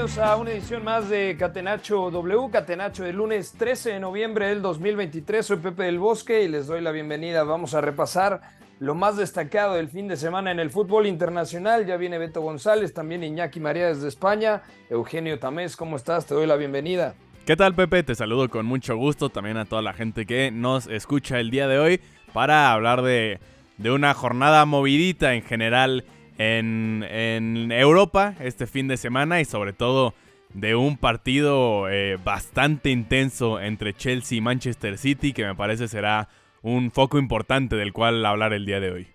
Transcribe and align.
Bienvenidos 0.00 0.26
a 0.26 0.36
una 0.36 0.52
edición 0.52 0.82
más 0.82 1.10
de 1.10 1.36
Catenacho 1.38 2.10
W, 2.10 2.48
Catenacho 2.50 3.04
del 3.04 3.16
lunes 3.16 3.52
13 3.52 3.92
de 3.92 4.00
noviembre 4.00 4.46
del 4.46 4.62
2023. 4.62 5.44
Soy 5.44 5.58
Pepe 5.58 5.82
del 5.82 5.98
Bosque 5.98 6.42
y 6.42 6.48
les 6.48 6.66
doy 6.66 6.80
la 6.80 6.90
bienvenida. 6.90 7.44
Vamos 7.44 7.74
a 7.74 7.82
repasar 7.82 8.40
lo 8.78 8.94
más 8.94 9.18
destacado 9.18 9.74
del 9.74 9.90
fin 9.90 10.08
de 10.08 10.16
semana 10.16 10.52
en 10.52 10.58
el 10.58 10.70
fútbol 10.70 11.06
internacional. 11.06 11.84
Ya 11.84 11.98
viene 11.98 12.16
Beto 12.16 12.40
González, 12.40 12.94
también 12.94 13.22
Iñaki 13.22 13.60
María 13.60 13.88
desde 13.88 14.08
España. 14.08 14.62
Eugenio 14.88 15.38
Tamés, 15.38 15.76
¿cómo 15.76 15.96
estás? 15.96 16.24
Te 16.24 16.32
doy 16.32 16.46
la 16.46 16.56
bienvenida. 16.56 17.14
¿Qué 17.44 17.54
tal 17.54 17.74
Pepe? 17.74 18.02
Te 18.02 18.14
saludo 18.14 18.48
con 18.48 18.64
mucho 18.64 18.96
gusto 18.96 19.28
también 19.28 19.58
a 19.58 19.66
toda 19.66 19.82
la 19.82 19.92
gente 19.92 20.24
que 20.24 20.50
nos 20.50 20.86
escucha 20.86 21.38
el 21.40 21.50
día 21.50 21.68
de 21.68 21.78
hoy 21.78 22.00
para 22.32 22.72
hablar 22.72 23.02
de, 23.02 23.38
de 23.76 23.90
una 23.90 24.14
jornada 24.14 24.64
movidita 24.64 25.34
en 25.34 25.42
general 25.42 26.06
en, 26.40 27.70
Europa 27.70 28.34
este 28.40 28.66
fin 28.66 28.88
de 28.88 28.96
semana 28.96 29.40
y 29.40 29.44
sobre 29.44 29.74
todo 29.74 30.14
de 30.54 30.74
un 30.74 30.96
partido 30.96 31.88
eh, 31.90 32.18
bastante 32.24 32.90
intenso 32.90 33.60
entre 33.60 33.94
Chelsea 33.94 34.38
y 34.38 34.40
Manchester 34.40 34.96
City 34.96 35.32
que 35.32 35.44
me 35.44 35.54
parece 35.54 35.86
será 35.86 36.28
un 36.62 36.90
foco 36.90 37.18
importante 37.18 37.76
del 37.76 37.92
cual 37.92 38.24
hablar 38.24 38.54
el 38.54 38.64
día 38.64 38.80
de 38.80 38.90
hoy. 38.90 39.08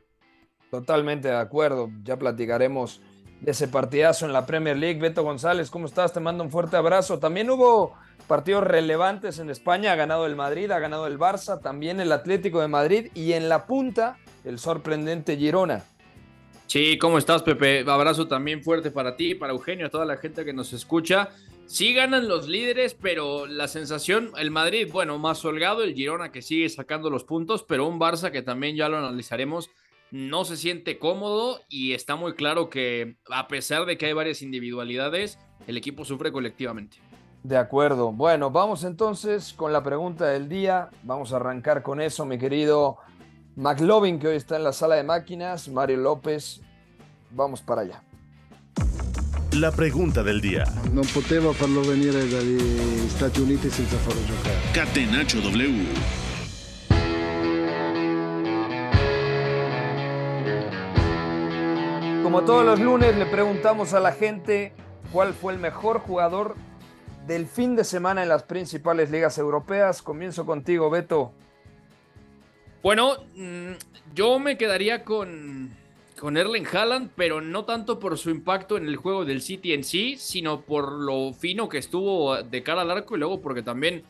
Totalmente 0.70 1.28
de 1.28 1.38
acuerdo. 1.38 1.90
Ya 2.04 2.18
platicaremos 2.18 3.02
de 3.42 3.52
ese 3.52 3.68
partidazo 3.68 4.26
en 4.26 4.34
la 4.34 4.46
Premier 4.46 4.78
League. 4.78 5.00
Beto 5.00 5.24
González, 5.24 5.70
¿cómo 5.70 5.88
estás? 5.88 6.14
Te 6.14 6.20
mando 6.20 6.44
un 6.44 6.52
fuerte 6.52 6.78
abrazo. 6.78 7.20
También 7.20 7.50
hubo 7.50 7.94
partidos 8.28 8.64
relevantes 8.64 9.40
en 9.40 9.50
España. 9.50 9.92
Ha 9.92 9.96
ganado 9.96 10.26
el 10.26 10.36
Madrid, 10.36 10.72
ha 10.72 10.80
ganado 10.80 11.08
el 11.08 11.20
Barça, 11.20 11.62
también 11.62 12.00
el 12.00 12.12
Atlético 12.12 12.62
de 12.62 12.68
Madrid 12.68 13.12
y 13.14 13.34
en 13.34 13.50
la 13.50 13.66
punta 13.66 14.18
el 14.44 14.60
sorprendente 14.60 15.38
Girona. 15.38 15.84
Sí, 16.68 16.98
¿cómo 16.98 17.18
estás, 17.18 17.44
Pepe? 17.44 17.86
Abrazo 17.88 18.28
también 18.28 18.64
fuerte 18.64 18.90
para 18.92 19.16
ti, 19.16 19.36
para 19.36 19.54
Eugenio, 19.54 19.86
a 19.86 19.90
toda 19.90 20.06
la 20.06 20.18
gente 20.18 20.44
que 20.44 20.54
nos 20.54 20.74
escucha. 20.74 21.30
Sí 21.68 21.94
ganan 21.94 22.28
los 22.28 22.48
líderes, 22.48 22.96
pero 22.96 23.46
la 23.46 23.68
sensación, 23.68 24.32
el 24.38 24.52
Madrid, 24.52 24.90
bueno, 24.92 25.18
más 25.20 25.44
holgado, 25.46 25.84
el 25.84 25.94
Girona 25.94 26.32
que 26.32 26.42
sigue 26.42 26.68
sacando 26.70 27.10
los 27.10 27.24
puntos, 27.24 27.64
pero 27.64 27.88
un 27.88 28.00
Barça 28.00 28.32
que 28.32 28.42
también 28.42 28.76
ya 28.76 28.90
lo 28.90 28.98
analizaremos, 28.98 29.70
no 30.12 30.46
se 30.46 30.58
siente 30.58 31.00
cómodo 31.00 31.62
y 31.70 31.94
está 31.94 32.16
muy 32.16 32.34
claro 32.34 32.70
que 32.70 33.16
a 33.30 33.48
pesar 33.48 33.86
de 33.86 33.98
que 33.98 34.08
hay 34.08 34.14
varias 34.14 34.42
individualidades, 34.42 35.40
el 35.68 35.78
equipo 35.78 36.04
sufre 36.04 36.32
colectivamente. 36.32 36.98
De 37.44 37.58
acuerdo. 37.58 38.12
Bueno, 38.12 38.50
vamos 38.50 38.84
entonces 38.84 39.54
con 39.54 39.72
la 39.72 39.84
pregunta 39.84 40.28
del 40.28 40.50
día. 40.50 40.90
Vamos 41.04 41.32
a 41.32 41.36
arrancar 41.36 41.84
con 41.84 42.02
eso, 42.02 42.26
mi 42.26 42.40
querido 42.40 42.98
McLovin, 43.56 44.20
que 44.20 44.28
hoy 44.28 44.36
está 44.36 44.58
en 44.58 44.64
la 44.64 44.74
sala 44.74 44.96
de 44.96 45.04
máquinas. 45.04 45.70
Mario 45.70 45.98
López. 45.98 46.62
Vamos 47.32 47.62
para 47.62 47.82
allá. 47.82 48.04
La 49.54 49.72
pregunta 49.72 50.22
del 50.24 50.42
día. 50.42 50.66
Non 50.92 51.08
poteva 51.08 51.54
farlo 51.54 51.80
venire 51.82 52.28
dagli 52.28 53.08
Stati 53.08 53.40
Uniti 53.40 53.70
senza 53.70 53.96
farlo 53.96 54.20
giocare. 54.28 54.60
Catenacho 54.74 55.40
W. 55.40 55.88
Como 62.22 62.44
todos 62.44 62.66
los 62.66 62.82
lunes, 62.82 63.16
le 63.16 63.26
preguntamos 63.28 63.94
a 63.94 64.02
la 64.02 64.12
gente 64.12 64.74
cuál 65.14 65.34
fue 65.34 65.54
el 65.54 65.60
mejor 65.60 66.00
jugador 66.00 66.56
del 67.26 67.48
fin 67.48 67.78
de 67.78 67.86
semana 67.86 68.24
en 68.24 68.28
las 68.28 68.44
principales 68.44 69.10
ligas 69.10 69.38
europeas. 69.38 70.02
Comienzo 70.02 70.46
contigo, 70.46 70.90
Beto. 70.90 71.32
Bueno, 72.86 73.18
mm, 73.36 73.72
yo 74.14 74.38
me 74.38 74.60
quedaría 74.60 75.04
con, 75.04 75.72
con 76.20 76.38
Erling 76.38 76.68
Haaland, 76.72 77.10
pero 77.16 77.42
no 77.42 77.66
tanto 77.66 77.98
por 77.98 78.16
su 78.20 78.30
impacto 78.30 78.78
en 78.78 78.86
el 78.86 78.96
juego 78.96 79.26
del 79.26 79.42
City 79.42 79.74
en 79.74 79.84
sí, 79.84 80.18
sino 80.20 80.62
por 80.62 80.92
lo 80.92 81.34
fino 81.34 81.68
que 81.68 81.80
estuvo 81.80 82.44
de 82.44 82.62
cara 82.62 82.84
al 82.84 82.92
arco 82.92 83.16
y 83.16 83.20
luego 83.20 83.42
porque 83.42 83.64
también, 83.64 84.04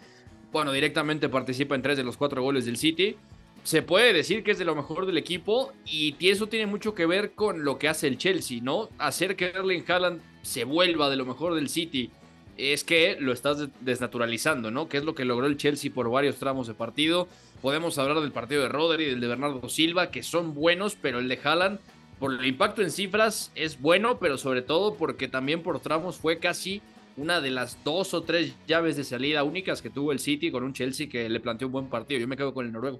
bueno, 0.51 0.73
directamente 0.73 1.29
participa 1.29 1.75
en 1.75 1.83
tres 1.83 1.95
de 1.95 2.03
los 2.03 2.17
cuatro 2.17 2.43
goles 2.43 2.65
del 2.65 2.75
City. 2.75 3.15
Se 3.63 3.81
puede 3.81 4.11
decir 4.11 4.43
que 4.43 4.51
es 4.51 4.57
de 4.57 4.65
lo 4.65 4.75
mejor 4.75 5.05
del 5.05 5.17
equipo 5.17 5.71
y 5.85 6.13
eso 6.27 6.47
tiene 6.47 6.65
mucho 6.65 6.93
que 6.93 7.05
ver 7.05 7.31
con 7.31 7.63
lo 7.63 7.79
que 7.79 7.87
hace 7.87 8.07
el 8.07 8.17
Chelsea, 8.17 8.59
¿no? 8.61 8.89
Hacer 8.97 9.37
que 9.37 9.51
Erling 9.51 9.85
Haaland 9.87 10.21
se 10.41 10.65
vuelva 10.65 11.09
de 11.09 11.15
lo 11.15 11.25
mejor 11.25 11.55
del 11.55 11.69
City 11.69 12.11
es 12.57 12.83
que 12.83 13.15
lo 13.19 13.31
estás 13.31 13.69
desnaturalizando, 13.79 14.69
¿no? 14.69 14.89
Que 14.89 14.97
es 14.97 15.05
lo 15.05 15.15
que 15.15 15.23
logró 15.23 15.45
el 15.45 15.55
Chelsea 15.55 15.93
por 15.93 16.09
varios 16.09 16.35
tramos 16.37 16.67
de 16.67 16.73
partido. 16.73 17.29
Podemos 17.65 17.97
hablar 17.97 18.19
del 18.19 18.31
partido 18.31 18.61
de 18.61 18.69
Rodri 18.69 19.05
y 19.05 19.09
del 19.09 19.19
de 19.19 19.27
Bernardo 19.27 19.67
Silva, 19.69 20.11
que 20.11 20.21
son 20.21 20.53
buenos, 20.53 20.95
pero 21.01 21.17
el 21.17 21.27
de 21.27 21.39
Haaland, 21.43 21.79
por 22.19 22.31
el 22.31 22.45
impacto 22.45 22.83
en 22.83 22.91
cifras, 22.91 23.51
es 23.55 23.81
bueno, 23.81 24.19
pero 24.19 24.37
sobre 24.37 24.61
todo 24.61 24.93
porque 24.93 25.27
también 25.27 25.63
por 25.63 25.79
tramos 25.79 26.17
fue 26.17 26.37
casi 26.37 26.83
una 27.17 27.41
de 27.41 27.49
las 27.49 27.83
dos 27.83 28.13
o 28.13 28.21
tres 28.21 28.53
llaves 28.67 28.97
de 28.97 29.03
salida 29.03 29.43
únicas 29.43 29.81
que 29.81 29.89
tuvo 29.89 30.11
el 30.11 30.19
City 30.19 30.51
con 30.51 30.63
un 30.63 30.73
Chelsea 30.73 31.09
que 31.09 31.27
le 31.27 31.39
planteó 31.39 31.65
un 31.65 31.71
buen 31.71 31.87
partido. 31.87 32.19
Yo 32.19 32.27
me 32.27 32.37
quedo 32.37 32.53
con 32.53 32.67
el 32.67 32.71
noruego. 32.71 32.99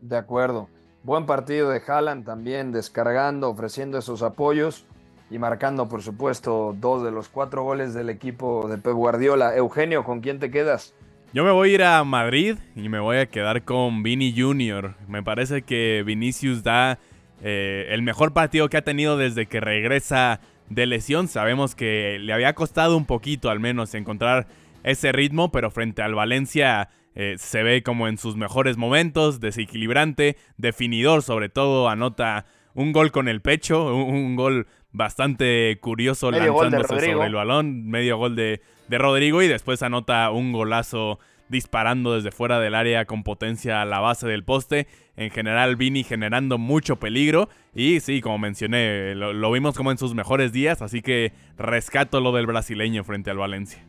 De 0.00 0.16
acuerdo. 0.16 0.70
Buen 1.02 1.26
partido 1.26 1.68
de 1.68 1.82
Haaland 1.86 2.24
también, 2.24 2.72
descargando, 2.72 3.50
ofreciendo 3.50 3.98
esos 3.98 4.22
apoyos 4.22 4.86
y 5.30 5.38
marcando, 5.38 5.90
por 5.90 6.00
supuesto, 6.00 6.74
dos 6.80 7.04
de 7.04 7.10
los 7.10 7.28
cuatro 7.28 7.64
goles 7.64 7.92
del 7.92 8.08
equipo 8.08 8.66
de 8.66 8.78
Pep 8.78 8.94
Guardiola. 8.94 9.54
Eugenio, 9.54 10.04
¿con 10.04 10.22
quién 10.22 10.38
te 10.38 10.50
quedas? 10.50 10.94
Yo 11.36 11.44
me 11.44 11.50
voy 11.50 11.68
a 11.68 11.74
ir 11.74 11.82
a 11.82 12.02
Madrid 12.02 12.56
y 12.74 12.88
me 12.88 12.98
voy 12.98 13.18
a 13.18 13.26
quedar 13.26 13.62
con 13.62 14.02
Vini 14.02 14.32
Jr. 14.34 14.94
Me 15.06 15.22
parece 15.22 15.60
que 15.60 16.02
Vinicius 16.02 16.62
da 16.62 16.98
eh, 17.42 17.88
el 17.90 18.00
mejor 18.00 18.32
partido 18.32 18.70
que 18.70 18.78
ha 18.78 18.84
tenido 18.84 19.18
desde 19.18 19.44
que 19.44 19.60
regresa 19.60 20.40
de 20.70 20.86
lesión. 20.86 21.28
Sabemos 21.28 21.74
que 21.74 22.16
le 22.18 22.32
había 22.32 22.54
costado 22.54 22.96
un 22.96 23.04
poquito 23.04 23.50
al 23.50 23.60
menos 23.60 23.94
encontrar 23.94 24.46
ese 24.82 25.12
ritmo, 25.12 25.52
pero 25.52 25.70
frente 25.70 26.00
al 26.00 26.14
Valencia 26.14 26.88
eh, 27.14 27.34
se 27.36 27.62
ve 27.62 27.82
como 27.82 28.08
en 28.08 28.16
sus 28.16 28.34
mejores 28.34 28.78
momentos, 28.78 29.38
desequilibrante, 29.38 30.38
definidor 30.56 31.20
sobre 31.20 31.50
todo, 31.50 31.90
anota 31.90 32.46
un 32.72 32.92
gol 32.92 33.12
con 33.12 33.28
el 33.28 33.42
pecho, 33.42 33.94
un, 33.94 34.14
un 34.14 34.36
gol 34.36 34.68
bastante 34.96 35.76
curioso 35.80 36.30
Medio 36.30 36.62
lanzándose 36.62 36.88
sobre 37.12 37.26
el 37.26 37.34
balón, 37.34 37.86
medio 37.86 38.16
gol 38.16 38.34
de, 38.34 38.62
de 38.88 38.98
Rodrigo 38.98 39.42
y 39.42 39.48
después 39.48 39.82
anota 39.82 40.30
un 40.30 40.52
golazo 40.52 41.18
disparando 41.48 42.14
desde 42.14 42.30
fuera 42.30 42.58
del 42.60 42.74
área 42.74 43.04
con 43.04 43.22
potencia 43.22 43.82
a 43.82 43.84
la 43.84 44.00
base 44.00 44.26
del 44.26 44.44
poste. 44.44 44.86
En 45.16 45.30
general, 45.30 45.76
Vini 45.76 46.04
generando 46.04 46.58
mucho 46.58 46.96
peligro. 46.96 47.48
Y 47.74 48.00
sí, 48.00 48.20
como 48.20 48.38
mencioné, 48.38 49.14
lo, 49.14 49.50
vimos 49.50 49.76
como 49.76 49.90
en 49.90 49.98
sus 49.98 50.14
mejores 50.14 50.52
días. 50.52 50.82
Así 50.82 51.02
que 51.02 51.32
rescato 51.56 52.20
lo 52.20 52.32
del 52.32 52.46
brasileño 52.46 53.04
frente 53.04 53.30
al 53.30 53.38
Valencia. 53.38 53.82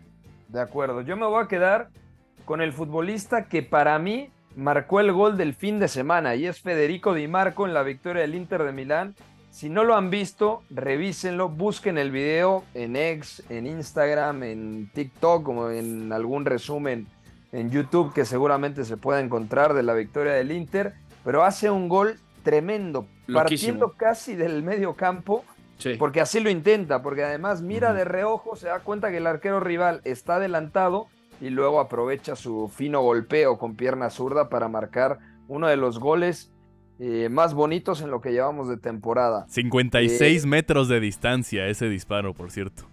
De 0.48 0.62
acuerdo. 0.62 1.01
Yo 1.01 1.18
me 1.18 1.25
voy 1.25 1.44
a 1.44 1.48
quedar 1.48 1.89
con 2.45 2.62
el 2.62 2.71
futbolista 2.71 3.48
que 3.48 3.63
para 3.63 4.00
mí 4.00 4.30
marcó 4.56 5.00
el 5.00 5.12
gol 5.12 5.38
del 5.38 5.54
fin 5.54 5.80
de 5.80 5.88
semana 5.88 6.36
y 6.36 6.48
es 6.48 6.62
Federico 6.62 7.13
Di 7.13 7.27
Marco 7.27 7.68
en 7.68 7.74
la 7.74 7.83
victoria 7.83 8.21
del 8.21 8.36
Inter 8.36 8.63
de 8.63 8.71
Milán. 8.71 9.15
Si 9.50 9.69
no 9.69 9.83
lo 9.83 9.95
han 9.95 10.09
visto, 10.09 10.62
revísenlo, 10.69 11.50
busquen 11.50 11.98
el 11.98 12.12
video 12.12 12.63
en 12.74 12.95
X, 12.95 13.44
en 13.50 13.65
Instagram, 13.65 14.44
en 14.44 14.89
TikTok, 14.94 15.44
como 15.44 15.69
en 15.71 16.13
algún 16.13 16.45
resumen 16.45 17.07
en 17.51 17.69
YouTube 17.71 18.13
que 18.13 18.25
seguramente 18.25 18.83
se 18.85 18.97
pueda 18.97 19.19
encontrar 19.19 19.73
de 19.73 19.83
la 19.83 19.94
victoria 19.94 20.33
del 20.33 20.51
Inter, 20.51 20.94
pero 21.23 21.44
hace 21.44 21.69
un 21.71 21.88
gol 21.89 22.19
tremendo, 22.44 23.07
Loquísimo. 23.27 23.79
partiendo 23.79 23.94
casi 23.97 24.35
del 24.35 24.63
medio 24.63 24.94
campo 24.95 25.44
Sí. 25.77 25.94
porque 25.99 26.21
así 26.21 26.39
lo 26.39 26.49
intenta, 26.49 27.03
porque 27.03 27.23
además 27.23 27.61
mira 27.61 27.94
de 27.94 28.03
reojo, 28.03 28.55
se 28.55 28.67
da 28.67 28.79
cuenta 28.79 29.11
que 29.11 29.17
el 29.17 29.27
arquero 29.27 29.59
rival 29.59 30.01
está 30.05 30.38
adelantado 30.38 31.07
y 31.39 31.49
luego 31.51 31.79
aprovecha 31.79 32.35
su 32.35 32.67
fino 32.73 33.01
golpeo 33.01 33.59
con 33.59 33.75
pierna 33.75 34.09
zurda 34.09 34.49
para 34.49 34.69
marcar 34.69 35.19
uno 35.47 35.67
de 35.67 35.77
los 35.77 35.99
goles 35.99 36.51
eh, 36.99 37.29
más 37.29 37.53
bonitos 37.53 38.01
en 38.01 38.09
lo 38.09 38.21
que 38.21 38.31
llevamos 38.31 38.67
de 38.69 38.77
temporada. 38.77 39.45
56 39.49 40.44
Eh, 40.44 40.47
metros 40.47 40.88
de 40.89 40.99
distancia 40.99 41.67
ese 41.67 41.88
disparo, 41.89 42.33
por 42.33 42.49
cierto. 42.49 42.85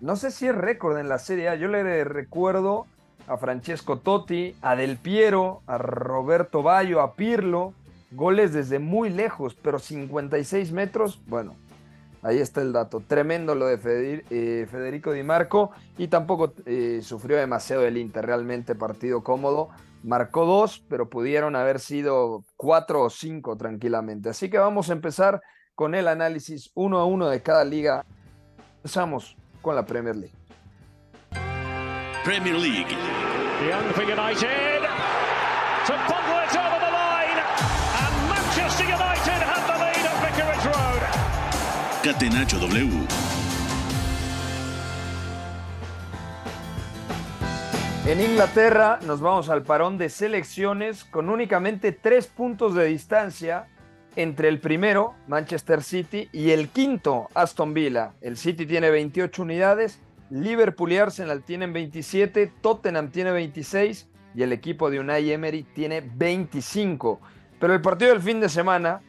No 0.00 0.16
sé 0.16 0.30
si 0.30 0.46
es 0.46 0.54
récord 0.54 0.96
en 0.96 1.10
la 1.10 1.18
Serie 1.18 1.50
A. 1.50 1.54
Yo 1.56 1.68
le 1.68 2.02
recuerdo 2.04 2.86
a 3.26 3.36
Francesco 3.36 3.98
Totti, 3.98 4.54
a 4.62 4.76
Del 4.76 4.96
Piero, 4.96 5.62
a 5.66 5.78
Roberto 5.78 6.62
Bayo, 6.62 7.00
a 7.00 7.14
Pirlo. 7.14 7.74
Goles 8.10 8.52
desde 8.52 8.78
muy 8.78 9.08
lejos, 9.08 9.54
pero 9.54 9.78
56 9.78 10.72
metros, 10.72 11.20
bueno, 11.26 11.54
ahí 12.22 12.38
está 12.38 12.60
el 12.60 12.72
dato. 12.72 13.02
Tremendo 13.06 13.54
lo 13.54 13.66
de 13.66 14.24
eh, 14.30 14.66
Federico 14.70 15.12
Di 15.12 15.22
Marco 15.22 15.70
y 15.96 16.08
tampoco 16.08 16.52
eh, 16.66 17.00
sufrió 17.02 17.38
demasiado 17.38 17.86
el 17.86 17.96
Inter. 17.96 18.26
Realmente 18.26 18.74
partido 18.74 19.22
cómodo. 19.22 19.70
Marcó 20.02 20.44
dos, 20.44 20.84
pero 20.88 21.08
pudieron 21.08 21.56
haber 21.56 21.80
sido 21.80 22.44
cuatro 22.56 23.02
o 23.02 23.10
cinco 23.10 23.56
tranquilamente. 23.56 24.28
Así 24.28 24.50
que 24.50 24.58
vamos 24.58 24.90
a 24.90 24.94
empezar 24.94 25.40
con 25.74 25.94
el 25.94 26.08
análisis 26.08 26.70
uno 26.74 26.98
a 26.98 27.04
uno 27.04 27.28
de 27.28 27.40
cada 27.40 27.64
liga. 27.64 28.04
Empezamos 28.76 29.36
con 29.62 29.76
la 29.76 29.86
Premier 29.86 30.16
League. 30.16 30.41
Premier 32.24 32.54
League. 32.54 32.96
Young 33.68 33.92
for 33.94 34.04
United. 34.04 34.82
To 35.86 35.92
bundle 36.06 36.38
it 36.38 36.54
over 36.54 36.78
the 36.78 36.92
line. 36.92 37.38
And 37.98 38.14
Manchester 38.30 38.84
United 38.84 39.42
have 39.42 39.66
the 39.66 39.76
lead 39.82 40.06
at 40.06 40.16
Vicarage 40.22 40.64
Road. 40.66 41.02
Catenacho 42.04 42.60
W. 42.60 43.06
En 48.06 48.20
Inglaterra 48.20 49.00
nos 49.04 49.20
vamos 49.20 49.48
al 49.48 49.62
parón 49.62 49.98
de 49.98 50.08
selecciones 50.08 51.02
con 51.02 51.28
únicamente 51.28 51.90
tres 51.90 52.28
puntos 52.28 52.74
de 52.76 52.84
distancia 52.84 53.66
entre 54.14 54.48
el 54.48 54.60
primero, 54.60 55.14
Manchester 55.26 55.82
City, 55.82 56.28
y 56.32 56.50
el 56.50 56.68
quinto, 56.68 57.28
Aston 57.34 57.74
Villa. 57.74 58.12
El 58.20 58.36
City 58.36 58.64
tiene 58.66 58.90
28 58.90 59.42
unidades, 59.42 59.98
Liverpool 60.32 60.92
y 60.92 60.96
Arsenal 60.96 61.42
tienen 61.42 61.74
27, 61.74 62.50
Tottenham 62.62 63.10
tiene 63.10 63.32
26 63.32 64.08
y 64.34 64.42
el 64.42 64.54
equipo 64.54 64.90
de 64.90 64.98
Unai 64.98 65.30
Emery 65.30 65.62
tiene 65.62 66.00
25. 66.00 67.20
Pero 67.60 67.74
el 67.74 67.82
partido 67.82 68.12
del 68.12 68.22
fin 68.22 68.40
de 68.40 68.48
semana 68.48 69.02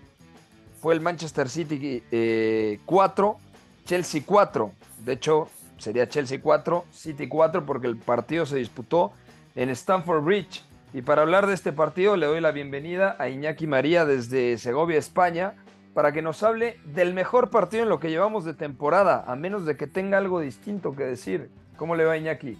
fue 0.81 0.93
el 0.93 0.99
Manchester 0.99 1.47
City 1.47 2.03
eh, 2.11 2.79
4, 2.85 3.37
Chelsea 3.85 4.21
4. 4.25 4.71
De 5.05 5.13
hecho, 5.13 5.47
sería 5.77 6.09
Chelsea 6.09 6.41
4, 6.41 6.85
City 6.91 7.29
4, 7.29 7.65
porque 7.65 7.87
el 7.87 7.95
partido 7.95 8.45
se 8.45 8.57
disputó 8.57 9.13
en 9.55 9.69
Stamford 9.69 10.25
Bridge. 10.25 10.61
Y 10.93 11.03
para 11.03 11.21
hablar 11.21 11.47
de 11.47 11.53
este 11.53 11.71
partido 11.71 12.17
le 12.17 12.25
doy 12.25 12.41
la 12.41 12.51
bienvenida 12.51 13.15
a 13.17 13.29
Iñaki 13.29 13.65
María 13.65 14.03
desde 14.03 14.57
Segovia, 14.57 14.99
España, 14.99 15.53
para 15.93 16.11
que 16.11 16.21
nos 16.21 16.41
hable 16.43 16.77
del 16.85 17.13
mejor 17.13 17.49
partido 17.49 17.83
en 17.83 17.89
lo 17.89 17.99
que 17.99 18.09
llevamos 18.09 18.45
de 18.45 18.53
temporada, 18.53 19.23
a 19.27 19.35
menos 19.35 19.65
de 19.65 19.77
que 19.77 19.87
tenga 19.87 20.17
algo 20.17 20.39
distinto 20.39 20.95
que 20.95 21.03
decir. 21.03 21.49
¿Cómo 21.77 21.95
le 21.95 22.05
va 22.05 22.17
Iñaki? 22.17 22.57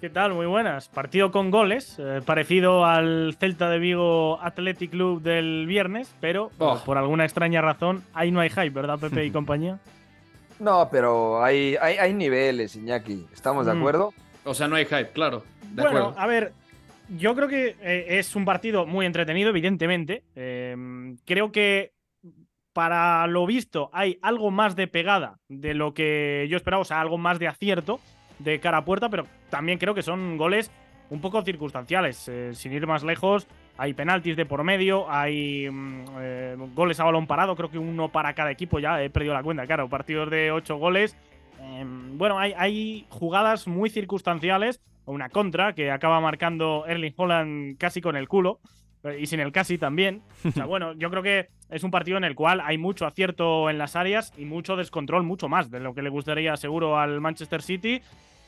¿Qué 0.00 0.10
tal? 0.10 0.34
Muy 0.34 0.46
buenas. 0.46 0.88
Partido 0.88 1.30
con 1.32 1.50
goles, 1.50 1.96
eh, 1.98 2.20
parecido 2.24 2.84
al 2.84 3.34
Celta 3.38 3.70
de 3.70 3.78
Vigo 3.78 4.38
Athletic 4.42 4.90
Club 4.90 5.22
del 5.22 5.66
viernes, 5.66 6.14
pero 6.20 6.50
Oh. 6.58 6.78
por 6.84 6.98
alguna 6.98 7.24
extraña 7.24 7.62
razón 7.62 8.02
ahí 8.12 8.30
no 8.30 8.40
hay 8.40 8.50
hype, 8.50 8.70
¿verdad, 8.70 8.98
Pepe 8.98 9.24
y 9.24 9.30
compañía? 9.32 9.78
No, 10.58 10.88
pero 10.90 11.42
hay, 11.42 11.76
hay, 11.80 11.96
hay 11.96 12.12
niveles, 12.14 12.76
Iñaki. 12.76 13.26
¿Estamos 13.32 13.66
de 13.66 13.74
Mm. 13.74 13.78
acuerdo? 13.78 14.14
O 14.44 14.54
sea, 14.54 14.68
no 14.68 14.76
hay 14.76 14.84
hype, 14.84 15.10
claro. 15.12 15.42
De 15.72 15.82
bueno, 15.82 15.98
acuerdo. 16.08 16.20
a 16.20 16.26
ver, 16.26 16.52
yo 17.16 17.34
creo 17.34 17.48
que 17.48 17.76
eh, 17.80 18.06
es 18.18 18.36
un 18.36 18.44
partido 18.44 18.86
muy 18.86 19.06
entretenido, 19.06 19.50
evidentemente. 19.50 20.22
Eh, 20.36 21.14
creo 21.26 21.50
que 21.52 21.92
para 22.76 23.26
lo 23.26 23.46
visto 23.46 23.88
hay 23.94 24.18
algo 24.20 24.50
más 24.50 24.76
de 24.76 24.86
pegada 24.86 25.38
de 25.48 25.72
lo 25.72 25.94
que 25.94 26.46
yo 26.50 26.58
esperaba, 26.58 26.82
o 26.82 26.84
sea, 26.84 27.00
algo 27.00 27.16
más 27.16 27.38
de 27.38 27.48
acierto 27.48 28.00
de 28.38 28.60
cara 28.60 28.76
a 28.76 28.84
puerta, 28.84 29.08
pero 29.08 29.24
también 29.48 29.78
creo 29.78 29.94
que 29.94 30.02
son 30.02 30.36
goles 30.36 30.70
un 31.08 31.22
poco 31.22 31.40
circunstanciales. 31.40 32.28
Eh, 32.28 32.50
sin 32.52 32.74
ir 32.74 32.86
más 32.86 33.02
lejos, 33.02 33.48
hay 33.78 33.94
penaltis 33.94 34.36
de 34.36 34.44
por 34.44 34.62
medio, 34.62 35.10
hay 35.10 35.70
mm, 35.70 36.04
eh, 36.20 36.56
goles 36.74 37.00
a 37.00 37.04
balón 37.04 37.26
parado, 37.26 37.56
creo 37.56 37.70
que 37.70 37.78
uno 37.78 38.10
para 38.10 38.34
cada 38.34 38.50
equipo, 38.50 38.78
ya 38.78 39.02
he 39.02 39.08
perdido 39.08 39.32
la 39.32 39.42
cuenta, 39.42 39.66
claro, 39.66 39.88
partidos 39.88 40.28
de 40.28 40.52
ocho 40.52 40.76
goles. 40.76 41.16
Eh, 41.58 41.82
bueno, 41.86 42.38
hay, 42.38 42.52
hay 42.58 43.06
jugadas 43.08 43.66
muy 43.66 43.88
circunstanciales, 43.88 44.82
una 45.06 45.30
contra 45.30 45.72
que 45.72 45.90
acaba 45.90 46.20
marcando 46.20 46.84
Erling 46.86 47.14
Holland 47.16 47.78
casi 47.78 48.02
con 48.02 48.16
el 48.16 48.28
culo, 48.28 48.60
y 49.18 49.26
sin 49.26 49.40
el 49.40 49.52
casi 49.52 49.78
también. 49.78 50.22
O 50.44 50.50
sea, 50.50 50.64
bueno, 50.66 50.92
yo 50.94 51.10
creo 51.10 51.22
que 51.22 51.48
es 51.70 51.82
un 51.82 51.90
partido 51.90 52.16
en 52.16 52.24
el 52.24 52.34
cual 52.34 52.60
hay 52.60 52.78
mucho 52.78 53.06
acierto 53.06 53.70
en 53.70 53.78
las 53.78 53.96
áreas 53.96 54.32
y 54.36 54.44
mucho 54.44 54.76
descontrol, 54.76 55.22
mucho 55.22 55.48
más 55.48 55.70
de 55.70 55.80
lo 55.80 55.94
que 55.94 56.02
le 56.02 56.10
gustaría 56.10 56.56
seguro 56.56 56.98
al 56.98 57.20
Manchester 57.20 57.62
City. 57.62 58.00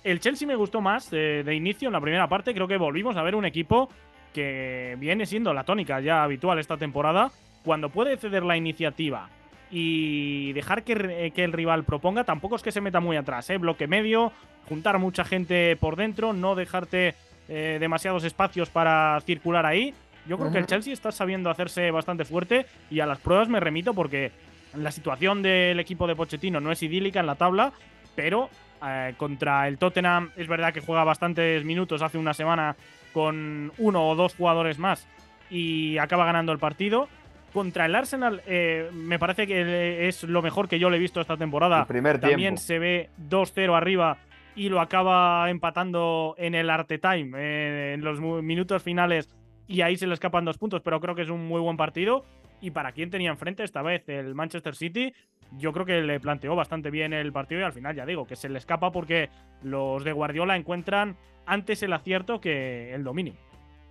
El 0.04 0.20
Chelsea 0.20 0.46
me 0.46 0.54
gustó 0.54 0.80
más 0.80 1.10
de, 1.10 1.42
de 1.42 1.54
inicio 1.54 1.88
en 1.88 1.92
la 1.92 2.00
primera 2.00 2.28
parte. 2.28 2.54
Creo 2.54 2.68
que 2.68 2.76
volvimos 2.76 3.16
a 3.16 3.22
ver 3.22 3.34
un 3.34 3.44
equipo 3.44 3.88
que 4.32 4.96
viene 4.98 5.26
siendo 5.26 5.52
la 5.52 5.64
tónica 5.64 6.00
ya 6.00 6.22
habitual 6.22 6.58
esta 6.58 6.76
temporada. 6.76 7.30
Cuando 7.64 7.90
puede 7.90 8.16
ceder 8.16 8.44
la 8.44 8.56
iniciativa 8.56 9.28
y 9.70 10.52
dejar 10.52 10.82
que, 10.82 11.32
que 11.34 11.44
el 11.44 11.52
rival 11.52 11.84
proponga, 11.84 12.24
tampoco 12.24 12.56
es 12.56 12.62
que 12.62 12.72
se 12.72 12.80
meta 12.80 13.00
muy 13.00 13.16
atrás. 13.16 13.50
¿eh? 13.50 13.58
Bloque 13.58 13.86
medio, 13.86 14.32
juntar 14.68 14.98
mucha 14.98 15.24
gente 15.24 15.76
por 15.76 15.96
dentro, 15.96 16.32
no 16.32 16.54
dejarte 16.54 17.14
eh, 17.48 17.78
demasiados 17.80 18.24
espacios 18.24 18.70
para 18.70 19.20
circular 19.22 19.66
ahí. 19.66 19.94
Yo 20.28 20.38
creo 20.38 20.52
que 20.52 20.58
el. 20.58 20.66
Chelsea 20.66 20.92
está 20.92 21.10
sabiendo 21.10 21.50
hacerse 21.50 21.90
bastante 21.90 22.24
fuerte 22.24 22.66
y 22.90 23.00
a 23.00 23.06
las 23.06 23.18
pruebas 23.18 23.48
me 23.48 23.60
remito 23.60 23.94
porque 23.94 24.30
la 24.76 24.90
situación 24.90 25.42
del 25.42 25.80
equipo 25.80 26.06
de 26.06 26.14
Pochettino 26.14 26.60
no 26.60 26.70
es 26.70 26.82
idílica 26.82 27.20
en 27.20 27.26
la 27.26 27.36
tabla, 27.36 27.72
pero 28.14 28.50
eh, 28.86 29.14
contra 29.16 29.66
el 29.66 29.78
Tottenham 29.78 30.30
es 30.36 30.46
verdad 30.46 30.72
que 30.72 30.80
juega 30.80 31.04
bastantes 31.04 31.64
minutos 31.64 32.02
hace 32.02 32.18
una 32.18 32.34
semana 32.34 32.76
con 33.12 33.72
uno 33.78 34.08
o 34.08 34.14
dos 34.14 34.34
jugadores 34.34 34.78
más 34.78 35.08
y 35.50 35.98
acaba 35.98 36.26
ganando 36.26 36.52
el 36.52 36.58
partido. 36.58 37.08
Contra 37.52 37.86
el 37.86 37.94
Arsenal 37.94 38.42
eh, 38.46 38.90
me 38.92 39.18
parece 39.18 39.46
que 39.46 40.06
es 40.06 40.22
lo 40.24 40.42
mejor 40.42 40.68
que 40.68 40.78
yo 40.78 40.90
le 40.90 40.98
he 40.98 41.00
visto 41.00 41.20
esta 41.20 41.38
temporada. 41.38 41.80
El 41.80 41.86
primer 41.86 42.20
También 42.20 42.56
tiempo. 42.56 42.60
se 42.60 42.78
ve 42.78 43.10
2-0 43.30 43.74
arriba 43.74 44.18
y 44.54 44.68
lo 44.68 44.80
acaba 44.80 45.48
empatando 45.48 46.34
en 46.36 46.54
el 46.54 46.68
Arte 46.68 46.98
Time, 46.98 47.30
eh, 47.36 47.94
en 47.94 48.04
los 48.04 48.20
minutos 48.20 48.82
finales, 48.82 49.28
y 49.68 49.82
ahí 49.82 49.96
se 49.96 50.06
le 50.06 50.14
escapan 50.14 50.46
dos 50.46 50.58
puntos, 50.58 50.80
pero 50.82 50.98
creo 50.98 51.14
que 51.14 51.22
es 51.22 51.30
un 51.30 51.46
muy 51.46 51.60
buen 51.60 51.76
partido. 51.76 52.24
Y 52.60 52.72
para 52.72 52.90
quien 52.90 53.10
tenía 53.10 53.30
enfrente 53.30 53.62
esta 53.62 53.82
vez 53.82 54.08
el 54.08 54.34
Manchester 54.34 54.74
City, 54.74 55.14
yo 55.58 55.72
creo 55.72 55.86
que 55.86 56.00
le 56.00 56.18
planteó 56.18 56.56
bastante 56.56 56.90
bien 56.90 57.12
el 57.12 57.32
partido 57.32 57.60
y 57.60 57.64
al 57.64 57.72
final 57.72 57.94
ya 57.94 58.04
digo 58.04 58.26
que 58.26 58.34
se 58.34 58.48
le 58.48 58.58
escapa 58.58 58.90
porque 58.90 59.30
los 59.62 60.02
de 60.02 60.12
Guardiola 60.12 60.56
encuentran 60.56 61.16
antes 61.46 61.82
el 61.82 61.92
acierto 61.92 62.40
que 62.40 62.94
el 62.94 63.04
dominio. 63.04 63.34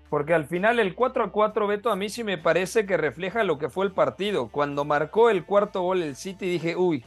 Porque 0.09 0.33
al 0.33 0.45
final 0.45 0.79
el 0.79 0.95
4 0.95 1.25
a 1.25 1.31
4, 1.31 1.67
Beto, 1.67 1.91
a 1.91 1.95
mí 1.95 2.09
sí 2.09 2.23
me 2.23 2.37
parece 2.37 2.85
que 2.85 2.97
refleja 2.97 3.43
lo 3.43 3.57
que 3.57 3.69
fue 3.69 3.85
el 3.85 3.91
partido. 3.91 4.47
Cuando 4.47 4.85
marcó 4.85 5.29
el 5.29 5.43
cuarto 5.43 5.81
gol 5.81 6.01
el 6.01 6.15
City, 6.15 6.49
dije, 6.49 6.75
uy, 6.75 7.03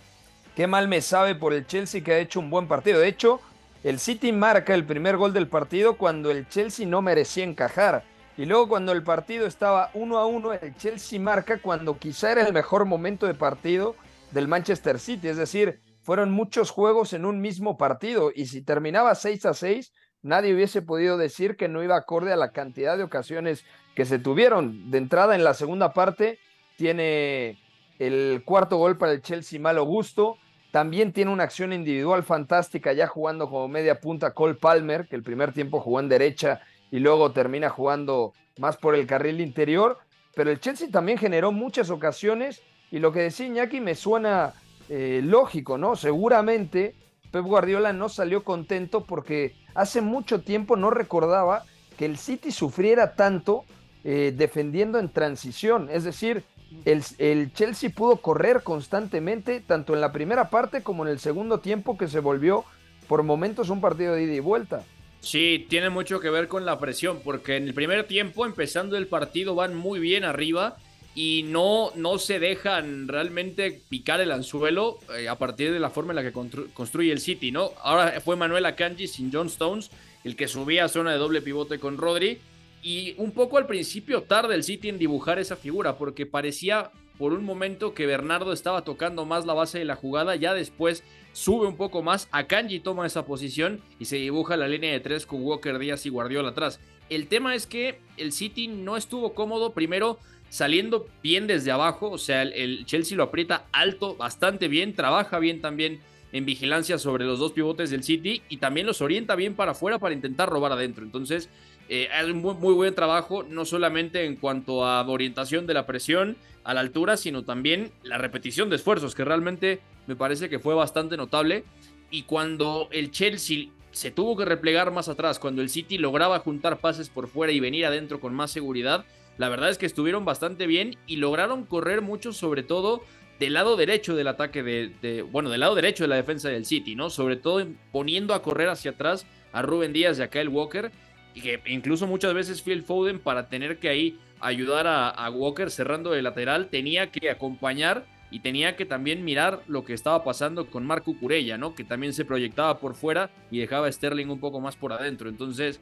qué 0.54 0.66
mal 0.66 0.86
me 0.86 1.00
sabe 1.00 1.34
por 1.34 1.52
el 1.52 1.66
Chelsea 1.66 2.02
que 2.02 2.12
ha 2.12 2.18
hecho 2.18 2.40
un 2.40 2.50
buen 2.50 2.68
partido. 2.68 3.00
De 3.00 3.08
hecho, 3.08 3.40
el 3.84 3.98
City 3.98 4.32
marca 4.32 4.74
el 4.74 4.84
primer 4.84 5.16
gol 5.16 5.32
del 5.32 5.48
partido 5.48 5.96
cuando 5.96 6.30
el 6.30 6.46
Chelsea 6.48 6.86
no 6.86 7.00
merecía 7.00 7.44
encajar. 7.44 8.04
Y 8.40 8.46
luego 8.46 8.68
cuando 8.70 8.92
el 8.92 9.02
partido 9.02 9.46
estaba 9.46 9.90
1 9.92 10.16
a 10.16 10.24
1, 10.24 10.54
el 10.54 10.74
Chelsea 10.76 11.20
marca 11.20 11.60
cuando 11.60 11.98
quizá 11.98 12.32
era 12.32 12.46
el 12.46 12.54
mejor 12.54 12.86
momento 12.86 13.26
de 13.26 13.34
partido 13.34 13.96
del 14.30 14.48
Manchester 14.48 14.98
City. 14.98 15.28
Es 15.28 15.36
decir, 15.36 15.82
fueron 16.00 16.30
muchos 16.30 16.70
juegos 16.70 17.12
en 17.12 17.26
un 17.26 17.42
mismo 17.42 17.76
partido. 17.76 18.32
Y 18.34 18.46
si 18.46 18.62
terminaba 18.62 19.14
6 19.14 19.44
a 19.44 19.52
6, 19.52 19.92
nadie 20.22 20.54
hubiese 20.54 20.80
podido 20.80 21.18
decir 21.18 21.58
que 21.58 21.68
no 21.68 21.82
iba 21.82 21.96
acorde 21.96 22.32
a 22.32 22.36
la 22.36 22.50
cantidad 22.50 22.96
de 22.96 23.02
ocasiones 23.02 23.66
que 23.94 24.06
se 24.06 24.18
tuvieron. 24.18 24.90
De 24.90 24.96
entrada, 24.96 25.34
en 25.34 25.44
la 25.44 25.52
segunda 25.52 25.92
parte, 25.92 26.38
tiene 26.78 27.58
el 27.98 28.42
cuarto 28.46 28.78
gol 28.78 28.96
para 28.96 29.12
el 29.12 29.20
Chelsea 29.20 29.60
malo 29.60 29.84
gusto. 29.84 30.38
También 30.70 31.12
tiene 31.12 31.30
una 31.30 31.44
acción 31.44 31.74
individual 31.74 32.22
fantástica, 32.22 32.94
ya 32.94 33.06
jugando 33.06 33.50
como 33.50 33.68
media 33.68 34.00
punta 34.00 34.32
Cole 34.32 34.54
Palmer, 34.54 35.08
que 35.08 35.16
el 35.16 35.22
primer 35.22 35.52
tiempo 35.52 35.80
jugó 35.80 36.00
en 36.00 36.08
derecha 36.08 36.62
y 36.90 36.98
luego 36.98 37.32
termina 37.32 37.68
jugando 37.68 38.32
más 38.58 38.76
por 38.76 38.94
el 38.94 39.06
carril 39.06 39.40
interior. 39.40 39.98
Pero 40.34 40.50
el 40.50 40.60
Chelsea 40.60 40.88
también 40.90 41.18
generó 41.18 41.52
muchas 41.52 41.90
ocasiones 41.90 42.62
y 42.90 42.98
lo 42.98 43.12
que 43.12 43.20
decía 43.20 43.46
Iñaki 43.46 43.80
me 43.80 43.94
suena 43.94 44.54
eh, 44.88 45.20
lógico, 45.22 45.78
¿no? 45.78 45.96
Seguramente 45.96 46.94
Pep 47.30 47.44
Guardiola 47.44 47.92
no 47.92 48.08
salió 48.08 48.42
contento 48.42 49.04
porque 49.04 49.54
hace 49.74 50.00
mucho 50.00 50.40
tiempo 50.40 50.76
no 50.76 50.90
recordaba 50.90 51.64
que 51.96 52.06
el 52.06 52.16
City 52.16 52.50
sufriera 52.50 53.14
tanto 53.14 53.64
eh, 54.02 54.32
defendiendo 54.36 54.98
en 54.98 55.10
transición. 55.10 55.88
Es 55.90 56.04
decir, 56.04 56.44
el, 56.84 57.04
el, 57.18 57.52
Chelsea 57.52 57.90
pudo 57.90 58.16
correr 58.16 58.62
constantemente, 58.62 59.60
tanto 59.60 59.94
en 59.94 60.00
la 60.00 60.12
primera 60.12 60.48
parte 60.50 60.82
como 60.82 61.04
en 61.04 61.12
el 61.12 61.18
segundo 61.18 61.60
tiempo, 61.60 61.98
que 61.98 62.08
se 62.08 62.20
volvió 62.20 62.64
por 63.08 63.22
momentos 63.22 63.70
un 63.70 63.80
partido 63.80 64.14
de 64.14 64.22
ida 64.22 64.34
y 64.34 64.40
vuelta. 64.40 64.84
Sí, 65.20 65.66
tiene 65.68 65.90
mucho 65.90 66.18
que 66.18 66.30
ver 66.30 66.48
con 66.48 66.64
la 66.64 66.78
presión, 66.78 67.20
porque 67.22 67.56
en 67.56 67.68
el 67.68 67.74
primer 67.74 68.04
tiempo, 68.06 68.46
empezando 68.46 68.96
el 68.96 69.06
partido, 69.06 69.54
van 69.54 69.74
muy 69.74 70.00
bien 70.00 70.24
arriba 70.24 70.78
y 71.14 71.42
no, 71.44 71.92
no 71.94 72.18
se 72.18 72.38
dejan 72.38 73.08
realmente 73.08 73.82
picar 73.88 74.20
el 74.20 74.32
anzuelo 74.32 74.98
eh, 75.18 75.28
a 75.28 75.36
partir 75.36 75.72
de 75.72 75.80
la 75.80 75.90
forma 75.90 76.12
en 76.12 76.16
la 76.16 76.22
que 76.22 76.32
construye 76.72 77.12
el 77.12 77.20
City, 77.20 77.50
¿no? 77.50 77.72
Ahora 77.82 78.20
fue 78.20 78.36
Manuel 78.36 78.64
Akanji 78.64 79.08
sin 79.08 79.30
John 79.32 79.48
Stones, 79.48 79.90
el 80.24 80.36
que 80.36 80.48
subía 80.48 80.84
a 80.84 80.88
zona 80.88 81.12
de 81.12 81.18
doble 81.18 81.42
pivote 81.42 81.78
con 81.78 81.98
Rodri, 81.98 82.38
y 82.82 83.14
un 83.18 83.32
poco 83.32 83.58
al 83.58 83.66
principio 83.66 84.22
tarde 84.22 84.54
el 84.54 84.64
City 84.64 84.88
en 84.88 84.98
dibujar 84.98 85.38
esa 85.38 85.56
figura, 85.56 85.98
porque 85.98 86.24
parecía 86.24 86.92
por 87.20 87.34
un 87.34 87.44
momento 87.44 87.92
que 87.92 88.06
Bernardo 88.06 88.50
estaba 88.50 88.82
tocando 88.82 89.26
más 89.26 89.44
la 89.44 89.52
base 89.52 89.78
de 89.78 89.84
la 89.84 89.94
jugada, 89.94 90.36
ya 90.36 90.54
después 90.54 91.04
sube 91.34 91.66
un 91.66 91.76
poco 91.76 92.02
más, 92.02 92.28
Akanji 92.32 92.80
toma 92.80 93.06
esa 93.06 93.26
posición 93.26 93.82
y 93.98 94.06
se 94.06 94.16
dibuja 94.16 94.56
la 94.56 94.66
línea 94.66 94.90
de 94.90 95.00
tres 95.00 95.26
con 95.26 95.42
Walker 95.42 95.78
Díaz 95.78 96.06
y 96.06 96.08
Guardiola 96.08 96.48
atrás. 96.48 96.80
El 97.10 97.26
tema 97.26 97.54
es 97.54 97.66
que 97.66 98.00
el 98.16 98.32
City 98.32 98.68
no 98.68 98.96
estuvo 98.96 99.34
cómodo 99.34 99.74
primero 99.74 100.18
saliendo 100.48 101.08
bien 101.22 101.46
desde 101.46 101.70
abajo, 101.70 102.10
o 102.10 102.16
sea, 102.16 102.40
el, 102.40 102.86
Chelsea 102.86 103.18
lo 103.18 103.24
aprieta 103.24 103.66
alto, 103.70 104.16
bastante 104.16 104.68
bien, 104.68 104.94
trabaja 104.94 105.38
bien 105.38 105.60
también 105.60 106.00
en 106.32 106.46
vigilancia 106.46 106.96
sobre 106.96 107.26
los 107.26 107.38
dos 107.38 107.52
pivotes 107.52 107.90
del 107.90 108.02
City 108.02 108.40
y 108.48 108.56
también 108.56 108.86
los 108.86 109.02
orienta 109.02 109.34
bien 109.34 109.54
para 109.54 109.72
afuera 109.72 109.98
para 109.98 110.14
intentar 110.14 110.48
robar 110.48 110.72
adentro. 110.72 111.04
Entonces, 111.04 111.50
eh, 111.92 112.08
un 112.24 112.40
muy, 112.40 112.54
muy, 112.54 112.72
buen 112.72 112.94
trabajo, 112.94 113.42
no 113.42 113.64
solamente 113.64 114.24
en 114.24 114.36
cuanto 114.36 114.86
a 114.86 115.04
orientación 115.08 115.66
de 115.66 115.74
la 115.74 115.86
presión 115.86 116.36
a 116.62 116.72
la 116.72 116.80
altura, 116.80 117.16
sino 117.16 117.44
también 117.44 117.90
la 118.04 118.16
repetición 118.16 118.70
de 118.70 118.76
esfuerzos, 118.76 119.16
que 119.16 119.24
realmente 119.24 119.80
me 120.06 120.14
parece 120.14 120.48
que 120.48 120.60
fue 120.60 120.74
bastante 120.74 121.16
notable. 121.16 121.64
Y 122.08 122.22
cuando 122.22 122.88
el 122.92 123.10
Chelsea 123.10 123.70
se 123.90 124.12
tuvo 124.12 124.36
que 124.36 124.44
replegar 124.44 124.92
más 124.92 125.08
atrás, 125.08 125.40
cuando 125.40 125.62
el 125.62 125.68
City 125.68 125.98
lograba 125.98 126.38
juntar 126.38 126.78
pases 126.78 127.08
por 127.08 127.26
fuera 127.26 127.52
y 127.52 127.58
venir 127.58 127.84
adentro 127.86 128.20
con 128.20 128.34
más 128.34 128.52
seguridad, 128.52 129.04
la 129.36 129.48
verdad 129.48 129.70
es 129.70 129.76
que 129.76 129.86
estuvieron 129.86 130.24
bastante 130.24 130.68
bien 130.68 130.96
y 131.08 131.16
lograron 131.16 131.64
correr 131.64 132.02
mucho, 132.02 132.32
sobre 132.32 132.62
todo 132.62 133.02
del 133.40 133.54
lado 133.54 133.76
derecho 133.76 134.14
del 134.14 134.28
ataque 134.28 134.62
de, 134.62 135.22
bueno, 135.22 135.50
del 135.50 135.58
lado 135.58 135.74
derecho 135.74 136.04
de 136.04 136.08
la 136.08 136.16
defensa 136.16 136.50
del 136.50 136.66
City, 136.66 136.94
¿no? 136.94 137.10
Sobre 137.10 137.34
todo 137.34 137.66
poniendo 137.90 138.34
a 138.34 138.42
correr 138.42 138.68
hacia 138.68 138.92
atrás 138.92 139.26
a 139.52 139.62
Rubén 139.62 139.92
Díaz 139.92 140.20
y 140.20 140.22
a 140.22 140.30
Kyle 140.30 140.48
Walker, 140.48 140.92
y 141.34 141.40
que 141.40 141.60
incluso 141.66 142.06
muchas 142.06 142.34
veces 142.34 142.62
Phil 142.62 142.82
Foden 142.82 143.18
para 143.18 143.48
tener 143.48 143.78
que 143.78 143.88
ahí 143.88 144.18
ayudar 144.40 144.86
a, 144.86 145.30
Walker 145.30 145.70
cerrando 145.70 146.10
de 146.10 146.22
lateral, 146.22 146.68
tenía 146.68 147.10
que 147.10 147.30
acompañar 147.30 148.06
y 148.30 148.40
tenía 148.40 148.76
que 148.76 148.86
también 148.86 149.24
mirar 149.24 149.62
lo 149.66 149.84
que 149.84 149.92
estaba 149.92 150.24
pasando 150.24 150.66
con 150.66 150.86
Marco 150.86 151.16
Curella, 151.18 151.58
¿no? 151.58 151.74
Que 151.74 151.84
también 151.84 152.12
se 152.12 152.24
proyectaba 152.24 152.78
por 152.78 152.94
fuera 152.94 153.30
y 153.50 153.58
dejaba 153.58 153.88
a 153.88 153.92
Sterling 153.92 154.28
un 154.28 154.40
poco 154.40 154.60
más 154.60 154.76
por 154.76 154.92
adentro. 154.92 155.28
Entonces, 155.28 155.80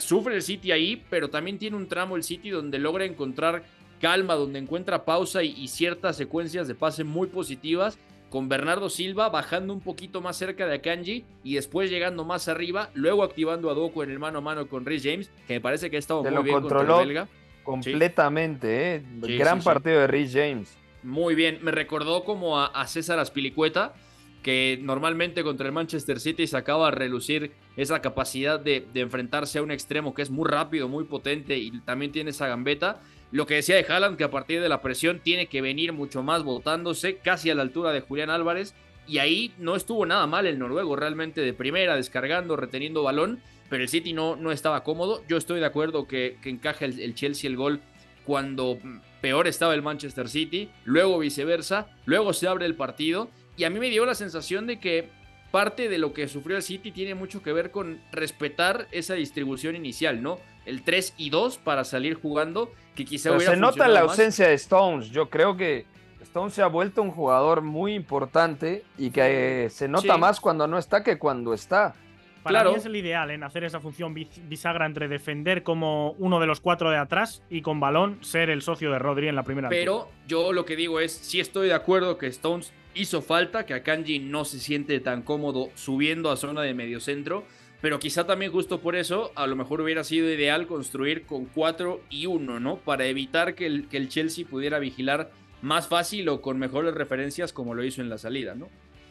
sufre 0.00 0.36
el 0.36 0.42
City 0.42 0.70
ahí, 0.70 1.02
pero 1.10 1.30
también 1.30 1.58
tiene 1.58 1.76
un 1.76 1.88
tramo 1.88 2.16
el 2.16 2.22
City 2.22 2.50
donde 2.50 2.78
logra 2.78 3.04
encontrar 3.04 3.64
calma, 4.00 4.34
donde 4.34 4.58
encuentra 4.58 5.04
pausa 5.04 5.42
y, 5.42 5.66
ciertas 5.68 6.16
secuencias 6.16 6.68
de 6.68 6.74
pase 6.74 7.04
muy 7.04 7.28
positivas 7.28 7.98
con 8.30 8.48
Bernardo 8.48 8.90
Silva 8.90 9.28
bajando 9.28 9.72
un 9.72 9.80
poquito 9.80 10.20
más 10.20 10.36
cerca 10.36 10.66
de 10.66 10.76
Akanji 10.76 11.24
y 11.42 11.54
después 11.54 11.90
llegando 11.90 12.24
más 12.24 12.48
arriba, 12.48 12.90
luego 12.94 13.22
activando 13.22 13.70
a 13.70 13.74
Doku 13.74 14.02
en 14.02 14.10
el 14.10 14.18
mano 14.18 14.38
a 14.38 14.40
mano 14.40 14.68
con 14.68 14.84
Rhys 14.84 15.02
James, 15.04 15.30
que 15.46 15.54
me 15.54 15.60
parece 15.60 15.90
que 15.90 15.96
ha 15.96 15.98
estado 15.98 16.22
muy 16.22 16.42
bien 16.42 16.60
contra 16.60 16.80
el 16.80 17.06
belga. 17.06 17.28
Completamente, 17.64 18.96
¿eh? 18.96 19.02
Gran 19.38 19.62
partido 19.62 20.00
de 20.00 20.06
Rhys 20.06 20.32
James. 20.32 20.76
Muy 21.02 21.34
bien, 21.34 21.58
me 21.62 21.70
recordó 21.70 22.24
como 22.24 22.58
a, 22.58 22.66
a 22.66 22.86
César 22.86 23.18
Aspilicueta, 23.18 23.94
que 24.42 24.78
normalmente 24.80 25.42
contra 25.42 25.66
el 25.66 25.72
Manchester 25.72 26.20
City 26.20 26.46
sacaba 26.46 26.88
a 26.88 26.90
relucir 26.90 27.52
esa 27.76 28.00
capacidad 28.00 28.58
de, 28.58 28.86
enfrentarse 28.94 29.58
a 29.58 29.62
un 29.62 29.70
extremo 29.70 30.14
que 30.14 30.22
es 30.22 30.30
muy 30.30 30.48
rápido, 30.48 30.88
muy 30.88 31.04
potente 31.04 31.56
y 31.56 31.70
también 31.80 32.12
tiene 32.12 32.30
esa 32.30 32.48
gambeta. 32.48 33.00
Lo 33.30 33.46
que 33.46 33.54
decía 33.54 33.76
de 33.76 33.84
Haaland, 33.86 34.16
que 34.16 34.24
a 34.24 34.30
partir 34.30 34.60
de 34.60 34.68
la 34.68 34.80
presión 34.80 35.20
tiene 35.20 35.46
que 35.46 35.60
venir 35.60 35.92
mucho 35.92 36.22
más 36.22 36.42
botándose, 36.44 37.16
casi 37.18 37.50
a 37.50 37.54
la 37.54 37.62
altura 37.62 37.92
de 37.92 38.00
Julián 38.00 38.30
Álvarez. 38.30 38.74
Y 39.06 39.18
ahí 39.18 39.52
no 39.58 39.76
estuvo 39.76 40.04
nada 40.06 40.26
mal 40.26 40.46
el 40.46 40.58
noruego, 40.58 40.96
realmente 40.96 41.40
de 41.40 41.52
primera, 41.52 41.96
descargando, 41.96 42.56
reteniendo 42.56 43.02
balón, 43.02 43.40
pero 43.68 43.82
el 43.82 43.88
City 43.88 44.12
no, 44.12 44.36
no 44.36 44.52
estaba 44.52 44.84
cómodo. 44.84 45.22
Yo 45.28 45.36
estoy 45.36 45.60
de 45.60 45.66
acuerdo 45.66 46.06
que, 46.06 46.36
que 46.42 46.50
encaja 46.50 46.84
el, 46.84 46.98
el 47.00 47.14
Chelsea 47.14 47.48
el 47.48 47.56
gol 47.56 47.80
cuando 48.24 48.78
peor 49.22 49.46
estaba 49.46 49.74
el 49.74 49.82
Manchester 49.82 50.28
City, 50.28 50.68
luego 50.84 51.18
viceversa, 51.18 51.86
luego 52.04 52.34
se 52.34 52.46
abre 52.46 52.66
el 52.66 52.74
partido 52.74 53.30
y 53.56 53.64
a 53.64 53.70
mí 53.70 53.78
me 53.78 53.88
dio 53.88 54.04
la 54.04 54.14
sensación 54.14 54.66
de 54.66 54.78
que 54.78 55.08
parte 55.50 55.88
de 55.88 55.98
lo 55.98 56.12
que 56.12 56.28
sufrió 56.28 56.56
el 56.56 56.62
City 56.62 56.92
tiene 56.92 57.14
mucho 57.14 57.42
que 57.42 57.52
ver 57.52 57.70
con 57.70 58.00
respetar 58.12 58.86
esa 58.92 59.14
distribución 59.14 59.76
inicial, 59.76 60.22
¿no? 60.22 60.38
El 60.68 60.82
3 60.82 61.14
y 61.16 61.30
2 61.30 61.58
para 61.58 61.84
salir 61.84 62.14
jugando, 62.14 62.70
que 62.94 63.04
quizá 63.04 63.30
Pero 63.30 63.52
se 63.52 63.56
nota 63.56 63.88
la 63.88 64.00
ausencia 64.00 64.48
de 64.48 64.54
Stones. 64.54 65.10
Yo 65.10 65.30
creo 65.30 65.56
que 65.56 65.86
Stones 66.20 66.52
se 66.52 66.62
ha 66.62 66.66
vuelto 66.66 67.00
un 67.02 67.10
jugador 67.10 67.62
muy 67.62 67.94
importante 67.94 68.84
y 68.98 69.10
que 69.10 69.64
eh, 69.64 69.70
se 69.70 69.88
nota 69.88 70.18
más 70.18 70.40
cuando 70.40 70.66
no 70.66 70.76
está 70.78 71.02
que 71.02 71.18
cuando 71.18 71.54
está. 71.54 71.94
Para 72.42 72.60
claro. 72.60 72.72
mí 72.72 72.76
es 72.76 72.86
el 72.86 72.96
ideal 72.96 73.30
en 73.30 73.42
hacer 73.42 73.64
esa 73.64 73.80
función 73.80 74.14
bisagra 74.14 74.86
entre 74.86 75.08
defender 75.08 75.62
como 75.62 76.12
uno 76.18 76.38
de 76.38 76.46
los 76.46 76.60
cuatro 76.60 76.90
de 76.90 76.96
atrás 76.96 77.42
y 77.50 77.62
con 77.62 77.80
balón 77.80 78.18
ser 78.22 78.50
el 78.50 78.62
socio 78.62 78.92
de 78.92 78.98
Rodri 78.98 79.28
en 79.28 79.36
la 79.36 79.42
primera. 79.42 79.68
Pero 79.68 80.08
yo 80.26 80.52
lo 80.52 80.64
que 80.64 80.76
digo 80.76 81.00
es, 81.00 81.12
sí 81.12 81.40
estoy 81.40 81.68
de 81.68 81.74
acuerdo 81.74 82.18
que 82.18 82.26
Stones 82.26 82.72
hizo 82.94 83.22
falta, 83.22 83.66
que 83.66 83.74
Akanji 83.74 84.18
no 84.18 84.44
se 84.44 84.58
siente 84.60 85.00
tan 85.00 85.22
cómodo 85.22 85.70
subiendo 85.74 86.30
a 86.30 86.36
zona 86.36 86.62
de 86.62 86.74
mediocentro, 86.74 87.44
pero 87.80 87.98
quizá 87.98 88.26
también 88.26 88.50
justo 88.50 88.80
por 88.80 88.96
eso 88.96 89.30
a 89.36 89.46
lo 89.46 89.54
mejor 89.54 89.80
hubiera 89.80 90.02
sido 90.04 90.28
ideal 90.28 90.66
construir 90.66 91.26
con 91.26 91.46
4 91.46 92.00
y 92.10 92.26
1, 92.26 92.60
¿no? 92.60 92.76
Para 92.76 93.06
evitar 93.06 93.54
que 93.54 93.66
el, 93.66 93.88
que 93.88 93.96
el 93.96 94.08
Chelsea 94.08 94.44
pudiera 94.48 94.78
vigilar 94.78 95.30
más 95.62 95.88
fácil 95.88 96.28
o 96.28 96.40
con 96.40 96.58
mejores 96.58 96.94
referencias 96.94 97.52
como 97.52 97.74
lo 97.74 97.84
hizo 97.84 98.00
en 98.00 98.08
la 98.08 98.18
salida, 98.18 98.54
¿no? 98.54 98.68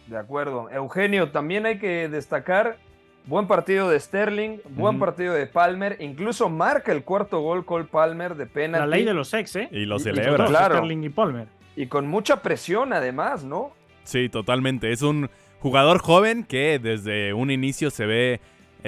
De 0.07 0.17
acuerdo. 0.17 0.69
Eugenio, 0.69 1.31
también 1.31 1.65
hay 1.65 1.79
que 1.79 2.07
destacar 2.09 2.77
buen 3.25 3.47
partido 3.47 3.89
de 3.89 3.99
Sterling, 3.99 4.59
buen 4.69 4.99
partido 4.99 5.33
de 5.33 5.47
Palmer, 5.47 5.97
incluso 5.99 6.49
marca 6.49 6.91
el 6.91 7.03
cuarto 7.03 7.41
gol 7.41 7.65
Cole 7.65 7.85
Palmer 7.85 8.35
de 8.35 8.47
pena. 8.47 8.79
La 8.79 8.87
ley 8.87 9.03
de 9.03 9.13
los 9.13 9.33
ex, 9.33 9.55
¿eh? 9.57 9.69
Y 9.71 9.85
lo 9.85 9.99
celebra. 9.99 10.45
claro. 10.45 10.77
Sterling 10.77 11.03
y 11.03 11.09
Palmer. 11.09 11.47
Y 11.75 11.87
con 11.87 12.07
mucha 12.07 12.41
presión 12.41 12.93
además, 12.93 13.43
¿no? 13.43 13.73
Sí, 14.03 14.29
totalmente. 14.29 14.91
Es 14.91 15.01
un 15.01 15.29
jugador 15.59 15.99
joven 15.99 16.43
que 16.43 16.79
desde 16.79 17.33
un 17.33 17.51
inicio 17.51 17.91
se 17.91 18.05
ve 18.05 18.39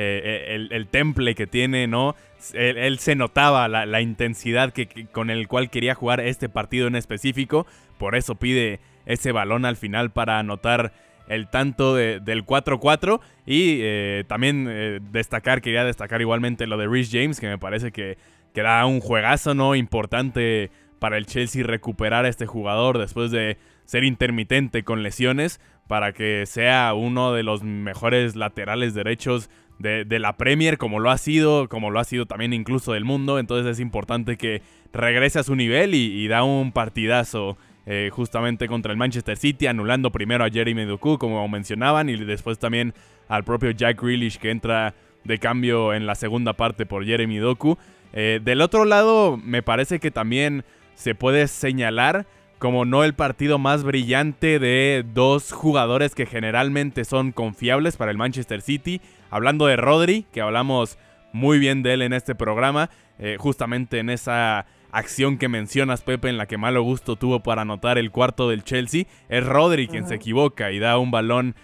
eh, 0.01 0.55
eh, 0.55 0.67
el, 0.71 0.87
temple 0.87 1.35
que 1.35 1.45
tiene, 1.45 1.85
¿no? 1.85 2.15
Él, 2.53 2.99
se 2.99 3.15
notaba 3.15 3.67
la, 3.67 4.01
intensidad 4.01 4.71
que, 4.71 5.07
con 5.11 5.29
el 5.29 5.49
cual 5.49 5.69
quería 5.69 5.93
jugar 5.93 6.21
este 6.21 6.47
partido 6.47 6.87
en 6.87 6.95
específico. 6.95 7.67
Por 7.97 8.15
eso 8.15 8.35
pide 8.35 8.79
ese 9.05 9.33
balón 9.33 9.65
al 9.65 9.75
final 9.75 10.11
para 10.11 10.39
anotar 10.39 10.93
el 11.27 11.49
tanto 11.49 11.95
del 11.95 12.45
4-4. 12.45 13.19
Y 13.45 13.79
eh, 13.81 14.23
también 14.27 15.01
destacar, 15.11 15.61
quería 15.61 15.83
destacar 15.83 16.21
igualmente 16.21 16.65
lo 16.65 16.77
de 16.77 16.87
Rhys 16.87 17.09
James, 17.11 17.41
que 17.41 17.47
me 17.47 17.57
parece 17.57 17.91
que, 17.91 18.17
que 18.53 18.61
da 18.61 18.85
un 18.85 19.01
juegazo, 19.01 19.53
¿no? 19.53 19.75
Importante 19.75 20.71
para 20.99 21.17
el 21.17 21.25
Chelsea 21.25 21.63
recuperar 21.63 22.23
a 22.23 22.29
este 22.29 22.45
jugador 22.45 22.99
después 22.99 23.31
de 23.31 23.57
ser 23.83 24.05
intermitente 24.05 24.83
con 24.83 25.03
lesiones 25.03 25.59
para 25.89 26.13
que 26.13 26.45
sea 26.45 26.93
uno 26.93 27.33
de 27.33 27.41
los 27.41 27.63
mejores 27.63 28.35
laterales 28.35 28.93
derechos 28.93 29.49
de, 29.79 30.19
la 30.19 30.37
Premier 30.37 30.77
como 30.77 30.99
lo 30.99 31.09
ha 31.09 31.17
sido, 31.17 31.69
como 31.69 31.89
lo 31.89 31.99
ha 31.99 32.03
sido 32.03 32.25
también 32.25 32.53
incluso 32.53 32.93
del 32.93 33.05
mundo. 33.05 33.39
Entonces 33.39 33.71
es 33.71 33.79
importante 33.79 34.37
que 34.37 34.61
regrese 34.93 35.39
a 35.39 35.43
su 35.43 35.55
nivel 35.55 35.95
y, 35.95 36.27
da 36.27 36.43
un 36.43 36.71
partidazo 36.71 37.57
eh, 37.85 38.09
justamente 38.11 38.67
contra 38.67 38.91
el 38.91 38.97
Manchester 38.97 39.37
City, 39.37 39.67
anulando 39.67 40.11
primero 40.11 40.43
a 40.43 40.49
Jeremy 40.49 40.85
Doku, 40.85 41.17
como 41.17 41.47
mencionaban, 41.47 42.09
y 42.09 42.17
después 42.17 42.59
también 42.59 42.93
al 43.27 43.43
propio 43.43 43.71
Jack 43.71 44.01
Grealish 44.01 44.37
que 44.37 44.51
entra 44.51 44.93
de 45.23 45.37
cambio 45.37 45.93
en 45.93 46.05
la 46.05 46.15
segunda 46.15 46.53
parte 46.53 46.85
por 46.85 47.05
Jeremy 47.05 47.37
Doku. 47.37 47.77
Eh, 48.13 48.39
del 48.43 48.61
otro 48.61 48.85
lado, 48.85 49.37
me 49.37 49.61
parece 49.63 49.99
que 49.99 50.11
también 50.11 50.63
se 50.95 51.15
puede 51.15 51.47
señalar 51.47 52.25
como 52.57 52.83
no 52.83 53.05
el 53.05 53.13
partido 53.13 53.57
más 53.57 53.83
brillante 53.83 54.59
de 54.59 55.05
dos 55.13 55.53
jugadores 55.53 56.13
que 56.13 56.25
generalmente 56.25 57.05
son 57.05 57.31
confiables 57.31 57.95
para 57.95 58.11
el 58.11 58.17
Manchester 58.17 58.61
City. 58.61 58.99
Hablando 59.29 59.67
de 59.67 59.75
Rodri, 59.75 60.25
que 60.31 60.41
hablamos 60.41 60.97
muy 61.33 61.59
bien 61.59 61.83
de 61.83 61.93
él 61.93 62.01
en 62.01 62.13
este 62.13 62.35
programa, 62.35 62.89
eh, 63.19 63.37
justamente 63.39 63.99
en 63.99 64.09
esa 64.09 64.65
acción 64.91 65.37
que 65.37 65.47
mencionas, 65.47 66.01
Pepe, 66.01 66.29
en 66.29 66.37
la 66.37 66.47
que 66.47 66.57
malo 66.57 66.81
gusto 66.81 67.15
tuvo 67.15 67.41
para 67.41 67.61
anotar 67.61 67.99
el 67.99 68.09
cuarto 68.09 68.49
del 68.49 68.63
Chelsea, 68.63 69.05
es 69.29 69.45
Rodri 69.45 69.87
quien 69.87 70.07
se 70.07 70.15
equivoca 70.15 70.71
y 70.71 70.79
da 70.79 70.97
un 70.97 71.11
balón 71.11 71.55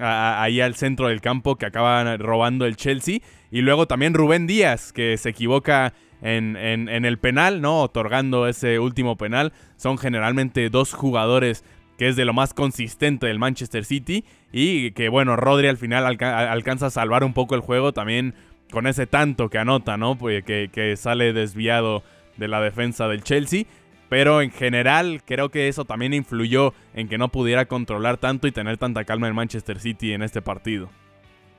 ahí 0.00 0.60
al 0.60 0.74
centro 0.74 1.06
del 1.06 1.20
campo 1.20 1.54
que 1.54 1.66
acaba 1.66 2.16
robando 2.16 2.66
el 2.66 2.76
Chelsea. 2.76 3.20
Y 3.52 3.60
luego 3.60 3.86
también 3.86 4.14
Rubén 4.14 4.48
Díaz, 4.48 4.92
que 4.92 5.16
se 5.16 5.28
equivoca 5.28 5.92
en, 6.22 6.56
en, 6.56 6.88
en 6.88 7.04
el 7.04 7.18
penal, 7.18 7.60
¿no? 7.60 7.82
Otorgando 7.82 8.48
ese 8.48 8.80
último 8.80 9.16
penal. 9.16 9.52
Son 9.76 9.98
generalmente 9.98 10.68
dos 10.70 10.92
jugadores 10.92 11.64
que 11.98 12.08
es 12.08 12.16
de 12.16 12.24
lo 12.24 12.32
más 12.32 12.54
consistente 12.54 13.26
del 13.26 13.38
Manchester 13.38 13.84
City. 13.84 14.24
Y 14.52 14.92
que 14.92 15.08
bueno, 15.08 15.36
Rodri 15.36 15.68
al 15.68 15.76
final 15.76 16.04
alcanza 16.04 16.86
a 16.86 16.90
salvar 16.90 17.24
un 17.24 17.34
poco 17.34 17.54
el 17.54 17.60
juego 17.60 17.92
también 17.92 18.34
con 18.70 18.86
ese 18.86 19.06
tanto 19.06 19.50
que 19.50 19.58
anota, 19.58 19.96
¿no? 19.96 20.16
Pues 20.16 20.44
que, 20.44 20.70
que 20.72 20.96
sale 20.96 21.32
desviado 21.32 22.02
de 22.36 22.48
la 22.48 22.60
defensa 22.60 23.08
del 23.08 23.22
Chelsea. 23.22 23.64
Pero 24.08 24.42
en 24.42 24.50
general 24.50 25.22
creo 25.24 25.48
que 25.48 25.68
eso 25.68 25.86
también 25.86 26.12
influyó 26.12 26.74
en 26.92 27.08
que 27.08 27.16
no 27.16 27.28
pudiera 27.28 27.64
controlar 27.64 28.18
tanto 28.18 28.46
y 28.46 28.52
tener 28.52 28.76
tanta 28.76 29.04
calma 29.04 29.26
el 29.26 29.34
Manchester 29.34 29.80
City 29.80 30.12
en 30.12 30.22
este 30.22 30.42
partido. 30.42 30.90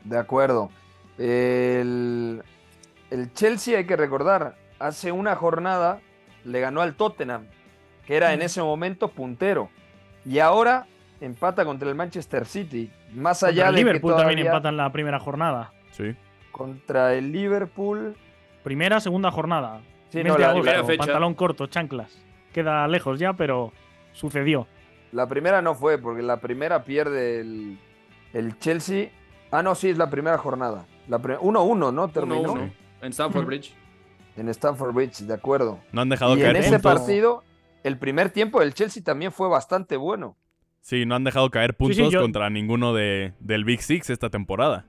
De 0.04 0.20
acuerdo. 0.20 0.70
El, 1.18 2.44
el 3.10 3.34
Chelsea, 3.34 3.78
hay 3.78 3.86
que 3.86 3.96
recordar, 3.96 4.56
hace 4.80 5.12
una 5.12 5.36
jornada 5.36 6.00
le 6.44 6.60
ganó 6.60 6.82
al 6.82 6.96
Tottenham, 6.96 7.48
que 8.06 8.16
era 8.16 8.34
en 8.34 8.42
ese 8.42 8.62
momento 8.62 9.08
puntero. 9.08 9.70
Y 10.26 10.40
ahora 10.40 10.86
empata 11.22 11.66
contra 11.66 11.90
el 11.90 11.96
Manchester 11.96 12.46
City. 12.46 12.92
Más 13.14 13.44
allá 13.44 13.70
el 13.70 13.76
de 13.76 13.82
Liverpool 13.82 14.14
que 14.14 14.20
también 14.20 14.40
empata 14.40 14.70
en 14.70 14.78
la 14.78 14.92
primera 14.92 15.20
jornada. 15.20 15.72
Sí. 15.92 16.16
Contra 16.52 17.14
el 17.14 17.32
Liverpool. 17.32 18.16
Primera, 18.64 19.00
segunda 19.00 19.32
jornada. 19.32 19.82
Sí, 20.10 20.18
Mes 20.20 20.28
no, 20.28 20.34
de 20.36 20.40
la- 20.40 20.46
agosto, 20.50 20.64
primera 20.64 20.84
fecha. 20.86 20.98
pantalón 21.06 21.34
corto, 21.34 21.68
chanclas. 21.68 22.18
Queda 22.54 22.88
lejos 22.88 23.20
ya, 23.20 23.34
pero 23.34 23.74
sucedió. 24.14 24.68
La 25.12 25.28
primera 25.28 25.62
no 25.62 25.76
fue, 25.76 25.98
porque 25.98 26.22
la 26.22 26.38
primera 26.38 26.84
pierde 26.84 27.40
el, 27.42 27.80
el 28.34 28.58
Chelsea. 28.60 29.10
Ah, 29.52 29.62
no, 29.62 29.76
sí, 29.76 29.90
es 29.90 29.98
la 29.98 30.10
primera 30.10 30.38
jornada. 30.38 30.86
La 31.08 31.20
pri- 31.20 31.36
1-1, 31.36 31.92
¿no? 31.94 32.08
Terminó 32.10 32.42
1-1 32.54 32.72
en 33.02 33.12
Stamford 33.12 33.46
Bridge. 33.46 33.74
en 34.38 34.50
Stamford 34.50 34.94
Bridge, 34.94 35.20
de 35.26 35.34
acuerdo. 35.34 35.80
No 35.92 36.02
han 36.02 36.10
dejado 36.10 36.36
Y 36.36 36.40
en 36.40 36.46
caer 36.46 36.58
ese 36.58 36.72
puntos. 36.80 36.94
partido, 37.00 37.44
el 37.84 37.98
primer 37.98 38.30
tiempo 38.30 38.60
del 38.60 38.74
Chelsea 38.74 39.04
también 39.04 39.32
fue 39.32 39.48
bastante 39.50 39.98
bueno. 39.98 40.38
Sí, 40.82 41.06
no 41.06 41.16
han 41.16 41.24
dejado 41.24 41.50
caer 41.50 41.76
puntos 41.76 41.98
sí, 41.98 42.10
yo- 42.10 42.22
contra 42.22 42.50
ninguno 42.50 42.94
de, 42.94 43.34
del 43.40 43.64
Big 43.64 43.82
Six 43.82 44.10
esta 44.10 44.30
temporada. 44.30 44.86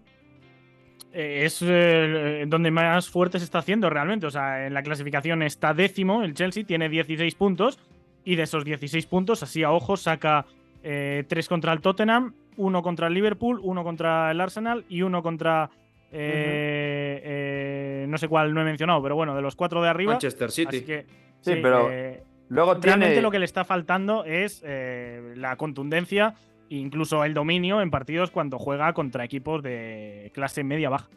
Eh, 1.12 1.44
es 1.44 1.62
eh, 1.64 2.44
donde 2.48 2.72
más 2.72 3.08
fuerte 3.08 3.38
se 3.38 3.44
está 3.44 3.58
haciendo 3.58 3.88
realmente. 3.88 4.26
O 4.26 4.30
sea, 4.30 4.66
en 4.66 4.74
la 4.74 4.82
clasificación 4.82 5.42
está 5.42 5.72
décimo. 5.72 6.24
El 6.24 6.34
Chelsea 6.34 6.64
tiene 6.64 6.88
16 6.88 7.34
puntos. 7.36 7.78
Y 8.24 8.34
de 8.36 8.42
esos 8.44 8.64
16 8.64 9.06
puntos, 9.06 9.42
así 9.42 9.62
a 9.62 9.70
ojos, 9.70 10.00
saca 10.02 10.46
3 10.82 11.46
contra 11.48 11.72
el 11.74 11.80
Tottenham, 11.80 12.34
1 12.56 12.82
contra 12.82 13.06
el 13.06 13.14
Liverpool, 13.14 13.60
1 13.62 13.84
contra 13.84 14.30
el 14.30 14.40
Arsenal 14.40 14.84
y 14.88 15.02
1 15.02 15.22
contra. 15.22 15.70
eh, 16.10 17.20
eh, 17.22 18.06
no 18.08 18.16
sé 18.18 18.26
cuál 18.28 18.52
no 18.54 18.60
he 18.62 18.64
mencionado, 18.64 19.02
pero 19.02 19.14
bueno, 19.14 19.36
de 19.36 19.42
los 19.42 19.54
cuatro 19.56 19.82
de 19.82 19.88
arriba. 19.90 20.12
Manchester 20.14 20.50
City. 20.50 20.68
Así 20.76 20.86
que. 20.86 21.06
Sí, 21.42 21.52
pero 21.62 21.92
eh, 21.92 22.23
Luego 22.54 22.75
realmente 22.75 23.14
tiene. 23.14 23.23
lo 23.23 23.30
que 23.30 23.38
le 23.38 23.44
está 23.44 23.64
faltando 23.64 24.25
es 24.25 24.62
eh, 24.64 25.34
la 25.37 25.56
contundencia 25.56 26.34
incluso 26.68 27.25
el 27.25 27.34
dominio 27.34 27.80
en 27.80 27.90
partidos 27.90 28.30
cuando 28.30 28.58
juega 28.58 28.92
contra 28.92 29.25
equipos 29.25 29.62
de 29.62 30.30
clase 30.34 30.64
media-baja. 30.64 31.08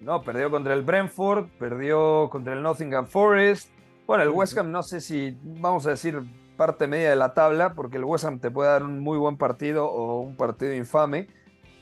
No, 0.00 0.22
perdió 0.22 0.50
contra 0.50 0.74
el 0.74 0.82
Brentford, 0.82 1.46
perdió 1.58 2.28
contra 2.30 2.52
el 2.54 2.62
Nottingham 2.62 3.06
Forest. 3.06 3.70
Bueno, 4.06 4.24
el 4.24 4.30
West 4.30 4.56
Ham 4.58 4.70
no 4.70 4.82
sé 4.82 5.00
si 5.00 5.36
vamos 5.42 5.86
a 5.86 5.90
decir 5.90 6.20
parte 6.56 6.86
media 6.86 7.10
de 7.10 7.16
la 7.16 7.34
tabla, 7.34 7.74
porque 7.74 7.96
el 7.96 8.04
West 8.04 8.24
Ham 8.24 8.38
te 8.40 8.50
puede 8.50 8.70
dar 8.70 8.82
un 8.82 9.00
muy 9.00 9.18
buen 9.18 9.36
partido 9.36 9.86
o 9.86 10.20
un 10.20 10.36
partido 10.36 10.74
infame. 10.74 11.28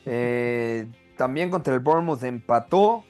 Eh, 0.05 0.87
también 1.17 1.50
contra 1.50 1.75
el 1.75 1.81
Bournemouth 1.81 2.23
empató. 2.23 3.05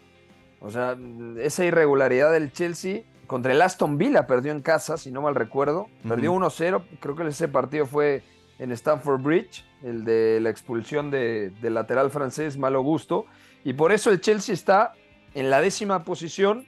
O 0.61 0.71
sea, 0.71 0.97
esa 1.38 1.64
irregularidad 1.64 2.33
del 2.33 2.52
Chelsea. 2.52 3.02
Contra 3.30 3.52
el 3.52 3.62
Aston 3.62 3.96
Villa 3.96 4.26
perdió 4.26 4.50
en 4.50 4.60
casa, 4.60 4.96
si 4.96 5.12
no 5.12 5.22
mal 5.22 5.37
recuerdo. 5.37 5.87
Perdió 6.08 6.32
1-0. 6.32 6.82
Creo 6.99 7.14
que 7.14 7.28
ese 7.28 7.46
partido 7.46 7.87
fue 7.87 8.25
en 8.58 8.72
Stamford 8.72 9.22
Bridge, 9.22 9.64
el 9.84 10.04
de 10.04 10.40
la 10.40 10.50
expulsión 10.50 11.12
de- 11.12 11.50
del 11.62 11.75
lateral 11.75 12.10
francés, 12.10 12.58
malo 12.58 12.82
gusto. 12.82 13.26
Y 13.62 13.75
por 13.75 13.92
eso 13.92 14.10
el 14.10 14.20
Chelsea 14.20 14.52
está 14.52 14.94
en 15.34 15.49
la 15.49 15.60
décima 15.60 16.02
posición 16.02 16.66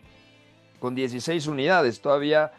con 0.79 0.95
16 0.95 1.49
unidades, 1.49 2.01
todavía 2.01 2.53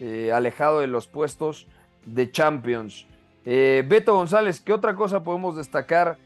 eh, 0.00 0.32
alejado 0.32 0.80
de 0.80 0.86
los 0.86 1.06
puestos 1.06 1.66
de 2.06 2.30
Champions. 2.30 3.06
Eh, 3.44 3.84
Beto 3.86 4.14
González, 4.14 4.62
¿qué 4.62 4.72
otra 4.72 4.94
cosa 4.96 5.22
podemos 5.22 5.54
destacar 5.58 6.16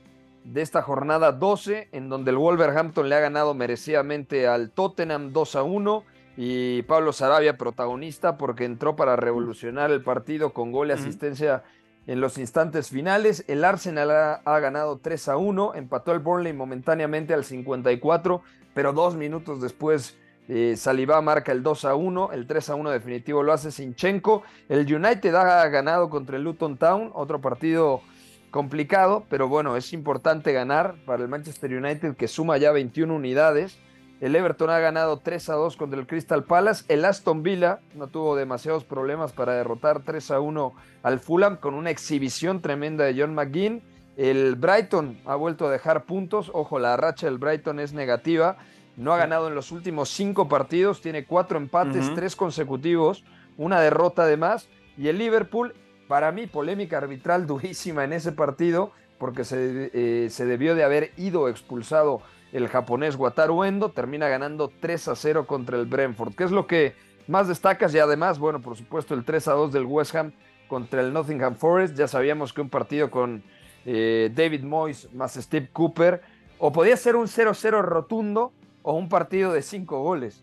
de 0.44 0.62
esta 0.62 0.82
jornada 0.82 1.32
12, 1.32 1.88
en 1.90 2.09
donde 2.09 2.30
el 2.30 2.37
Wolverhampton 2.37 3.09
le 3.09 3.16
ha 3.16 3.20
ganado 3.20 3.54
merecidamente 3.54 4.46
al 4.46 4.70
Tottenham 4.70 5.32
2 5.32 5.56
a 5.56 5.64
1? 5.64 6.04
Y 6.37 6.83
Pablo 6.83 7.12
Sarabia, 7.12 7.57
protagonista, 7.57 8.37
porque 8.37 8.64
entró 8.64 8.97
para 8.97 9.16
revolucionar 9.16 9.90
el 9.90 10.03
partido 10.03 10.53
con 10.53 10.73
gol 10.73 10.88
y 10.88 10.92
asistencia 10.92 11.62
en 12.07 12.20
los 12.20 12.38
instantes 12.38 12.88
finales. 12.90 13.44
El 13.47 13.64
Arsenal 13.64 14.11
ha, 14.11 14.35
ha 14.44 14.59
ganado 14.61 14.99
3 14.99 15.29
a 15.29 15.37
1, 15.37 15.75
empató 15.75 16.12
el 16.12 16.18
Burnley 16.18 16.53
momentáneamente 16.53 17.35
al 17.35 17.44
54, 17.44 18.42
pero 18.75 18.92
dos 18.92 19.14
minutos 19.14 19.61
después 19.61 20.16
eh, 20.47 20.75
Saliba 20.77 21.20
marca 21.23 21.53
el 21.53 21.62
2 21.62 21.85
a 21.87 21.94
1, 21.94 22.33
el 22.33 22.47
3 22.47 22.70
a 22.70 22.75
1 22.75 22.90
definitivo 22.90 23.42
lo 23.42 23.53
hace 23.53 23.70
Sinchenko. 23.70 24.42
El 24.68 24.81
United 24.81 25.35
ha 25.35 25.66
ganado 25.68 26.11
contra 26.11 26.37
el 26.37 26.44
Luton 26.44 26.77
Town, 26.77 27.11
otro 27.14 27.40
partido 27.40 28.03
complicado, 28.51 29.25
pero 29.31 29.49
bueno, 29.49 29.77
es 29.77 29.92
importante 29.92 30.53
ganar 30.53 30.97
para 31.07 31.23
el 31.23 31.29
Manchester 31.29 31.75
United 31.75 32.14
que 32.14 32.29
suma 32.29 32.59
ya 32.59 32.73
21 32.73 33.14
unidades. 33.14 33.79
El 34.20 34.37
Everton 34.37 34.70
ha 34.70 34.79
ganado 34.79 35.18
3 35.18 35.48
a 35.50 35.55
2 35.55 35.77
contra 35.77 35.98
el 35.98 36.07
Crystal 36.07 36.44
Palace. 36.44 36.85
El 36.88 37.05
Aston 37.05 37.42
Villa 37.42 37.81
no 37.94 38.07
tuvo 38.07 38.37
demasiados 38.37 38.85
problemas 38.85 39.33
para 39.33 39.55
derrotar 39.55 40.03
3 40.03 40.31
a 40.31 40.40
1 40.40 40.72
al 41.03 41.20
Fulham 41.20 41.57
con 41.57 41.74
una 41.74 41.90
exhibición 41.90 42.62
tremenda 42.62 43.05
de 43.05 43.20
John 43.20 43.35
McGinn. 43.35 43.83
El 44.16 44.55
Brighton 44.55 45.20
ha 45.27 45.35
vuelto 45.35 45.66
a 45.66 45.70
dejar 45.70 46.05
puntos. 46.05 46.50
Ojo, 46.55 46.79
la 46.79 46.96
racha 46.96 47.27
del 47.27 47.38
Brighton 47.38 47.81
es 47.81 47.92
negativa. 47.92 48.57
No 48.96 49.12
ha 49.12 49.18
ganado 49.18 49.48
en 49.48 49.57
los 49.57 49.72
últimos 49.72 50.09
cinco 50.11 50.48
partidos. 50.48 51.00
Tiene 51.00 51.24
cuatro 51.24 51.59
empates, 51.59 52.14
tres 52.14 52.37
consecutivos, 52.37 53.24
una 53.57 53.81
derrota 53.81 54.22
además. 54.22 54.68
Y 54.96 55.09
el 55.09 55.18
Liverpool, 55.18 55.74
para 56.07 56.31
mí, 56.31 56.46
polémica 56.46 56.98
arbitral 56.98 57.46
durísima 57.48 58.05
en 58.05 58.12
ese 58.12 58.31
partido, 58.31 58.92
porque 59.18 59.44
se, 59.44 59.90
eh, 59.92 60.31
se 60.31 60.46
debió 60.46 60.77
de 60.77 60.85
haber 60.85 61.11
ido 61.16 61.48
expulsado 61.48 62.22
el 62.54 62.68
japonés 62.68 63.16
Wataru 63.16 63.64
Endo. 63.64 63.90
Termina 63.90 64.28
ganando 64.28 64.72
3 64.80 65.08
a 65.08 65.16
0 65.16 65.46
contra 65.46 65.78
el 65.78 65.84
Brentford. 65.84 66.34
¿Qué 66.34 66.44
es 66.44 66.50
lo 66.50 66.66
que 66.66 66.94
más 67.26 67.48
destacas? 67.48 67.94
Y 67.94 67.98
además, 67.98 68.38
bueno, 68.38 68.62
por 68.62 68.76
supuesto, 68.76 69.12
el 69.14 69.24
3 69.24 69.48
a 69.48 69.52
2 69.52 69.72
del 69.72 69.84
West 69.84 70.14
Ham 70.14 70.32
contra 70.68 71.02
el 71.02 71.12
Nottingham 71.12 71.56
Forest. 71.56 71.96
Ya 71.96 72.08
sabíamos 72.08 72.52
que 72.52 72.60
un 72.60 72.70
partido 72.70 73.10
con 73.10 73.42
eh, 73.84 74.30
David 74.34 74.62
Moyes 74.62 75.12
más 75.12 75.34
Steve 75.34 75.68
Cooper, 75.72 76.22
o 76.58 76.72
podía 76.72 76.96
ser 76.96 77.16
un 77.16 77.26
0-0 77.26 77.82
rotundo 77.82 78.52
o 78.82 78.94
un 78.94 79.08
partido 79.08 79.52
de 79.52 79.60
5 79.60 80.00
goles. 80.02 80.42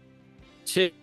Sí, 0.63 0.93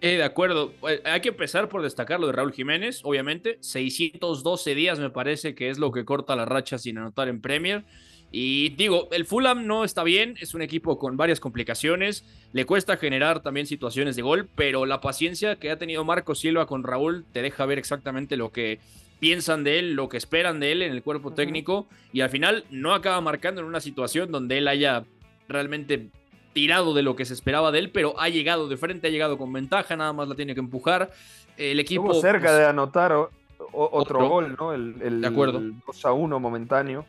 de 0.00 0.24
acuerdo. 0.24 0.72
Eh, 0.88 1.02
Hay 1.04 1.20
que 1.20 1.28
empezar 1.28 1.68
por 1.68 1.82
destacar 1.82 2.18
lo 2.18 2.26
de 2.26 2.32
Raúl 2.32 2.52
Jiménez, 2.52 3.00
obviamente. 3.04 3.58
612 3.60 4.74
días 4.74 4.98
me 4.98 5.10
parece 5.10 5.54
que 5.54 5.70
es 5.70 5.78
lo 5.78 5.92
que 5.92 6.04
corta 6.04 6.34
la 6.34 6.44
racha 6.44 6.78
sin 6.78 6.98
anotar 6.98 7.28
en 7.28 7.40
Premier. 7.40 7.84
Y 8.30 8.70
digo, 8.70 9.08
el 9.12 9.24
Fulham 9.24 9.66
no 9.66 9.84
está 9.84 10.02
bien, 10.04 10.34
es 10.40 10.52
un 10.54 10.60
equipo 10.60 10.98
con 10.98 11.16
varias 11.16 11.40
complicaciones, 11.40 12.24
le 12.52 12.66
cuesta 12.66 12.96
generar 12.98 13.40
también 13.40 13.66
situaciones 13.66 14.16
de 14.16 14.22
gol, 14.22 14.48
pero 14.54 14.84
la 14.84 15.00
paciencia 15.00 15.56
que 15.56 15.70
ha 15.70 15.78
tenido 15.78 16.04
Marco 16.04 16.34
Silva 16.34 16.66
con 16.66 16.82
Raúl 16.84 17.24
te 17.32 17.40
deja 17.40 17.64
ver 17.64 17.78
exactamente 17.78 18.36
lo 18.36 18.50
que 18.52 18.80
piensan 19.18 19.64
de 19.64 19.78
él, 19.78 19.94
lo 19.94 20.08
que 20.10 20.18
esperan 20.18 20.60
de 20.60 20.72
él 20.72 20.82
en 20.82 20.92
el 20.92 21.02
cuerpo 21.02 21.32
técnico, 21.32 21.88
y 22.12 22.20
al 22.20 22.28
final 22.30 22.64
no 22.70 22.92
acaba 22.94 23.20
marcando 23.22 23.62
en 23.62 23.66
una 23.66 23.80
situación 23.80 24.30
donde 24.30 24.58
él 24.58 24.68
haya 24.68 25.04
realmente 25.48 26.08
tirado 26.52 26.92
de 26.92 27.02
lo 27.02 27.16
que 27.16 27.24
se 27.24 27.32
esperaba 27.34 27.72
de 27.72 27.78
él, 27.78 27.90
pero 27.90 28.18
ha 28.20 28.28
llegado 28.28 28.68
de 28.68 28.76
frente, 28.76 29.06
ha 29.08 29.10
llegado 29.10 29.38
con 29.38 29.52
ventaja, 29.52 29.96
nada 29.96 30.12
más 30.12 30.28
la 30.28 30.34
tiene 30.34 30.52
que 30.54 30.60
empujar. 30.60 31.10
El 31.56 31.80
equipo... 31.80 32.04
Estuvo 32.04 32.20
cerca 32.20 32.48
pues, 32.48 32.58
de 32.58 32.64
anotar 32.66 33.12
o- 33.12 33.30
o- 33.72 33.88
otro, 33.92 34.18
otro. 34.18 34.28
gol, 34.28 34.56
¿no? 34.58 34.72
El, 34.74 34.94
el- 35.02 35.20
De 35.22 35.26
acuerdo. 35.28 35.58
el 35.58 35.74
2 35.86 36.04
a 36.04 36.12
1 36.12 36.38
momentáneo. 36.40 37.06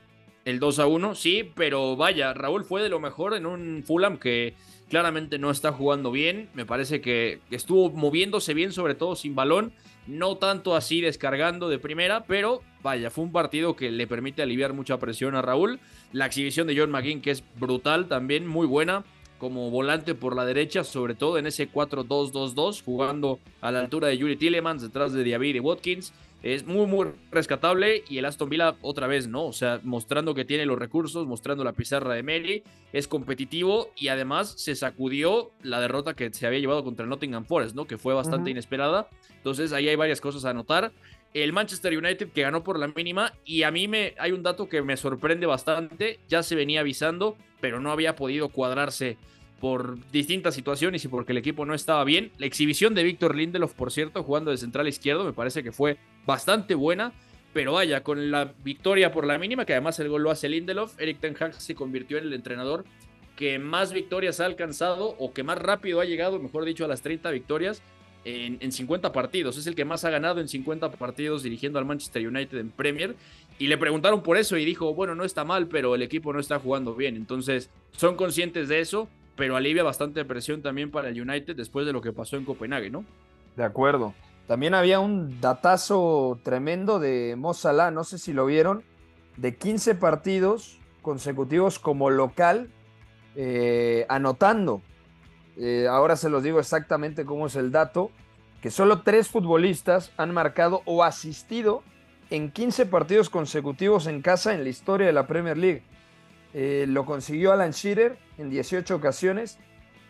El 0.49 0.59
2 0.59 0.79
a 0.79 0.87
1, 0.87 1.13
sí, 1.13 1.51
pero 1.53 1.95
vaya, 1.95 2.33
Raúl 2.33 2.63
fue 2.63 2.81
de 2.81 2.89
lo 2.89 2.99
mejor 2.99 3.35
en 3.35 3.45
un 3.45 3.83
Fulham 3.85 4.17
que 4.17 4.55
claramente 4.89 5.37
no 5.37 5.51
está 5.51 5.71
jugando 5.71 6.09
bien. 6.09 6.49
Me 6.55 6.65
parece 6.65 7.01
que 7.01 7.39
estuvo 7.51 7.91
moviéndose 7.91 8.55
bien, 8.55 8.71
sobre 8.71 8.95
todo 8.95 9.15
sin 9.15 9.35
balón. 9.35 9.73
No 10.07 10.37
tanto 10.37 10.75
así 10.75 11.01
descargando 11.01 11.69
de 11.69 11.77
primera, 11.77 12.23
pero 12.23 12.63
vaya, 12.81 13.11
fue 13.11 13.25
un 13.25 13.31
partido 13.31 13.75
que 13.75 13.91
le 13.91 14.07
permite 14.07 14.41
aliviar 14.41 14.73
mucha 14.73 14.97
presión 14.97 15.35
a 15.35 15.43
Raúl. 15.43 15.79
La 16.13 16.25
exhibición 16.25 16.65
de 16.65 16.75
John 16.75 16.89
McGinn, 16.89 17.21
que 17.21 17.29
es 17.29 17.43
brutal 17.59 18.07
también, 18.07 18.47
muy 18.47 18.65
buena, 18.65 19.03
como 19.37 19.69
volante 19.69 20.15
por 20.15 20.35
la 20.35 20.45
derecha, 20.45 20.83
sobre 20.83 21.13
todo 21.13 21.37
en 21.37 21.45
ese 21.45 21.71
4-2-2-2, 21.71 22.81
jugando 22.83 23.39
a 23.61 23.71
la 23.71 23.81
altura 23.81 24.07
de 24.07 24.17
Yuri 24.17 24.35
Tillemans, 24.35 24.81
detrás 24.81 25.13
de 25.13 25.29
David 25.29 25.57
y 25.57 25.59
Watkins. 25.59 26.11
Es 26.43 26.65
muy, 26.65 26.85
muy 26.85 27.09
rescatable. 27.31 28.03
Y 28.09 28.17
el 28.17 28.25
Aston 28.25 28.49
Villa, 28.49 28.75
otra 28.81 29.07
vez, 29.07 29.27
¿no? 29.27 29.45
O 29.45 29.53
sea, 29.53 29.79
mostrando 29.83 30.33
que 30.33 30.45
tiene 30.45 30.65
los 30.65 30.79
recursos, 30.79 31.27
mostrando 31.27 31.63
la 31.63 31.73
pizarra 31.73 32.13
de 32.13 32.23
Meli, 32.23 32.63
es 32.93 33.07
competitivo 33.07 33.91
y 33.95 34.07
además 34.07 34.53
se 34.57 34.75
sacudió 34.75 35.51
la 35.63 35.81
derrota 35.81 36.13
que 36.13 36.33
se 36.33 36.47
había 36.47 36.59
llevado 36.59 36.83
contra 36.83 37.03
el 37.03 37.09
Nottingham 37.09 37.45
Forest, 37.45 37.75
¿no? 37.75 37.85
Que 37.85 37.97
fue 37.97 38.13
bastante 38.13 38.51
inesperada. 38.51 39.07
Entonces, 39.35 39.73
ahí 39.73 39.87
hay 39.87 39.95
varias 39.95 40.21
cosas 40.21 40.45
a 40.45 40.51
anotar. 40.51 40.91
El 41.33 41.53
Manchester 41.53 41.95
United 41.95 42.29
que 42.29 42.41
ganó 42.41 42.63
por 42.63 42.79
la 42.79 42.87
mínima 42.87 43.33
y 43.45 43.61
a 43.61 43.69
mí 43.69 43.87
me 43.87 44.15
hay 44.17 44.31
un 44.31 44.41
dato 44.41 44.67
que 44.67 44.81
me 44.81 44.97
sorprende 44.97 45.45
bastante, 45.45 46.19
ya 46.27 46.41
se 46.41 46.55
venía 46.55 46.79
avisando, 46.79 47.37
pero 47.61 47.79
no 47.79 47.91
había 47.91 48.15
podido 48.15 48.49
cuadrarse 48.49 49.17
por 49.59 49.97
distintas 50.11 50.55
situaciones 50.55 51.03
y 51.05 51.07
porque 51.07 51.33
el 51.33 51.37
equipo 51.37 51.65
no 51.65 51.73
estaba 51.73 52.03
bien. 52.03 52.31
La 52.37 52.45
exhibición 52.45 52.95
de 52.95 53.03
Víctor 53.03 53.35
Lindelof, 53.35 53.73
por 53.73 53.91
cierto, 53.91 54.23
jugando 54.23 54.51
de 54.51 54.57
central 54.57 54.87
izquierdo, 54.87 55.23
me 55.23 55.33
parece 55.33 55.63
que 55.63 55.71
fue 55.71 55.97
bastante 56.25 56.75
buena. 56.75 57.13
Pero 57.53 57.73
vaya, 57.73 58.03
con 58.03 58.29
la 58.29 58.53
victoria 58.63 59.11
por 59.11 59.25
la 59.25 59.37
mínima, 59.39 59.65
que 59.65 59.73
además 59.73 59.99
el 59.99 60.09
gol 60.09 60.21
lo 60.21 60.29
hace 60.29 60.49
Lindelof, 60.49 60.99
Eric 60.99 61.19
Ten 61.19 61.35
Hag 61.39 61.53
se 61.55 61.73
convirtió 61.73 62.17
en 62.17 62.25
el 62.25 62.33
entrenador 62.33 62.85
que 63.35 63.57
más 63.57 63.93
victorias 63.93 64.39
ha 64.39 64.45
alcanzado 64.45 65.15
o 65.17 65.33
que 65.33 65.43
más 65.43 65.57
rápido 65.57 66.01
ha 66.01 66.05
llegado, 66.05 66.39
mejor 66.39 66.65
dicho, 66.65 66.85
a 66.85 66.87
las 66.87 67.01
30 67.01 67.31
victorias 67.31 67.81
en, 68.25 68.57
en 68.59 68.71
50 68.71 69.11
partidos. 69.11 69.57
Es 69.57 69.65
el 69.65 69.75
que 69.75 69.85
más 69.85 70.05
ha 70.05 70.09
ganado 70.09 70.41
en 70.41 70.47
50 70.47 70.91
partidos 70.91 71.41
dirigiendo 71.41 71.79
al 71.79 71.85
Manchester 71.85 72.27
United 72.27 72.57
en 72.57 72.69
Premier. 72.69 73.15
Y 73.57 73.67
le 73.67 73.77
preguntaron 73.77 74.23
por 74.23 74.37
eso 74.37 74.57
y 74.57 74.65
dijo, 74.65 74.93
bueno, 74.93 75.15
no 75.15 75.23
está 75.23 75.43
mal, 75.43 75.67
pero 75.67 75.95
el 75.95 76.01
equipo 76.01 76.33
no 76.33 76.39
está 76.39 76.59
jugando 76.59 76.95
bien. 76.95 77.15
Entonces, 77.15 77.69
son 77.93 78.15
conscientes 78.15 78.67
de 78.67 78.81
eso 78.81 79.09
pero 79.39 79.55
alivia 79.55 79.83
bastante 79.83 80.25
presión 80.25 80.61
también 80.61 80.91
para 80.91 81.07
el 81.07 81.21
United 81.21 81.55
después 81.55 81.85
de 81.85 81.93
lo 81.93 82.01
que 82.01 82.11
pasó 82.11 82.35
en 82.35 82.43
Copenhague, 82.43 82.89
¿no? 82.89 83.05
De 83.55 83.63
acuerdo. 83.63 84.13
También 84.47 84.73
había 84.73 84.99
un 84.99 85.39
datazo 85.39 86.37
tremendo 86.43 86.99
de 86.99 87.35
Mo 87.37 87.53
Salah, 87.53 87.89
no 87.89 88.03
sé 88.03 88.17
si 88.17 88.33
lo 88.33 88.45
vieron, 88.45 88.83
de 89.37 89.55
15 89.55 89.95
partidos 89.95 90.77
consecutivos 91.01 91.79
como 91.79 92.09
local, 92.09 92.69
eh, 93.37 94.05
anotando. 94.09 94.81
Eh, 95.55 95.87
ahora 95.89 96.17
se 96.17 96.29
los 96.29 96.43
digo 96.43 96.59
exactamente 96.59 97.23
cómo 97.23 97.47
es 97.47 97.55
el 97.55 97.71
dato, 97.71 98.11
que 98.61 98.71
solo 98.71 99.03
tres 99.03 99.29
futbolistas 99.29 100.11
han 100.17 100.33
marcado 100.33 100.81
o 100.83 101.01
asistido 101.05 101.81
en 102.29 102.51
15 102.51 102.87
partidos 102.87 103.29
consecutivos 103.29 104.05
en 104.05 104.21
casa 104.21 104.53
en 104.53 104.63
la 104.63 104.69
historia 104.69 105.07
de 105.07 105.13
la 105.13 105.27
Premier 105.27 105.57
League. 105.57 105.83
Eh, 106.53 106.85
lo 106.87 107.05
consiguió 107.05 107.51
Alan 107.51 107.71
Shearer 107.71 108.17
en 108.37 108.49
18 108.49 108.95
ocasiones, 108.95 109.59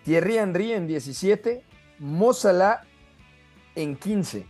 Thierry 0.04 0.38
Henry 0.38 0.72
en 0.72 0.88
17, 0.88 1.64
Mo 2.00 2.34
Salah 2.34 2.84
en 3.76 3.96
15. 3.96 4.46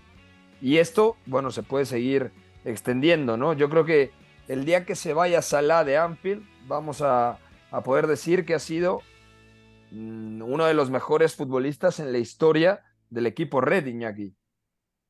Y 0.61 0.77
esto, 0.77 1.17
bueno, 1.25 1.51
se 1.51 1.63
puede 1.63 1.85
seguir 1.85 2.31
extendiendo, 2.65 3.37
¿no? 3.37 3.53
Yo 3.53 3.69
creo 3.69 3.85
que 3.85 4.11
el 4.47 4.65
día 4.65 4.85
que 4.85 4.95
se 4.95 5.13
vaya 5.13 5.41
Salah 5.41 5.83
de 5.83 5.97
Anfield, 5.97 6.43
vamos 6.67 7.01
a, 7.01 7.39
poder 7.83 8.07
decir 8.07 8.45
que 8.45 8.55
ha 8.55 8.59
sido 8.59 9.01
mm, 9.91 10.41
uno 10.41 10.65
de 10.65 10.73
los 10.73 10.89
mejores 10.89 11.35
futbolistas 11.35 11.99
en 11.99 12.11
la 12.11 12.17
historia 12.17 12.81
del 13.09 13.27
equipo 13.27 13.61
Red, 13.61 13.85
Iñaki. 13.85 14.35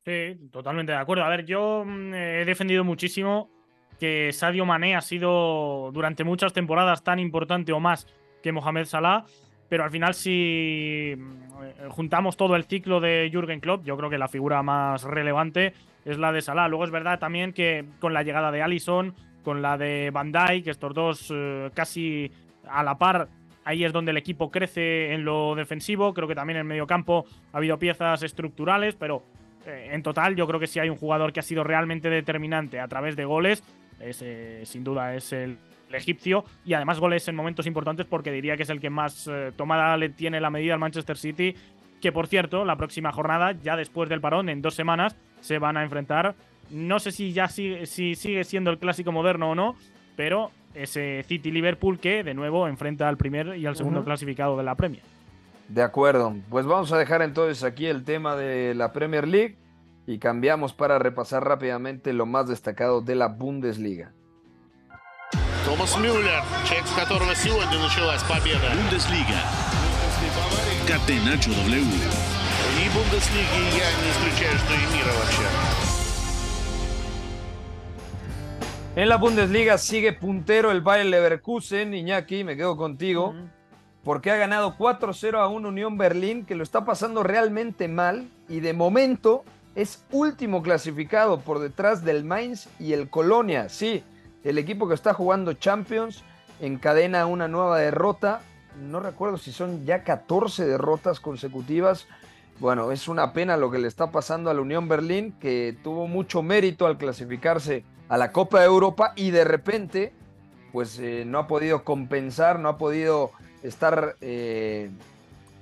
Sí, 0.05 0.49
totalmente 0.51 0.91
de 0.91 0.97
acuerdo. 0.97 1.23
A 1.23 1.29
ver, 1.29 1.45
yo 1.45 1.83
mm, 1.85 2.13
he 2.13 2.45
defendido 2.45 2.83
muchísimo 2.83 3.58
que 3.99 4.31
Sadio 4.33 4.65
Mané 4.65 4.95
ha 4.95 5.01
sido 5.01 5.91
durante 5.93 6.23
muchas 6.23 6.53
temporadas 6.53 7.03
tan 7.03 7.19
importante 7.19 7.73
o 7.73 7.79
más 7.79 8.07
que 8.41 8.51
Mohamed 8.51 8.85
Salah, 8.85 9.25
pero 9.67 9.83
al 9.83 9.91
final 9.91 10.13
si 10.13 11.13
mm, 11.15 11.89
juntamos 11.89 12.37
todo 12.37 12.55
el 12.55 12.63
ciclo 12.63 12.99
de 12.99 13.29
Jürgen 13.31 13.59
Klopp, 13.59 13.85
yo 13.85 13.97
creo 13.97 14.09
que 14.09 14.17
la 14.17 14.27
figura 14.27 14.63
más 14.63 15.03
relevante 15.03 15.73
es 16.05 16.17
la 16.17 16.31
de 16.31 16.41
Salah. 16.41 16.67
Luego 16.67 16.85
es 16.85 16.91
verdad 16.91 17.19
también 17.19 17.53
que 17.53 17.85
con 17.99 18.13
la 18.13 18.23
llegada 18.23 18.51
de 18.51 18.63
Allison, 18.63 19.13
con 19.43 19.61
la 19.61 19.77
de 19.77 20.09
Van 20.11 20.31
Dijk, 20.31 20.67
estos 20.67 20.93
dos 20.93 21.33
eh, 21.35 21.69
casi 21.73 22.31
a 22.67 22.83
la 22.83 22.97
par, 22.97 23.27
ahí 23.65 23.83
es 23.83 23.93
donde 23.93 24.11
el 24.11 24.17
equipo 24.17 24.49
crece 24.49 25.13
en 25.13 25.25
lo 25.25 25.55
defensivo. 25.55 26.13
Creo 26.13 26.27
que 26.27 26.35
también 26.35 26.57
en 26.57 26.61
el 26.61 26.67
medio 26.67 26.87
campo 26.87 27.25
ha 27.51 27.57
habido 27.57 27.77
piezas 27.77 28.23
estructurales, 28.23 28.95
pero 28.95 29.23
eh, 29.65 29.89
en 29.91 30.03
total 30.03 30.35
yo 30.35 30.47
creo 30.47 30.59
que 30.59 30.67
si 30.67 30.79
hay 30.79 30.89
un 30.89 30.97
jugador 30.97 31.33
que 31.33 31.41
ha 31.41 31.43
sido 31.43 31.63
realmente 31.63 32.09
determinante 32.09 32.79
a 32.79 32.87
través 32.87 33.15
de 33.15 33.25
goles 33.25 33.63
ese, 33.99 34.65
sin 34.65 34.83
duda 34.83 35.15
es 35.15 35.33
el, 35.33 35.57
egipcio 35.91 36.45
y 36.63 36.73
además 36.73 36.99
goles 36.99 37.27
en 37.29 37.35
momentos 37.35 37.65
importantes 37.65 38.05
porque 38.05 38.31
diría 38.31 38.55
que 38.55 38.61
es 38.61 38.69
el 38.69 38.79
que 38.79 38.91
más 38.91 39.27
eh, 39.27 39.51
tomada 39.55 39.97
le 39.97 40.09
tiene 40.09 40.39
la 40.39 40.51
medida 40.51 40.75
al 40.75 40.79
Manchester 40.79 41.17
City 41.17 41.55
que 41.99 42.11
por 42.11 42.27
cierto 42.27 42.63
la 42.63 42.75
próxima 42.75 43.11
jornada 43.11 43.53
ya 43.53 43.75
después 43.75 44.07
del 44.07 44.21
parón 44.21 44.49
en 44.49 44.61
dos 44.61 44.75
semanas 44.75 45.15
se 45.41 45.57
van 45.57 45.77
a 45.77 45.83
enfrentar. 45.83 46.35
No 46.69 46.99
sé 46.99 47.11
si 47.11 47.33
ya 47.33 47.47
sigue, 47.47 47.87
si 47.87 48.13
sigue 48.13 48.43
siendo 48.43 48.69
el 48.69 48.77
clásico 48.77 49.11
moderno 49.11 49.49
o 49.49 49.55
no 49.55 49.75
pero 50.15 50.51
ese 50.75 51.23
City 51.27 51.49
Liverpool 51.49 51.99
que 51.99 52.23
de 52.23 52.35
nuevo 52.35 52.67
enfrenta 52.67 53.09
al 53.09 53.17
primer 53.17 53.57
y 53.57 53.65
al 53.65 53.75
segundo 53.75 54.03
clasificado 54.03 54.57
de 54.57 54.63
la 54.63 54.75
Premier. 54.75 55.01
De 55.69 55.81
acuerdo. 55.83 56.35
Pues 56.49 56.65
vamos 56.65 56.91
a 56.91 56.97
dejar 56.97 57.21
entonces 57.21 57.63
aquí 57.63 57.85
el 57.85 58.03
tema 58.03 58.35
de 58.35 58.73
la 58.75 58.91
Premier 58.91 59.27
League 59.27 59.55
y 60.08 60.18
cambiamos 60.18 60.72
para 60.72 60.98
repasar 60.98 61.44
rápidamente 61.44 62.12
lo 62.12 62.26
más 62.26 62.48
destacado 62.48 63.00
de 63.00 63.14
la 63.14 63.28
Bundesliga. 63.28 64.12
Thomas 65.64 65.96
Müller, 65.98 66.42
check 66.64 66.84
которого 66.94 67.34
сегодня 67.34 67.78
началась 67.78 68.22
победа. 68.24 68.68
Bundesliga. 68.74 69.40
Catenacho 70.86 71.50
W. 71.50 72.34
И 72.76 72.88
Бундеслиги 72.90 73.78
я 73.78 73.90
не 74.02 74.10
исключаю, 74.10 74.58
что 74.58 74.74
и 74.74 74.94
мира 74.94 75.12
вообще. 75.18 75.48
En 78.96 79.08
la 79.08 79.16
Bundesliga 79.16 79.78
sigue 79.78 80.12
puntero 80.12 80.70
el 80.70 80.80
Bayer 80.80 81.06
Leverkusen. 81.06 81.94
Iñaki, 81.94 82.44
me 82.44 82.56
quedo 82.56 82.76
contigo. 82.76 83.34
Porque 84.04 84.30
ha 84.30 84.36
ganado 84.36 84.76
4-0 84.76 85.38
a 85.38 85.48
un 85.48 85.66
Unión 85.66 85.96
Berlín 85.96 86.44
que 86.44 86.54
lo 86.54 86.62
está 86.62 86.84
pasando 86.84 87.22
realmente 87.22 87.88
mal. 87.88 88.28
Y 88.48 88.60
de 88.60 88.74
momento 88.74 89.44
es 89.81 90.03
último 90.11 90.61
clasificado 90.61 91.39
por 91.39 91.59
detrás 91.59 92.03
del 92.03 92.25
Mainz 92.25 92.67
y 92.79 92.91
el 92.91 93.09
Colonia. 93.09 93.69
Sí, 93.69 94.03
el 94.43 94.57
equipo 94.57 94.89
que 94.89 94.93
está 94.93 95.13
jugando 95.13 95.53
Champions 95.53 96.25
encadena 96.59 97.25
una 97.25 97.47
nueva 97.47 97.79
derrota. 97.79 98.41
No 98.77 98.99
recuerdo 98.99 99.37
si 99.37 99.53
son 99.53 99.85
ya 99.85 100.03
14 100.03 100.65
derrotas 100.65 101.21
consecutivas. 101.21 102.07
Bueno, 102.59 102.91
es 102.91 103.07
una 103.07 103.31
pena 103.31 103.55
lo 103.55 103.71
que 103.71 103.79
le 103.79 103.87
está 103.87 104.11
pasando 104.11 104.49
a 104.49 104.53
la 104.53 104.59
Unión 104.59 104.89
Berlín, 104.89 105.33
que 105.39 105.77
tuvo 105.81 106.07
mucho 106.07 106.43
mérito 106.43 106.85
al 106.85 106.97
clasificarse 106.97 107.85
a 108.09 108.17
la 108.17 108.33
Copa 108.33 108.59
de 108.59 108.65
Europa 108.65 109.13
y 109.15 109.31
de 109.31 109.45
repente, 109.45 110.11
pues 110.73 110.99
eh, 110.99 111.23
no 111.25 111.39
ha 111.39 111.47
podido 111.47 111.85
compensar, 111.85 112.59
no 112.59 112.67
ha 112.67 112.77
podido 112.77 113.31
estar 113.63 114.17
eh, 114.19 114.89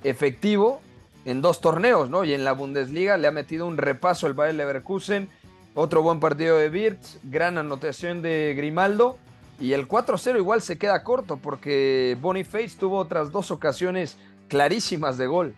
efectivo 0.03 0.81
en 1.27 1.41
dos 1.41 1.59
torneos, 1.59 2.09
¿no? 2.09 2.23
Y 2.23 2.33
en 2.33 2.45
la 2.45 2.53
Bundesliga 2.53 3.17
le 3.17 3.27
ha 3.27 3.31
metido 3.31 3.67
un 3.67 3.75
repaso 3.75 4.27
el 4.27 4.33
Bayer 4.33 4.55
Leverkusen, 4.55 5.27
otro 5.73 6.01
buen 6.01 6.21
partido 6.21 6.57
de 6.57 6.69
Wirtz, 6.69 7.19
gran 7.23 7.57
anotación 7.57 8.21
de 8.21 8.53
Grimaldo. 8.55 9.17
Y 9.59 9.73
el 9.73 9.89
4-0 9.89 10.37
igual 10.37 10.61
se 10.61 10.77
queda 10.77 11.03
corto 11.03 11.35
porque 11.35 12.17
Boniface 12.21 12.77
tuvo 12.79 12.97
otras 12.97 13.31
dos 13.33 13.51
ocasiones 13.51 14.17
clarísimas 14.47 15.17
de 15.17 15.27
gol. 15.27 15.53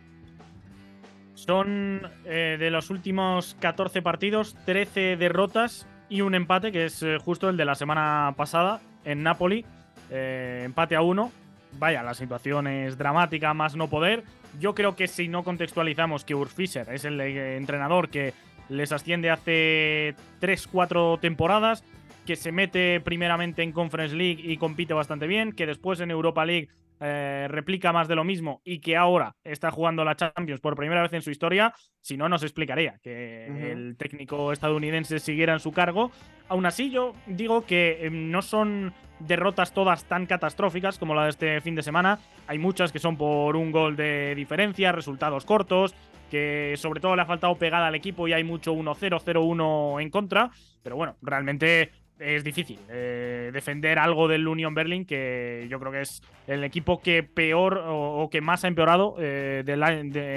Son 1.36 2.02
eh, 2.26 2.58
de 2.60 2.72
los 2.72 2.90
últimos 2.90 3.56
14 3.60 4.02
partidos, 4.02 4.56
13 4.66 5.18
derrotas 5.18 5.86
y 6.10 6.22
un 6.22 6.34
empate, 6.34 6.72
que 6.72 6.86
es 6.86 7.04
eh, 7.04 7.20
justo 7.24 7.48
el 7.48 7.58
de 7.58 7.66
la 7.66 7.76
semana 7.76 8.34
pasada 8.36 8.82
en 9.06 9.22
Napoli. 9.22 9.66
Eh, 10.10 10.64
empate 10.66 10.96
a 10.96 11.02
uno. 11.02 11.32
Vaya, 11.74 12.02
la 12.02 12.16
situación 12.16 12.66
es 12.66 12.98
dramática, 12.98 13.54
más 13.54 13.76
no 13.76 13.88
poder. 13.88 14.24
Yo 14.60 14.74
creo 14.74 14.96
que 14.96 15.08
si 15.08 15.28
no 15.28 15.44
contextualizamos 15.44 16.26
que 16.26 16.36
Urs 16.36 16.54
Fischer 16.54 16.88
es 16.90 17.06
el 17.06 17.20
eh, 17.22 17.58
entrenador 17.58 18.10
que 18.10 18.34
les 18.70 18.92
asciende 18.92 19.30
hace 19.30 20.16
3-4 20.42 21.20
temporadas, 21.20 21.84
que 22.26 22.36
se 22.36 22.52
mete 22.52 23.00
primeramente 23.02 23.64
en 23.64 23.72
Conference 23.72 24.16
League 24.16 24.42
y 24.44 24.58
compite 24.58 24.94
bastante 24.94 25.28
bien, 25.28 25.52
que 25.52 25.66
después 25.66 26.00
en 26.00 26.12
Europa 26.12 26.46
League 26.46 26.70
eh, 27.02 27.48
replica 27.50 27.94
más 27.94 28.10
de 28.10 28.16
lo 28.16 28.26
mismo 28.26 28.62
y 28.66 28.80
que 28.80 28.98
ahora 28.98 29.36
está 29.44 29.72
jugando 29.72 30.04
la 30.04 30.16
Champions 30.16 30.60
por 30.60 30.76
primera 30.76 31.02
vez 31.02 31.14
en 31.14 31.22
su 31.22 31.32
historia, 31.32 31.74
si 32.02 32.18
no 32.18 32.28
nos 32.28 32.44
explicaría 32.44 33.00
que 33.02 33.72
el 33.72 33.96
técnico 33.98 34.52
estadounidense 34.52 35.20
siguiera 35.20 35.54
en 35.54 35.60
su 35.62 35.72
cargo. 35.72 36.12
Aún 36.50 36.66
así, 36.66 36.92
yo 36.92 37.14
digo 37.26 37.66
que 37.66 38.06
em, 38.06 38.30
no 38.30 38.42
son 38.42 38.94
derrotas 39.20 39.74
todas 39.74 40.06
tan 40.06 40.26
catastróficas 40.26 40.98
como 40.98 41.16
la 41.16 41.26
de 41.26 41.30
este 41.30 41.62
fin 41.62 41.76
de 41.76 41.84
semana. 41.84 42.20
Hay 42.48 42.58
muchas 42.58 42.92
que 42.92 43.00
son 43.00 43.18
por 43.18 43.56
un 43.56 43.72
gol 43.72 43.96
de 43.96 44.34
diferencia, 44.36 44.92
resultados 44.92 45.46
cortos, 45.46 45.94
que 46.30 46.76
sobre 46.78 47.02
todo 47.02 47.16
le 47.16 47.22
ha 47.22 47.26
faltado 47.26 47.56
pegada 47.56 47.88
al 47.88 47.96
equipo 47.96 48.28
y 48.28 48.34
hay 48.34 48.44
mucho 48.44 48.74
1-0, 48.74 49.22
0-1 49.22 50.02
en 50.02 50.10
contra. 50.10 50.52
Pero 50.84 50.96
bueno, 50.96 51.16
realmente 51.22 51.92
es 52.20 52.44
difícil 52.44 52.80
eh, 52.90 53.50
defender 53.54 53.98
algo 53.98 54.28
del 54.28 54.48
Union 54.48 54.74
Berlin, 54.74 55.06
que 55.06 55.68
yo 55.70 55.80
creo 55.80 55.92
que 55.92 56.02
es 56.02 56.22
el 56.48 56.64
equipo 56.64 57.02
que 57.02 57.24
peor 57.24 57.82
o, 57.88 58.30
que 58.30 58.42
más 58.42 58.64
ha 58.64 58.68
empeorado 58.68 59.16
eh, 59.20 59.64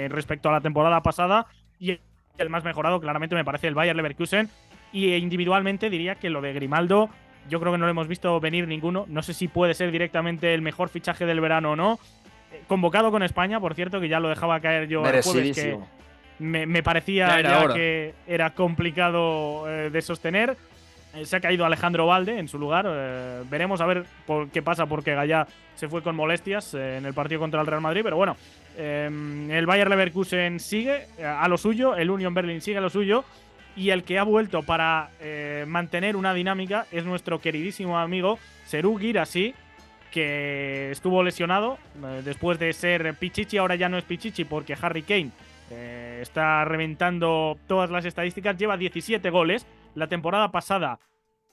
respecto 0.09 0.49
a 0.49 0.53
la 0.53 0.61
temporada 0.61 1.01
pasada. 1.03 1.47
Y 1.79 1.99
el 2.37 2.49
más 2.49 2.63
mejorado, 2.63 2.99
claramente, 2.99 3.35
me 3.35 3.45
parece 3.45 3.67
el 3.67 3.75
Bayer 3.75 3.95
Leverkusen, 3.95 4.49
Y 4.91 5.13
individualmente 5.15 5.89
diría 5.89 6.15
que 6.15 6.29
lo 6.29 6.41
de 6.41 6.53
Grimaldo, 6.53 7.09
yo 7.49 7.59
creo 7.59 7.71
que 7.71 7.77
no 7.77 7.85
lo 7.85 7.91
hemos 7.91 8.07
visto 8.07 8.39
venir 8.39 8.67
ninguno. 8.67 9.05
No 9.07 9.21
sé 9.23 9.33
si 9.33 9.47
puede 9.47 9.73
ser 9.73 9.91
directamente 9.91 10.53
el 10.53 10.61
mejor 10.61 10.89
fichaje 10.89 11.25
del 11.25 11.41
verano 11.41 11.71
o 11.71 11.75
no. 11.75 11.99
Eh, 12.51 12.61
Convocado 12.67 13.11
con 13.11 13.23
España, 13.23 13.59
por 13.59 13.73
cierto, 13.75 13.99
que 13.99 14.09
ya 14.09 14.19
lo 14.19 14.29
dejaba 14.29 14.59
caer 14.59 14.87
yo 14.87 15.05
el 15.05 15.21
jueves, 15.21 15.55
que 15.55 15.77
me, 16.39 16.65
me 16.65 16.83
parecía 16.83 17.41
Ya 17.41 17.73
que 17.73 18.13
era 18.27 18.51
complicado 18.51 19.69
eh, 19.69 19.89
de 19.89 20.01
sostener. 20.01 20.57
Eh, 21.15 21.25
se 21.25 21.35
ha 21.35 21.39
caído 21.39 21.63
Alejandro 21.65 22.07
Valde 22.07 22.39
en 22.39 22.47
su 22.47 22.57
lugar. 22.57 22.85
eh, 22.89 23.43
veremos 23.49 23.81
a 23.81 23.85
ver 23.85 24.03
por 24.25 24.49
qué 24.49 24.61
pasa, 24.61 24.87
porque 24.87 25.13
Gallá 25.13 25.47
se 25.75 25.87
fue 25.87 26.01
con 26.01 26.15
molestias 26.15 26.73
en 26.73 27.05
el 27.05 27.13
partido 27.13 27.39
contra 27.39 27.61
el 27.61 27.67
Real 27.67 27.81
Madrid. 27.81 28.01
Pero 28.03 28.15
bueno, 28.17 28.35
eh, 28.77 29.09
el 29.51 29.65
Bayer 29.67 29.89
Leverkusen 29.89 30.59
sigue 30.59 31.05
a 31.23 31.47
lo 31.47 31.57
suyo, 31.57 31.95
el 31.95 32.09
Union 32.09 32.33
Berlin 32.33 32.61
sigue 32.61 32.79
a 32.79 32.81
lo 32.81 32.89
suyo. 32.89 33.23
Y 33.75 33.89
el 33.89 34.03
que 34.03 34.19
ha 34.19 34.23
vuelto 34.23 34.61
para 34.63 35.09
eh, 35.19 35.65
mantener 35.67 36.15
una 36.15 36.33
dinámica 36.33 36.85
es 36.91 37.05
nuestro 37.05 37.39
queridísimo 37.39 37.97
amigo 37.97 38.37
Serú 38.65 38.97
Girassi, 38.97 39.55
que 40.11 40.91
estuvo 40.91 41.23
lesionado 41.23 41.79
eh, 42.03 42.21
después 42.23 42.59
de 42.59 42.71
ser 42.73 43.15
Pichichi. 43.15 43.57
Ahora 43.57 43.75
ya 43.75 43.89
no 43.89 43.97
es 43.97 44.03
Pichichi 44.03 44.45
porque 44.45 44.77
Harry 44.79 45.01
Kane 45.01 45.31
eh, 45.71 46.19
está 46.21 46.63
reventando 46.65 47.57
todas 47.67 47.89
las 47.89 48.05
estadísticas. 48.05 48.57
Lleva 48.57 48.77
17 48.77 49.27
goles. 49.31 49.65
La 49.95 50.07
temporada 50.07 50.51
pasada, 50.51 50.99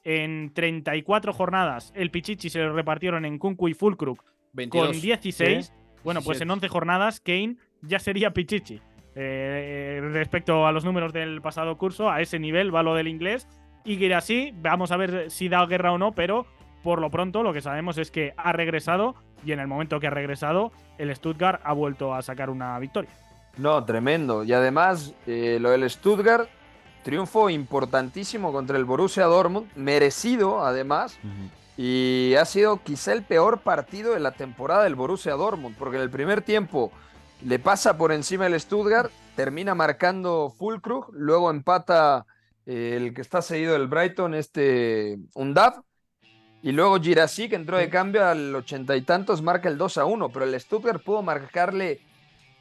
en 0.05 0.53
34 0.53 1.33
jornadas, 1.33 1.93
el 1.95 2.11
Pichichi 2.11 2.51
se 2.51 2.59
lo 2.59 2.75
repartieron 2.75 3.25
en 3.25 3.39
Kunku 3.39 3.69
y 3.69 3.75
Fulkrug 3.75 4.23
22. 4.53 4.87
con 4.87 5.01
16. 5.01 5.67
Sí. 5.67 5.73
Bueno, 6.05 6.21
pues 6.21 6.39
17. 6.39 6.45
en 6.45 6.51
11 6.51 6.69
jornadas, 6.69 7.21
Kane 7.21 7.57
ya 7.83 7.99
sería 7.99 8.33
Pichichi. 8.33 8.81
Eh, 9.15 10.01
respecto 10.13 10.67
a 10.67 10.73
los 10.73 10.85
números 10.85 11.13
del 11.13 11.41
pasado 11.43 11.77
curso, 11.77 12.11
a 12.11 12.21
ese 12.21 12.39
nivel 12.39 12.75
va 12.75 12.83
lo 12.83 12.95
del 12.95 13.09
inglés. 13.09 13.49
Y 13.85 14.13
así, 14.13 14.53
vamos 14.57 14.93
a 14.93 14.97
ver 14.97 15.31
si 15.31 15.49
da 15.49 15.65
guerra 15.67 15.93
o 15.93 15.99
no, 15.99 16.13
pero 16.13 16.47
por 16.83 17.01
lo 17.01 17.11
pronto 17.11 17.43
lo 17.43 17.53
que 17.53 17.61
sabemos 17.61 17.99
es 17.99 18.11
que 18.11 18.35
ha 18.37 18.53
regresado 18.53 19.15
y 19.45 19.53
en 19.53 19.61
el 19.61 19.67
momento 19.67 20.01
que 20.01 20.07
ha 20.07 20.11
regresado, 20.11 20.73
el 20.99 21.15
Stuttgart 21.15 21.61
ha 21.65 21.73
vuelto 21.73 22.15
a 22.15 22.23
sacar 22.23 22.51
una 22.51 22.79
victoria. 22.79 23.11
No, 23.57 23.85
tremendo. 23.85 24.45
Y 24.45 24.53
además, 24.53 25.15
eh, 25.27 25.59
lo 25.61 25.71
del 25.71 25.89
Stuttgart, 25.89 26.49
triunfo 27.03 27.51
importantísimo 27.51 28.53
contra 28.53 28.77
el 28.77 28.85
Borussia 28.85 29.25
Dortmund, 29.25 29.69
merecido 29.77 30.65
además, 30.65 31.19
y 31.77 32.35
ha 32.39 32.45
sido 32.45 32.83
quizá 32.83 33.13
el 33.13 33.23
peor 33.23 33.61
partido 33.61 34.13
de 34.15 34.21
la 34.21 34.33
temporada 34.33 34.85
del 34.85 34.95
Borussia 34.95 35.33
Dortmund, 35.33 35.77
porque 35.79 35.97
en 35.97 36.03
el 36.03 36.11
primer 36.11 36.43
tiempo 36.43 36.93
le 37.43 37.59
pasa 37.59 37.97
por 37.97 38.13
encima 38.13 38.47
el 38.47 38.59
Stuttgart, 38.61 39.11
termina 39.37 39.75
marcando 39.75 40.51
Fulkrug, 40.51 41.11
luego 41.13 41.51
empata 41.51 42.27
eh, 42.67 42.95
el 42.97 43.15
que 43.15 43.23
está 43.23 43.43
seguido 43.43 43.73
del 43.73 43.89
Brighton, 43.89 44.35
este 44.35 45.19
Undav, 45.35 45.83
y 46.63 46.73
luego 46.73 47.01
Girassi, 47.01 47.49
que 47.49 47.57
entró 47.57 47.79
de 47.79 47.89
cambio 47.89 48.27
al 48.27 48.55
ochenta 48.55 48.95
y 48.95 49.03
tantos, 49.03 49.41
marca 49.41 49.69
el 49.69 49.79
2 49.79 49.99
a 49.99 50.05
1, 50.05 50.29
pero 50.29 50.45
el 50.45 50.61
Stuttgart 50.61 51.03
pudo 51.03 51.23
marcarle 51.23 52.01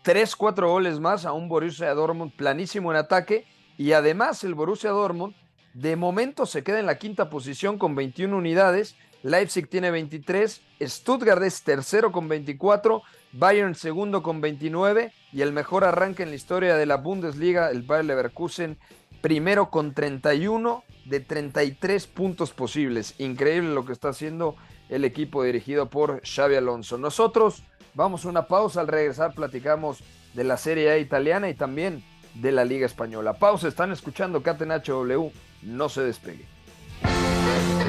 3, 0.03 0.35
4 0.37 0.69
goles 0.69 0.99
más 0.99 1.25
a 1.25 1.33
un 1.33 1.49
Borussia 1.49 1.93
Dortmund 1.93 2.31
planísimo 2.33 2.91
en 2.91 2.97
ataque. 2.97 3.45
Y 3.77 3.91
además 3.91 4.43
el 4.45 4.55
Borussia 4.55 4.91
Dortmund 4.91 5.35
de 5.73 5.95
momento 5.97 6.45
se 6.45 6.63
queda 6.63 6.79
en 6.79 6.85
la 6.85 6.97
quinta 6.97 7.29
posición 7.29 7.77
con 7.77 7.95
21 7.95 8.35
unidades. 8.35 8.95
Leipzig 9.23 9.69
tiene 9.69 9.91
23, 9.91 10.61
Stuttgart 10.81 11.43
es 11.43 11.63
tercero 11.63 12.11
con 12.11 12.27
24, 12.27 13.01
Bayern 13.33 13.75
segundo 13.75 14.23
con 14.23 14.39
29 14.39 15.11
y 15.33 15.41
el 15.41 15.51
mejor 15.51 15.83
arranque 15.83 16.23
en 16.23 16.29
la 16.29 16.35
historia 16.35 16.75
de 16.75 16.85
la 16.85 16.97
Bundesliga, 16.97 17.69
el 17.69 17.83
Bayer 17.83 18.05
Leverkusen, 18.05 18.77
primero 19.21 19.69
con 19.69 19.93
31 19.93 20.83
de 21.05 21.19
33 21.19 22.07
puntos 22.07 22.51
posibles. 22.51 23.15
Increíble 23.17 23.73
lo 23.73 23.85
que 23.85 23.93
está 23.93 24.09
haciendo 24.09 24.55
el 24.87 25.03
equipo 25.03 25.43
dirigido 25.43 25.89
por 25.89 26.21
Xavi 26.25 26.55
Alonso. 26.55 26.97
Nosotros 26.97 27.63
vamos 27.93 28.25
a 28.25 28.29
una 28.29 28.47
pausa, 28.47 28.81
al 28.81 28.87
regresar 28.87 29.33
platicamos 29.33 30.01
de 30.33 30.43
la 30.45 30.57
Serie 30.57 30.91
A 30.91 30.97
italiana 30.97 31.49
y 31.49 31.55
también 31.55 32.03
de 32.35 32.51
la 32.51 32.63
Liga 32.63 32.85
Española. 32.85 33.33
Pausa, 33.33 33.67
están 33.67 33.91
escuchando 33.91 34.41
Catenacho 34.41 34.93
W, 34.93 35.31
no 35.63 35.89
se 35.89 36.01
despegue. 36.03 36.45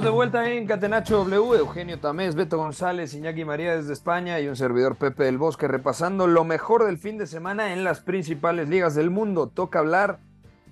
Estamos 0.00 0.14
de 0.14 0.16
vuelta 0.16 0.50
en 0.50 0.66
Catenacho 0.66 1.18
W, 1.24 1.58
Eugenio 1.58 2.00
Tamés, 2.00 2.34
Beto 2.34 2.56
González, 2.56 3.12
Iñaki 3.12 3.44
María 3.44 3.76
desde 3.76 3.92
España 3.92 4.40
y 4.40 4.48
un 4.48 4.56
servidor 4.56 4.96
Pepe 4.96 5.24
del 5.24 5.36
Bosque 5.36 5.68
repasando 5.68 6.26
lo 6.26 6.42
mejor 6.42 6.86
del 6.86 6.96
fin 6.96 7.18
de 7.18 7.26
semana 7.26 7.74
en 7.74 7.84
las 7.84 8.00
principales 8.00 8.70
ligas 8.70 8.94
del 8.94 9.10
mundo. 9.10 9.48
Toca 9.48 9.80
hablar 9.80 10.18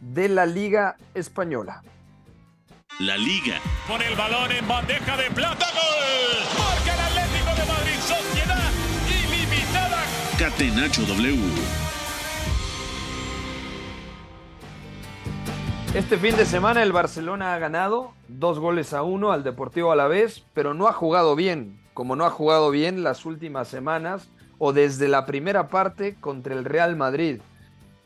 de 0.01 0.31
la 0.31 0.47
Liga 0.47 0.97
Española. 1.13 1.83
La 3.01 3.19
Liga. 3.19 3.61
Con 3.87 4.01
el 4.01 4.17
balón 4.17 4.51
en 4.51 4.67
bandeja 4.67 5.17
de 5.19 5.31
plata, 5.31 5.67
gol. 5.75 6.59
Marca 6.59 6.95
el 6.95 7.01
Atlético 7.01 7.55
de 7.55 7.67
Madrid, 7.69 8.01
sociedad 8.01 8.71
ilimitada. 9.11 10.05
Catenacho 10.39 11.03
W. 11.03 11.88
Este 15.95 16.19
fin 16.19 16.37
de 16.37 16.45
semana 16.45 16.83
el 16.83 16.93
Barcelona 16.93 17.55
ha 17.55 17.59
ganado 17.59 18.13
dos 18.29 18.59
goles 18.59 18.93
a 18.93 19.03
uno 19.03 19.33
al 19.33 19.43
Deportivo 19.43 19.91
Alavés, 19.91 20.45
pero 20.53 20.75
no 20.75 20.87
ha 20.87 20.93
jugado 20.93 21.35
bien, 21.35 21.81
como 21.95 22.15
no 22.15 22.27
ha 22.27 22.31
jugado 22.31 22.71
bien 22.71 23.03
las 23.03 23.25
últimas 23.25 23.69
semanas 23.69 24.29
o 24.59 24.75
desde 24.75 25.09
la 25.09 25.25
primera 25.25 25.69
parte 25.69 26.15
contra 26.21 26.55
el 26.55 26.67
Real 26.67 26.95
Madrid. 26.95 27.41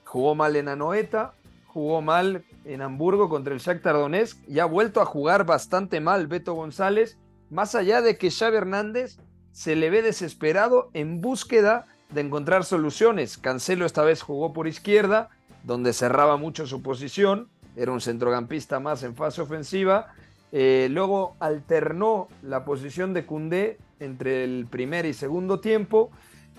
Jugó 0.05 0.37
mal 0.37 0.55
en 0.55 0.69
Anoeta, 0.69 1.35
jugó 1.67 2.01
mal 2.03 2.45
en 2.65 2.83
Hamburgo 2.83 3.29
contra 3.29 3.53
el 3.53 3.61
Shakhtar 3.61 3.97
Donetsk 3.97 4.39
y 4.49 4.61
ha 4.61 4.65
vuelto 4.65 5.01
a 5.01 5.05
jugar 5.05 5.45
bastante 5.45 6.01
mal 6.01 6.29
Beto 6.29 6.55
González, 6.55 7.19
más 7.51 7.75
allá 7.75 8.01
de 8.01 8.17
que 8.17 8.31
Xavi 8.31 8.59
Hernández 8.59 9.19
se 9.51 9.75
le 9.75 9.91
ve 9.91 10.03
desesperado 10.03 10.89
en 10.95 11.21
búsqueda 11.21 11.87
de 12.11 12.21
encontrar 12.21 12.65
soluciones. 12.65 13.39
Cancelo 13.39 13.87
esta 13.87 14.05
vez 14.05 14.23
jugó 14.23 14.53
por 14.53 14.69
izquierda, 14.69 15.31
donde 15.65 15.93
cerraba 15.93 16.37
mucho 16.37 16.67
su 16.67 16.81
posición, 16.81 17.49
era 17.77 17.93
un 17.93 18.01
centrocampista 18.01 18.81
más 18.81 19.03
en 19.03 19.15
fase 19.15 19.43
ofensiva. 19.43 20.15
Eh, 20.51 20.89
luego 20.91 21.37
alternó 21.41 22.29
la 22.43 22.65
posición 22.65 23.15
de 23.15 23.25
Cundé 23.25 23.79
entre 24.01 24.45
el 24.45 24.67
primer 24.67 25.07
y 25.07 25.15
segundo 25.15 25.61
tiempo. 25.61 26.11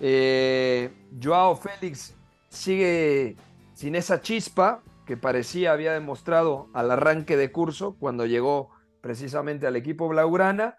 Eh, 0.01 0.91
Joao 1.21 1.55
Félix 1.55 2.15
sigue 2.49 3.35
sin 3.73 3.95
esa 3.95 4.21
chispa 4.21 4.81
que 5.05 5.17
parecía 5.17 5.73
había 5.73 5.93
demostrado 5.93 6.69
al 6.73 6.89
arranque 6.89 7.37
de 7.37 7.51
curso 7.51 7.95
cuando 7.99 8.25
llegó 8.25 8.69
precisamente 9.01 9.67
al 9.67 9.75
equipo 9.75 10.07
Blaugrana. 10.07 10.77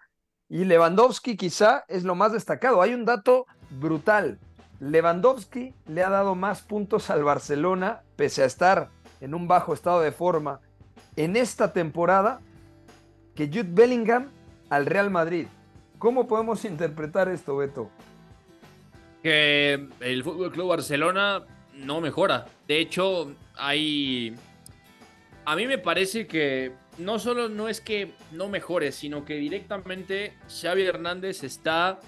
Y 0.49 0.65
Lewandowski 0.65 1.37
quizá 1.37 1.85
es 1.87 2.03
lo 2.03 2.15
más 2.15 2.33
destacado. 2.33 2.81
Hay 2.81 2.93
un 2.93 3.05
dato 3.05 3.45
brutal. 3.69 4.39
Lewandowski 4.79 5.73
le 5.87 6.03
ha 6.03 6.09
dado 6.09 6.35
más 6.35 6.61
puntos 6.61 7.09
al 7.09 7.23
Barcelona, 7.23 8.01
pese 8.15 8.43
a 8.43 8.45
estar 8.45 8.89
en 9.21 9.33
un 9.33 9.47
bajo 9.47 9.73
estado 9.73 10.01
de 10.01 10.11
forma 10.11 10.59
en 11.15 11.35
esta 11.35 11.73
temporada, 11.73 12.41
que 13.35 13.47
Jude 13.47 13.69
Bellingham 13.69 14.29
al 14.69 14.85
Real 14.85 15.09
Madrid. 15.09 15.47
¿Cómo 15.99 16.27
podemos 16.27 16.65
interpretar 16.65 17.29
esto, 17.29 17.57
Beto? 17.57 17.89
que 19.25 19.87
el 20.01 20.23
Fútbol 20.23 20.51
Club 20.51 20.67
Barcelona 20.67 21.41
no 21.73 21.99
mejora. 21.99 22.45
De 22.67 22.79
hecho, 22.79 23.33
hay. 23.55 24.35
A 25.45 25.55
mí 25.55 25.65
me 25.65 25.79
parece 25.79 26.27
que 26.27 26.73
no 26.99 27.17
solo 27.17 27.49
no 27.49 27.67
es 27.67 27.81
que 27.81 28.11
no 28.31 28.49
mejore, 28.49 28.91
sino 28.91 29.25
que 29.25 29.37
directamente 29.37 30.33
Xavi 30.47 30.83
Hernández 30.83 31.43
está 31.43 31.99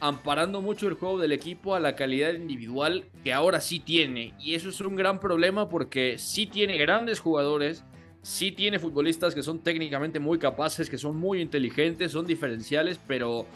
amparando 0.00 0.62
mucho 0.62 0.88
el 0.88 0.94
juego 0.94 1.18
del 1.18 1.32
equipo 1.32 1.74
a 1.74 1.80
la 1.80 1.94
calidad 1.94 2.32
individual 2.32 3.04
que 3.22 3.32
ahora 3.32 3.60
sí 3.60 3.78
tiene. 3.78 4.34
Y 4.40 4.54
eso 4.54 4.70
es 4.70 4.80
un 4.80 4.96
gran 4.96 5.20
problema 5.20 5.68
porque 5.68 6.16
sí 6.18 6.46
tiene 6.46 6.78
grandes 6.78 7.20
jugadores, 7.20 7.84
sí 8.22 8.52
tiene 8.52 8.78
futbolistas 8.78 9.34
que 9.34 9.42
son 9.42 9.60
técnicamente 9.60 10.18
muy 10.18 10.38
capaces, 10.38 10.90
que 10.90 10.98
son 10.98 11.16
muy 11.16 11.40
inteligentes, 11.40 12.12
son 12.12 12.26
diferenciales, 12.26 12.98
pero 13.06 13.46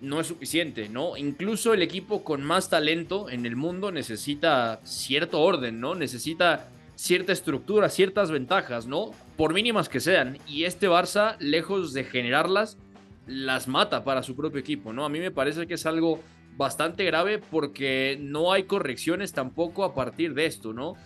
no 0.00 0.20
es 0.20 0.26
suficiente, 0.26 0.88
¿no? 0.88 1.16
Incluso 1.16 1.72
el 1.72 1.82
equipo 1.82 2.24
con 2.24 2.42
más 2.42 2.68
talento 2.68 3.30
en 3.30 3.46
el 3.46 3.54
mundo 3.54 3.92
necesita 3.92 4.80
cierto 4.82 5.40
orden, 5.40 5.80
¿no? 5.80 5.94
Necesita 5.94 6.68
cierta 6.96 7.32
estructura, 7.32 7.88
ciertas 7.88 8.32
ventajas, 8.32 8.86
¿no? 8.86 9.12
Por 9.36 9.54
mínimas 9.54 9.88
que 9.88 10.00
sean. 10.00 10.38
Y 10.48 10.64
este 10.64 10.88
Barça, 10.88 11.36
lejos 11.38 11.92
de 11.92 12.02
generarlas, 12.02 12.78
las 13.26 13.68
mata 13.68 14.04
para 14.04 14.22
su 14.22 14.34
propio 14.34 14.60
equipo, 14.60 14.92
¿no? 14.92 15.04
A 15.04 15.08
mí 15.08 15.20
me 15.20 15.30
parece 15.30 15.66
que 15.66 15.74
es 15.74 15.86
algo 15.86 16.20
bastante 16.56 17.04
grave 17.04 17.38
porque 17.38 18.18
no 18.20 18.52
hay 18.52 18.64
correcciones 18.64 19.32
tampoco 19.32 19.84
a 19.84 19.94
partir 19.94 20.34
de 20.34 20.46
esto, 20.46 20.72
¿no? 20.72 20.96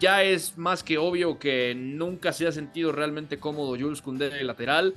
Ya 0.00 0.22
es 0.24 0.58
más 0.58 0.82
que 0.82 0.98
obvio 0.98 1.38
que 1.38 1.74
nunca 1.76 2.32
se 2.32 2.46
ha 2.46 2.52
sentido 2.52 2.90
realmente 2.92 3.38
cómodo 3.38 3.78
Jules 3.78 4.02
Koundé 4.02 4.30
de 4.30 4.42
lateral. 4.42 4.94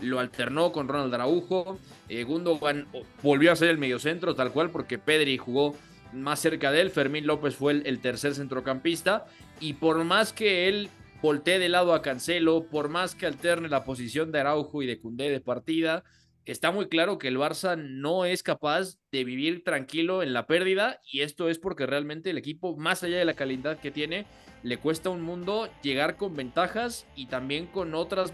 Lo 0.00 0.18
alternó 0.18 0.72
con 0.72 0.88
Ronald 0.88 1.14
Araujo. 1.14 1.78
Eh, 2.08 2.24
Gundogan 2.24 2.86
volvió 3.22 3.52
a 3.52 3.56
ser 3.56 3.68
el 3.68 3.78
mediocentro 3.78 4.34
tal 4.34 4.52
cual 4.52 4.70
porque 4.70 4.98
Pedri 4.98 5.38
jugó 5.38 5.76
más 6.12 6.40
cerca 6.40 6.72
de 6.72 6.80
él. 6.80 6.90
Fermín 6.90 7.26
López 7.26 7.54
fue 7.54 7.72
el, 7.72 7.86
el 7.86 8.00
tercer 8.00 8.34
centrocampista. 8.34 9.26
Y 9.60 9.74
por 9.74 10.02
más 10.02 10.32
que 10.32 10.68
él 10.68 10.90
voltee 11.20 11.58
de 11.58 11.68
lado 11.68 11.94
a 11.94 12.02
Cancelo, 12.02 12.66
por 12.66 12.88
más 12.88 13.14
que 13.14 13.26
alterne 13.26 13.68
la 13.68 13.84
posición 13.84 14.30
de 14.30 14.40
Araujo 14.40 14.82
y 14.82 14.86
de 14.86 15.00
Cundé 15.00 15.30
de 15.30 15.40
partida, 15.40 16.04
está 16.44 16.70
muy 16.70 16.88
claro 16.88 17.18
que 17.18 17.28
el 17.28 17.36
Barça 17.36 17.76
no 17.76 18.24
es 18.24 18.42
capaz 18.42 18.98
de 19.12 19.24
vivir 19.24 19.64
tranquilo 19.64 20.22
en 20.22 20.32
la 20.32 20.46
pérdida 20.46 21.00
y 21.10 21.20
esto 21.20 21.48
es 21.48 21.58
porque 21.58 21.86
realmente 21.86 22.30
el 22.30 22.38
equipo, 22.38 22.76
más 22.76 23.02
allá 23.02 23.18
de 23.18 23.24
la 23.24 23.34
calidad 23.34 23.78
que 23.78 23.90
tiene, 23.90 24.26
le 24.62 24.78
cuesta 24.78 25.10
un 25.10 25.22
mundo 25.22 25.68
llegar 25.82 26.16
con 26.16 26.36
ventajas 26.36 27.06
y 27.14 27.26
también 27.26 27.66
con 27.66 27.94
otras, 27.94 28.32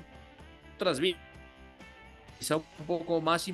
otras 0.77 1.01
vías. 1.01 1.19
Quizá 2.39 2.57
un 2.57 2.87
poco 2.87 3.21
más 3.21 3.51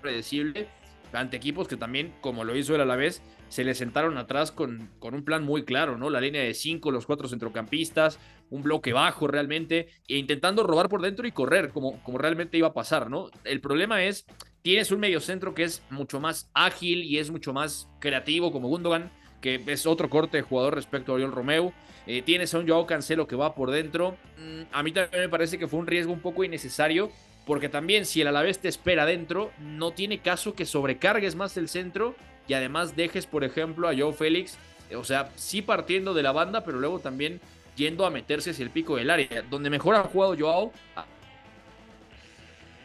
predecible 0.00 0.68
ante 1.12 1.36
equipos 1.36 1.68
que 1.68 1.76
también, 1.76 2.14
como 2.20 2.44
lo 2.44 2.56
hizo 2.56 2.74
el 2.74 2.80
Alavés, 2.80 3.22
se 3.48 3.64
le 3.64 3.74
sentaron 3.74 4.18
atrás 4.18 4.52
con, 4.52 4.90
con 4.98 5.14
un 5.14 5.24
plan 5.24 5.44
muy 5.44 5.64
claro, 5.64 5.96
¿no? 5.96 6.10
La 6.10 6.20
línea 6.20 6.42
de 6.42 6.54
cinco, 6.54 6.90
los 6.90 7.06
cuatro 7.06 7.28
centrocampistas, 7.28 8.18
un 8.50 8.62
bloque 8.62 8.92
bajo 8.92 9.26
realmente, 9.26 9.88
e 10.08 10.16
intentando 10.16 10.62
robar 10.62 10.88
por 10.88 11.02
dentro 11.02 11.26
y 11.26 11.32
correr, 11.32 11.70
como, 11.70 12.02
como 12.02 12.18
realmente 12.18 12.58
iba 12.58 12.68
a 12.68 12.74
pasar, 12.74 13.10
¿no? 13.10 13.30
El 13.44 13.60
problema 13.60 14.04
es, 14.04 14.26
tienes 14.62 14.90
un 14.90 15.00
mediocentro 15.00 15.54
que 15.54 15.64
es 15.64 15.82
mucho 15.90 16.20
más 16.20 16.50
ágil 16.54 17.02
y 17.02 17.18
es 17.18 17.30
mucho 17.30 17.52
más 17.52 17.88
creativo, 18.00 18.52
como 18.52 18.68
Gundogan, 18.68 19.10
que 19.40 19.62
es 19.66 19.86
otro 19.86 20.08
corte 20.08 20.38
de 20.38 20.42
jugador 20.42 20.74
respecto 20.74 21.12
a 21.12 21.16
Oriol 21.16 21.32
Romeo. 21.32 21.72
Eh, 22.06 22.22
tienes 22.22 22.54
a 22.54 22.58
un 22.58 22.68
Joao 22.68 22.86
Cancelo 22.86 23.26
que 23.26 23.36
va 23.36 23.54
por 23.54 23.70
dentro. 23.70 24.16
Mm, 24.38 24.62
a 24.72 24.82
mí 24.82 24.92
también 24.92 25.22
me 25.22 25.28
parece 25.28 25.58
que 25.58 25.68
fue 25.68 25.80
un 25.80 25.86
riesgo 25.86 26.12
un 26.12 26.20
poco 26.20 26.44
innecesario, 26.44 27.10
porque 27.46 27.68
también 27.68 28.06
si 28.06 28.20
el 28.20 28.28
Alavés 28.28 28.58
te 28.58 28.68
espera 28.68 29.04
dentro, 29.04 29.50
no 29.60 29.92
tiene 29.92 30.18
caso 30.18 30.54
que 30.54 30.64
sobrecargues 30.64 31.34
más 31.34 31.56
el 31.56 31.68
centro 31.68 32.14
y 32.46 32.54
además 32.54 32.96
dejes, 32.96 33.26
por 33.26 33.44
ejemplo, 33.44 33.88
a 33.88 33.96
Joe 33.96 34.12
Félix, 34.12 34.58
o 34.94 35.04
sea, 35.04 35.30
sí 35.36 35.62
partiendo 35.62 36.14
de 36.14 36.22
la 36.22 36.32
banda, 36.32 36.64
pero 36.64 36.78
luego 36.78 36.98
también 36.98 37.40
yendo 37.76 38.06
a 38.06 38.10
meterse 38.10 38.50
hacia 38.50 38.64
el 38.64 38.70
pico 38.70 38.96
del 38.96 39.10
área. 39.10 39.42
Donde 39.50 39.70
mejor 39.70 39.94
ha 39.96 40.02
jugado 40.02 40.36
Joao 40.38 40.72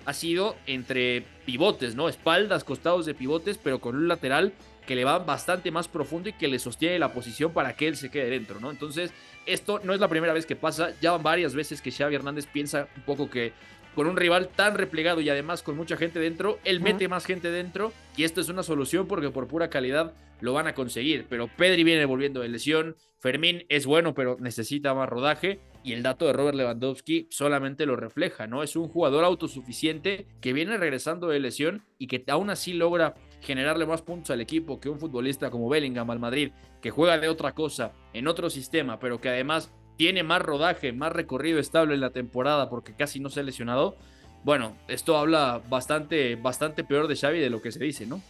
ha 0.05 0.13
sido 0.13 0.55
entre 0.65 1.23
pivotes, 1.45 1.95
¿no? 1.95 2.09
Espaldas, 2.09 2.63
costados 2.63 3.05
de 3.05 3.13
pivotes, 3.13 3.59
pero 3.59 3.79
con 3.79 3.95
un 3.95 4.07
lateral 4.07 4.53
que 4.87 4.95
le 4.95 5.03
va 5.03 5.19
bastante 5.19 5.69
más 5.69 5.87
profundo 5.87 6.29
y 6.29 6.33
que 6.33 6.47
le 6.47 6.57
sostiene 6.57 6.97
la 6.97 7.13
posición 7.13 7.53
para 7.53 7.75
que 7.75 7.87
él 7.87 7.95
se 7.95 8.09
quede 8.09 8.31
dentro, 8.31 8.59
¿no? 8.59 8.71
Entonces, 8.71 9.11
esto 9.45 9.79
no 9.83 9.93
es 9.93 9.99
la 9.99 10.07
primera 10.07 10.33
vez 10.33 10.47
que 10.47 10.55
pasa, 10.55 10.93
ya 10.99 11.11
van 11.11 11.21
varias 11.21 11.53
veces 11.53 11.79
que 11.79 11.91
Xavi 11.91 12.15
Hernández 12.15 12.47
piensa 12.47 12.87
un 12.97 13.03
poco 13.03 13.29
que 13.29 13.53
con 13.95 14.07
un 14.07 14.17
rival 14.17 14.49
tan 14.49 14.75
replegado 14.75 15.21
y 15.21 15.29
además 15.29 15.63
con 15.63 15.75
mucha 15.75 15.97
gente 15.97 16.19
dentro, 16.19 16.59
él 16.63 16.79
mete 16.79 17.07
más 17.07 17.25
gente 17.25 17.51
dentro 17.51 17.91
y 18.15 18.23
esto 18.23 18.41
es 18.41 18.49
una 18.49 18.63
solución 18.63 19.07
porque 19.07 19.29
por 19.29 19.47
pura 19.47 19.69
calidad 19.69 20.13
lo 20.41 20.53
van 20.53 20.67
a 20.67 20.73
conseguir. 20.73 21.25
Pero 21.29 21.47
Pedri 21.47 21.83
viene 21.83 22.05
volviendo 22.05 22.41
de 22.41 22.49
lesión, 22.49 22.95
Fermín 23.19 23.65
es 23.69 23.85
bueno 23.85 24.13
pero 24.13 24.37
necesita 24.39 24.93
más 24.93 25.09
rodaje 25.09 25.59
y 25.83 25.93
el 25.93 26.03
dato 26.03 26.25
de 26.25 26.33
Robert 26.33 26.57
Lewandowski 26.57 27.27
solamente 27.29 27.85
lo 27.85 27.95
refleja, 27.95 28.47
¿no? 28.47 28.63
Es 28.63 28.75
un 28.75 28.87
jugador 28.87 29.23
autosuficiente 29.23 30.27
que 30.41 30.53
viene 30.53 30.77
regresando 30.77 31.27
de 31.27 31.39
lesión 31.39 31.83
y 31.97 32.07
que 32.07 32.23
aún 32.27 32.49
así 32.49 32.73
logra 32.73 33.15
generarle 33.41 33.85
más 33.85 34.01
puntos 34.01 34.31
al 34.31 34.41
equipo 34.41 34.79
que 34.79 34.89
un 34.89 34.99
futbolista 34.99 35.49
como 35.49 35.69
Bellingham 35.69 36.09
al 36.11 36.19
Madrid, 36.19 36.51
que 36.81 36.91
juega 36.91 37.17
de 37.17 37.29
otra 37.29 37.53
cosa, 37.53 37.93
en 38.13 38.27
otro 38.27 38.49
sistema, 38.49 38.99
pero 38.99 39.21
que 39.21 39.29
además 39.29 39.71
tiene 39.99 40.23
más 40.23 40.41
rodaje, 40.41 40.93
más 40.93 41.11
recorrido 41.11 41.59
estable 41.59 41.93
en 41.93 41.99
la 41.99 42.11
temporada 42.11 42.69
porque 42.69 42.93
casi 42.93 43.19
no 43.19 43.29
se 43.29 43.41
ha 43.41 43.43
lesionado, 43.43 43.97
bueno, 44.45 44.77
esto 44.87 45.17
habla 45.17 45.61
bastante, 45.67 46.37
bastante 46.37 46.85
peor 46.85 47.09
de 47.09 47.17
Xavi 47.17 47.41
de 47.41 47.49
lo 47.49 47.61
que 47.61 47.73
se 47.73 47.83
dice, 47.83 48.05
¿no? 48.05 48.21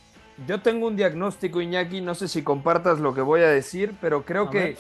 Yo 0.48 0.62
tengo 0.62 0.88
un 0.88 0.96
diagnóstico, 0.96 1.62
Iñaki, 1.62 2.02
no 2.02 2.16
sé 2.16 2.28
si 2.28 2.42
compartas 2.42 3.00
lo 3.00 3.14
que 3.14 3.22
voy 3.22 3.42
a 3.42 3.50
decir, 3.50 3.94
pero 4.02 4.26
creo 4.26 4.50
que 4.50 4.78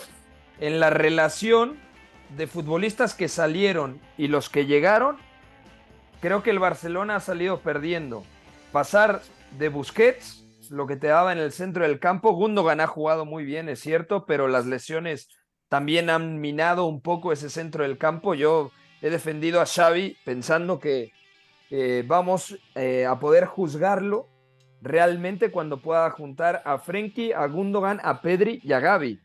en 0.59 0.79
la 0.79 0.89
relación 0.89 1.77
de 2.35 2.47
futbolistas 2.47 3.13
que 3.13 3.27
salieron 3.27 4.01
y 4.17 4.27
los 4.27 4.49
que 4.49 4.65
llegaron, 4.65 5.17
creo 6.21 6.41
que 6.41 6.49
el 6.49 6.57
Barcelona 6.57 7.17
ha 7.17 7.19
salido 7.19 7.59
perdiendo. 7.59 8.23
Pasar 8.71 9.21
de 9.59 9.69
Busquets, 9.69 10.43
lo 10.71 10.87
que 10.87 10.95
te 10.95 11.05
daba 11.05 11.33
en 11.33 11.37
el 11.37 11.51
centro 11.51 11.83
del 11.83 11.99
campo, 11.99 12.31
Gundogan 12.31 12.81
ha 12.81 12.87
jugado 12.87 13.25
muy 13.25 13.45
bien, 13.45 13.69
es 13.69 13.79
cierto, 13.79 14.25
pero 14.25 14.47
las 14.47 14.65
lesiones 14.65 15.29
también 15.69 16.09
han 16.09 16.41
minado 16.41 16.85
un 16.85 16.99
poco 16.99 17.31
ese 17.31 17.49
centro 17.49 17.83
del 17.83 17.97
campo. 17.97 18.33
Yo 18.33 18.71
he 19.01 19.09
defendido 19.09 19.61
a 19.61 19.65
Xavi 19.65 20.17
pensando 20.25 20.79
que 20.79 21.13
eh, 21.69 22.03
vamos 22.05 22.57
eh, 22.75 23.05
a 23.05 23.19
poder 23.19 23.45
juzgarlo 23.45 24.27
realmente 24.81 25.51
cuando 25.51 25.81
pueda 25.81 26.09
juntar 26.09 26.61
a 26.65 26.79
Frenkie, 26.79 27.33
a 27.33 27.45
Gundogan, 27.45 27.99
a 28.03 28.21
Pedri 28.21 28.59
y 28.63 28.73
a 28.73 28.79
Gaby. 28.79 29.21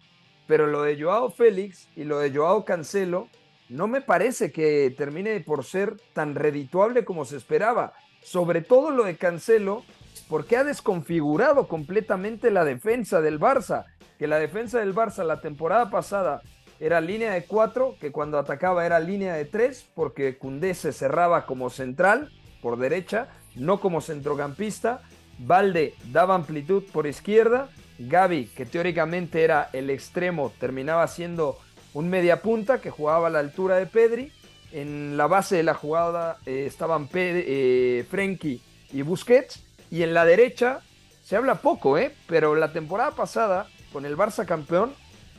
Pero 0.47 0.67
lo 0.67 0.83
de 0.83 1.01
Joao 1.01 1.31
Félix 1.31 1.89
y 1.97 2.05
lo 2.05 2.19
de 2.19 2.31
Joao 2.31 2.65
Cancelo 2.65 3.29
no 3.71 3.87
me 3.87 4.03
parece 4.03 4.53
que 4.53 4.95
termine 4.97 5.41
por 5.41 5.65
ser 5.65 5.97
tan 6.13 6.35
redituable 6.35 7.05
como 7.05 7.25
se 7.25 7.39
esperaba. 7.39 7.95
Sobre 8.23 8.61
todo 8.61 8.91
lo 8.91 9.05
de 9.05 9.17
Cancelo, 9.17 9.85
porque 10.29 10.59
ha 10.59 10.65
desconfigurado 10.65 11.69
completamente 11.69 12.51
la 12.51 12.65
defensa 12.65 13.23
del 13.23 13.41
Barça 13.41 13.87
que 14.19 14.27
la 14.27 14.39
defensa 14.39 14.79
del 14.79 14.95
Barça 14.95 15.25
la 15.25 15.41
temporada 15.41 15.91
pasada 15.91 16.43
era 16.81 17.01
línea 17.01 17.33
de 17.33 17.45
cuatro, 17.45 17.97
que 18.01 18.13
cuando 18.13 18.39
atacaba 18.39 18.85
era 18.85 18.99
línea 19.01 19.35
de 19.35 19.45
tres, 19.45 19.87
porque 19.95 20.37
Cundé 20.37 20.75
se 20.75 20.93
cerraba 20.93 21.47
como 21.47 21.71
central 21.71 22.31
por 22.61 22.79
derecha, 22.79 23.29
no 23.55 23.81
como 23.81 24.01
centrocampista. 24.01 25.03
Valde 25.39 25.95
daba 26.13 26.35
amplitud 26.35 26.85
por 26.93 27.07
izquierda. 27.07 27.69
Gaby, 27.99 28.47
que 28.47 28.67
teóricamente 28.67 29.45
era 29.45 29.71
el 29.73 29.89
extremo, 29.91 30.53
terminaba 30.59 31.07
siendo 31.07 31.59
un 31.93 32.11
media 32.11 32.43
punta 32.43 32.81
que 32.81 32.91
jugaba 32.91 33.29
a 33.29 33.31
la 33.31 33.39
altura 33.39 33.77
de 33.77 33.87
Pedri. 33.87 34.33
En 34.73 35.17
la 35.17 35.29
base 35.29 35.57
de 35.57 35.63
la 35.63 35.75
jugada 35.75 36.39
eh, 36.47 36.65
estaban 36.67 37.09
eh, 37.15 38.05
Frenkie 38.11 38.61
y 38.93 39.03
Busquets. 39.03 39.63
Y 39.91 40.03
en 40.03 40.13
la 40.13 40.25
derecha 40.25 40.81
se 41.23 41.37
habla 41.37 41.57
poco, 41.57 41.97
¿eh? 41.97 42.13
pero 42.27 42.57
la 42.57 42.73
temporada 42.73 43.13
pasada 43.13 43.69
con 43.95 44.05
el 44.05 44.17
Barça 44.17 44.45
campeón, 44.45 44.93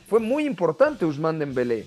fue 0.08 0.18
muy 0.18 0.46
importante 0.46 1.04
Usman 1.04 1.38
Dembélé. 1.38 1.84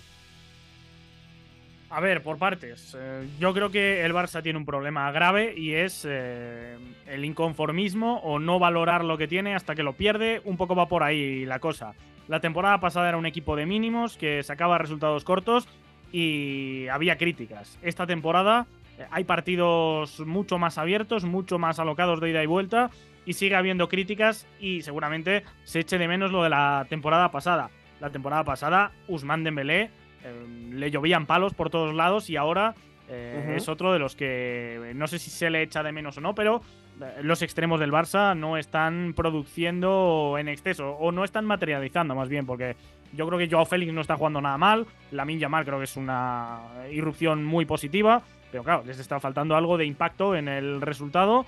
A 1.89 1.99
ver, 1.99 2.21
por 2.21 2.37
partes. 2.37 2.95
Eh, 2.95 3.27
yo 3.39 3.51
creo 3.55 3.71
que 3.71 4.05
el 4.05 4.13
Barça 4.13 4.43
tiene 4.43 4.59
un 4.59 4.67
problema 4.67 5.11
grave 5.11 5.55
y 5.57 5.73
es 5.73 6.05
eh, 6.07 6.77
el 7.07 7.25
inconformismo 7.25 8.19
o 8.19 8.37
no 8.37 8.59
valorar 8.59 9.03
lo 9.03 9.17
que 9.17 9.27
tiene 9.27 9.55
hasta 9.55 9.73
que 9.73 9.81
lo 9.81 9.93
pierde. 9.93 10.43
Un 10.45 10.57
poco 10.57 10.75
va 10.75 10.87
por 10.87 11.01
ahí 11.01 11.43
la 11.45 11.57
cosa. 11.57 11.95
La 12.27 12.39
temporada 12.39 12.79
pasada 12.79 13.09
era 13.09 13.17
un 13.17 13.25
equipo 13.25 13.55
de 13.55 13.65
mínimos 13.65 14.15
que 14.15 14.43
sacaba 14.43 14.77
resultados 14.77 15.23
cortos 15.23 15.67
y 16.11 16.87
había 16.89 17.17
críticas. 17.17 17.79
Esta 17.81 18.05
temporada 18.05 18.67
eh, 18.99 19.07
hay 19.09 19.23
partidos 19.23 20.19
mucho 20.19 20.59
más 20.59 20.77
abiertos, 20.77 21.23
mucho 21.23 21.57
más 21.57 21.79
alocados 21.79 22.21
de 22.21 22.29
ida 22.29 22.43
y 22.43 22.47
vuelta 22.47 22.91
y 23.29 23.33
sigue 23.33 23.55
habiendo 23.55 23.87
críticas 23.87 24.47
y 24.59 24.81
seguramente 24.81 25.43
se 25.63 25.81
eche 25.81 25.99
de 25.99 26.07
menos 26.07 26.31
lo 26.31 26.41
de 26.41 26.49
la 26.49 26.87
temporada 26.89 27.29
pasada. 27.29 27.69
La 27.99 28.09
temporada 28.09 28.43
pasada, 28.43 28.91
Usman 29.07 29.43
Dembélé 29.43 29.91
eh, 30.23 30.47
le 30.71 30.89
llovían 30.89 31.27
palos 31.27 31.53
por 31.53 31.69
todos 31.69 31.93
lados 31.93 32.27
y 32.31 32.37
ahora 32.37 32.73
eh, 33.07 33.53
es 33.55 33.69
otro 33.69 33.93
de 33.93 33.99
los 33.99 34.15
que 34.15 34.93
no 34.95 35.05
sé 35.05 35.19
si 35.19 35.29
se 35.29 35.51
le 35.51 35.61
echa 35.61 35.83
de 35.83 35.91
menos 35.91 36.17
o 36.17 36.21
no, 36.21 36.33
pero 36.33 36.63
eh, 37.03 37.19
los 37.21 37.43
extremos 37.43 37.79
del 37.79 37.91
Barça 37.91 38.35
no 38.35 38.57
están 38.57 39.13
produciendo 39.15 40.37
en 40.39 40.47
exceso 40.47 40.93
o 40.93 41.11
no 41.11 41.23
están 41.23 41.45
materializando 41.45 42.15
más 42.15 42.29
bien, 42.29 42.47
porque 42.47 42.77
yo 43.13 43.27
creo 43.27 43.37
que 43.37 43.47
Joao 43.47 43.67
Félix 43.67 43.93
no 43.93 44.01
está 44.01 44.17
jugando 44.17 44.41
nada 44.41 44.57
mal, 44.57 44.87
la 45.11 45.23
Yamal 45.23 45.65
creo 45.65 45.77
que 45.77 45.83
es 45.83 45.97
una 45.97 46.61
irrupción 46.91 47.45
muy 47.45 47.65
positiva, 47.65 48.23
pero 48.51 48.63
claro, 48.63 48.83
les 48.87 48.97
está 48.97 49.19
faltando 49.19 49.55
algo 49.55 49.77
de 49.77 49.85
impacto 49.85 50.35
en 50.35 50.47
el 50.47 50.81
resultado 50.81 51.45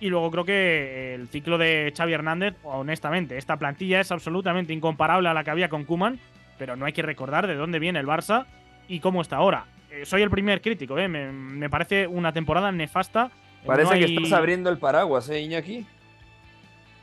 y 0.00 0.08
luego 0.08 0.30
creo 0.30 0.44
que 0.44 1.14
el 1.14 1.28
ciclo 1.28 1.58
de 1.58 1.92
Xavi 1.96 2.12
Hernández, 2.12 2.54
honestamente, 2.64 3.38
esta 3.38 3.56
plantilla 3.56 4.00
es 4.00 4.12
absolutamente 4.12 4.72
incomparable 4.72 5.28
a 5.28 5.34
la 5.34 5.42
que 5.44 5.50
había 5.50 5.68
con 5.68 5.84
Kuman. 5.84 6.18
pero 6.58 6.74
no 6.76 6.86
hay 6.86 6.92
que 6.94 7.02
recordar 7.02 7.46
de 7.46 7.54
dónde 7.54 7.78
viene 7.78 7.98
el 8.00 8.06
Barça 8.06 8.46
y 8.88 9.00
cómo 9.00 9.20
está 9.20 9.36
ahora. 9.36 9.66
Eh, 9.90 10.06
soy 10.06 10.22
el 10.22 10.30
primer 10.30 10.60
crítico, 10.62 10.98
¿eh? 10.98 11.06
me, 11.08 11.30
me 11.30 11.68
parece 11.68 12.06
una 12.06 12.32
temporada 12.32 12.72
nefasta. 12.72 13.30
Parece 13.66 13.88
No 13.90 13.94
hay- 13.94 14.06
que 14.06 14.14
estás 14.14 14.32
abriendo 14.32 14.70
el 14.70 14.78
paraguas, 14.78 15.28
¿eh, 15.28 15.40
Iñaki? 15.40 15.86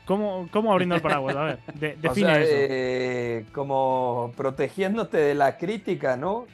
¿Cómo, 0.06 0.48
cómo 0.50 0.72
abriendo 0.72 0.94
el 0.96 1.00
paraguas? 1.00 1.36
A 1.36 1.44
ver, 1.44 1.58
de- 1.74 1.94
O 1.98 2.00
define 2.00 2.34
sea, 2.34 2.40
eso. 2.42 2.50
eh, 2.52 3.44
como 3.52 4.32
protegiéndote 4.36 5.16
de 5.18 5.34
la 5.34 5.56
crítica, 5.56 6.16
¿no? 6.16 6.46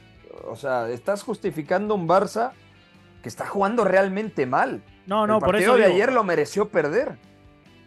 O 0.47 0.55
sea, 0.55 0.89
estás 0.89 1.23
justificando 1.23 1.95
un 1.95 2.07
Barça 2.07 2.51
que 3.21 3.29
está 3.29 3.45
jugando 3.47 3.83
realmente 3.83 4.45
mal. 4.45 4.81
No, 5.07 5.25
no, 5.27 5.35
el 5.35 5.39
por 5.39 5.51
partido 5.51 5.73
eso 5.73 5.77
de 5.81 5.87
digo- 5.87 5.95
ayer 5.95 6.13
lo 6.13 6.23
mereció 6.23 6.69
perder. 6.69 7.13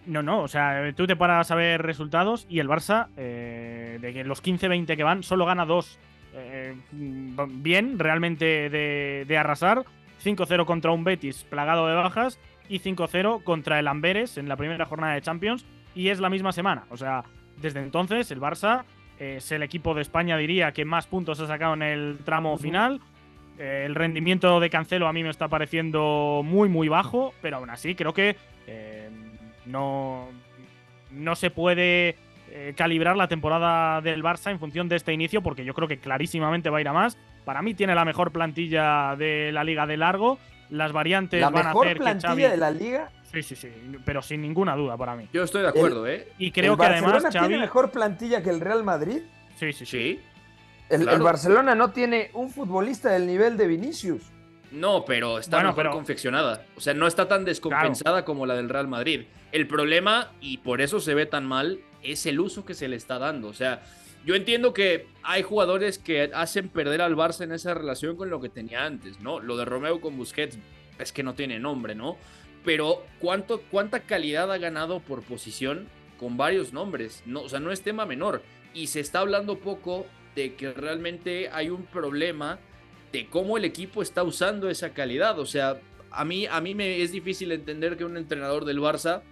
No, 0.07 0.23
no, 0.23 0.43
o 0.43 0.49
sea, 0.49 0.93
tú 0.95 1.07
te 1.07 1.17
paras 1.17 1.51
a 1.51 1.55
ver 1.55 1.81
resultados 1.83 2.47
y 2.49 2.59
el 2.59 2.69
Barça, 2.69 3.09
eh, 3.17 3.99
de 4.01 4.13
que 4.13 4.23
los 4.25 4.43
15-20 4.43 4.97
que 4.97 5.03
van, 5.05 5.23
solo 5.23 5.47
gana 5.47 5.65
dos. 5.65 5.99
Eh, 6.35 6.75
mm, 6.93 7.63
bien, 7.63 7.99
realmente 7.99 8.69
de, 8.69 9.25
de 9.27 9.39
arrasar. 9.39 9.85
5-0 10.23 10.65
contra 10.67 10.91
un 10.91 11.05
Betis 11.05 11.45
plagado 11.45 11.87
de 11.87 11.95
bajas 11.95 12.39
y 12.69 12.79
5-0 12.81 13.43
contra 13.45 13.79
el 13.79 13.89
Amberes 13.89 14.37
en 14.39 14.49
la 14.49 14.57
primera 14.57 14.85
jornada 14.87 15.15
de 15.15 15.21
Champions 15.23 15.65
y 15.95 16.09
es 16.09 16.19
la 16.21 16.31
misma 16.31 16.53
semana. 16.53 16.85
O 16.91 16.97
sea, 16.97 17.25
desde 17.61 17.81
entonces 17.81 18.31
el 18.31 18.41
Barça 18.41 18.85
eh, 19.19 19.37
es 19.39 19.53
el 19.53 19.63
equipo 19.63 19.95
de 19.95 20.03
España, 20.03 20.37
diría, 20.37 20.73
que 20.73 20.85
más 20.85 21.07
puntos 21.07 21.41
ha 21.41 21.47
sacado 21.47 21.75
en 21.75 21.83
el 21.83 22.19
tramo 22.25 22.57
final. 22.59 23.01
Eh, 23.59 23.85
el 23.87 23.95
rendimiento 23.95 24.59
de 24.61 24.71
Cancelo 24.71 25.07
a 25.07 25.13
mí 25.13 25.23
me 25.23 25.31
está 25.31 25.49
pareciendo 25.49 26.43
muy, 26.45 26.69
muy 26.69 26.89
bajo, 26.89 27.35
pero 27.41 27.59
aún 27.59 27.71
así 27.71 27.95
creo 27.95 28.13
que 28.13 28.37
eh, 28.67 29.09
no, 29.67 30.29
no 31.11 31.37
se 31.37 31.51
puede 31.51 32.17
eh, 32.51 32.75
calibrar 32.77 33.17
la 33.17 33.29
temporada 33.29 34.01
del 34.01 34.23
Barça 34.23 34.51
en 34.51 34.59
función 34.59 34.89
de 34.89 34.97
este 34.97 35.13
inicio, 35.13 35.43
porque 35.43 35.65
yo 35.65 35.75
creo 35.75 35.89
que 35.89 35.99
clarísimamente 35.99 36.71
va 36.71 36.79
a 36.79 36.81
ir 36.81 36.89
a 36.89 36.93
más. 36.93 37.17
Para 37.45 37.63
mí 37.63 37.75
tiene 37.75 37.95
la 37.95 38.05
mejor 38.05 38.33
plantilla 38.33 39.15
de 39.17 39.53
la 39.53 39.65
liga 39.65 39.87
de 39.87 39.97
largo. 39.97 40.39
Las 40.71 40.93
variantes 40.93 41.41
La 41.41 41.51
van 41.51 41.67
a 41.67 41.69
mejor 41.69 41.87
hacer 41.87 41.99
que 41.99 42.03
plantilla 42.03 42.29
Xavi... 42.31 42.43
de 42.43 42.57
la 42.57 42.71
liga. 42.71 43.11
Sí, 43.31 43.43
sí, 43.43 43.55
sí, 43.55 43.69
pero 44.05 44.23
sin 44.23 44.41
ninguna 44.41 44.75
duda 44.77 44.97
para 44.97 45.15
mí. 45.15 45.29
Yo 45.33 45.43
estoy 45.43 45.63
de 45.63 45.69
acuerdo, 45.69 46.07
¿eh? 46.07 46.29
Y 46.39 46.53
creo 46.53 46.73
¿El 46.73 46.79
que 46.79 46.87
además 46.87 47.23
Xavi... 47.23 47.39
tiene 47.39 47.59
mejor 47.59 47.91
plantilla 47.91 48.43
que 48.43 48.51
el 48.51 48.61
Real 48.61 48.83
Madrid? 48.83 49.23
Sí, 49.57 49.73
sí, 49.73 49.85
Sí. 49.87 50.21
El 50.91 51.03
Claro. 51.03 51.25
Barcelona 51.25 51.75
no 51.75 51.91
tiene 51.91 52.31
un 52.35 52.51
futbolista 52.51 53.11
del 53.11 53.27
nivel 53.27 53.57
de 53.57 53.67
Vinicius. 53.67 54.23
No, 54.71 55.05
pero 55.05 55.39
está 55.39 55.59
Bueno, 55.59 55.69
mejor 55.71 55.85
pero- 55.85 55.95
confeccionada. 55.95 56.67
O 56.77 56.81
sea, 56.81 56.95
no 56.95 57.07
está 57.07 57.29
tan 57.29 57.45
descompensada 57.45 58.25
como 58.25 58.45
la 58.47 58.55
del 58.55 58.69
Real 58.69 58.89
Madrid. 58.89 59.23
El 59.53 59.69
problema, 59.69 60.33
y 60.41 60.59
por 60.59 60.81
eso 60.81 60.99
se 61.01 61.15
ve 61.15 61.27
tan 61.27 61.47
mal, 61.47 61.79
es 62.03 62.27
el 62.27 62.41
uso 62.41 62.65
que 62.65 62.75
se 62.75 62.89
le 62.89 62.97
está 62.97 63.19
dando. 63.21 63.49
O 63.49 63.53
sea, 63.55 63.83
yo 64.27 64.35
entiendo 64.35 64.75
que 64.75 65.07
hay 65.23 65.43
jugadores 65.43 65.99
que 65.99 66.31
hacen 66.35 66.69
perder 66.69 67.03
al 67.03 67.15
Barça 67.15 67.45
en 67.45 67.53
esa 67.53 67.73
relación 67.75 68.17
con 68.17 68.31
lo 68.31 68.41
que 68.41 68.49
tenía 68.49 68.85
antes, 68.85 69.21
¿no? 69.21 69.39
Lo 69.39 69.57
de 69.57 69.65
Romeo 69.65 70.01
con 70.01 70.17
Busquets 70.17 70.59
es 70.99 71.13
que 71.13 71.23
no 71.23 71.35
tiene 71.35 71.59
nombre, 71.61 71.95
¿no? 71.95 72.17
Pero 72.65 73.05
¿cuánto, 73.21 73.61
¿cuánta 73.71 74.01
calidad 74.01 74.51
ha 74.51 74.59
ganado 74.59 74.99
por 75.01 75.23
posición 75.23 75.87
con 76.19 76.37
varios 76.37 76.73
nombres? 76.73 77.23
No, 77.27 77.43
o 77.43 77.49
sea, 77.49 77.61
no 77.61 77.71
es 77.71 77.83
tema 77.83 78.07
menor. 78.07 78.43
Y 78.73 78.89
se 78.89 78.99
está 79.01 79.21
hablando 79.21 79.59
poco 79.59 80.07
de 80.35 80.55
que 80.55 80.73
realmente 80.73 81.49
hay 81.51 81.71
un 81.71 81.85
problema 81.85 82.59
de 83.13 83.27
cómo 83.29 83.57
el 83.57 83.65
equipo 83.65 84.03
está 84.03 84.23
usando 84.23 84.69
esa 84.69 84.93
calidad. 84.93 85.39
O 85.39 85.47
sea, 85.47 85.81
a 86.11 86.25
mí, 86.25 86.47
a 86.47 86.61
mí 86.61 86.75
me 86.75 87.03
es 87.03 87.13
difícil 87.13 87.53
entender 87.53 87.97
que 87.97 88.05
un 88.05 88.17
entrenador 88.17 88.65
del 88.65 88.81
Barça 88.81 89.23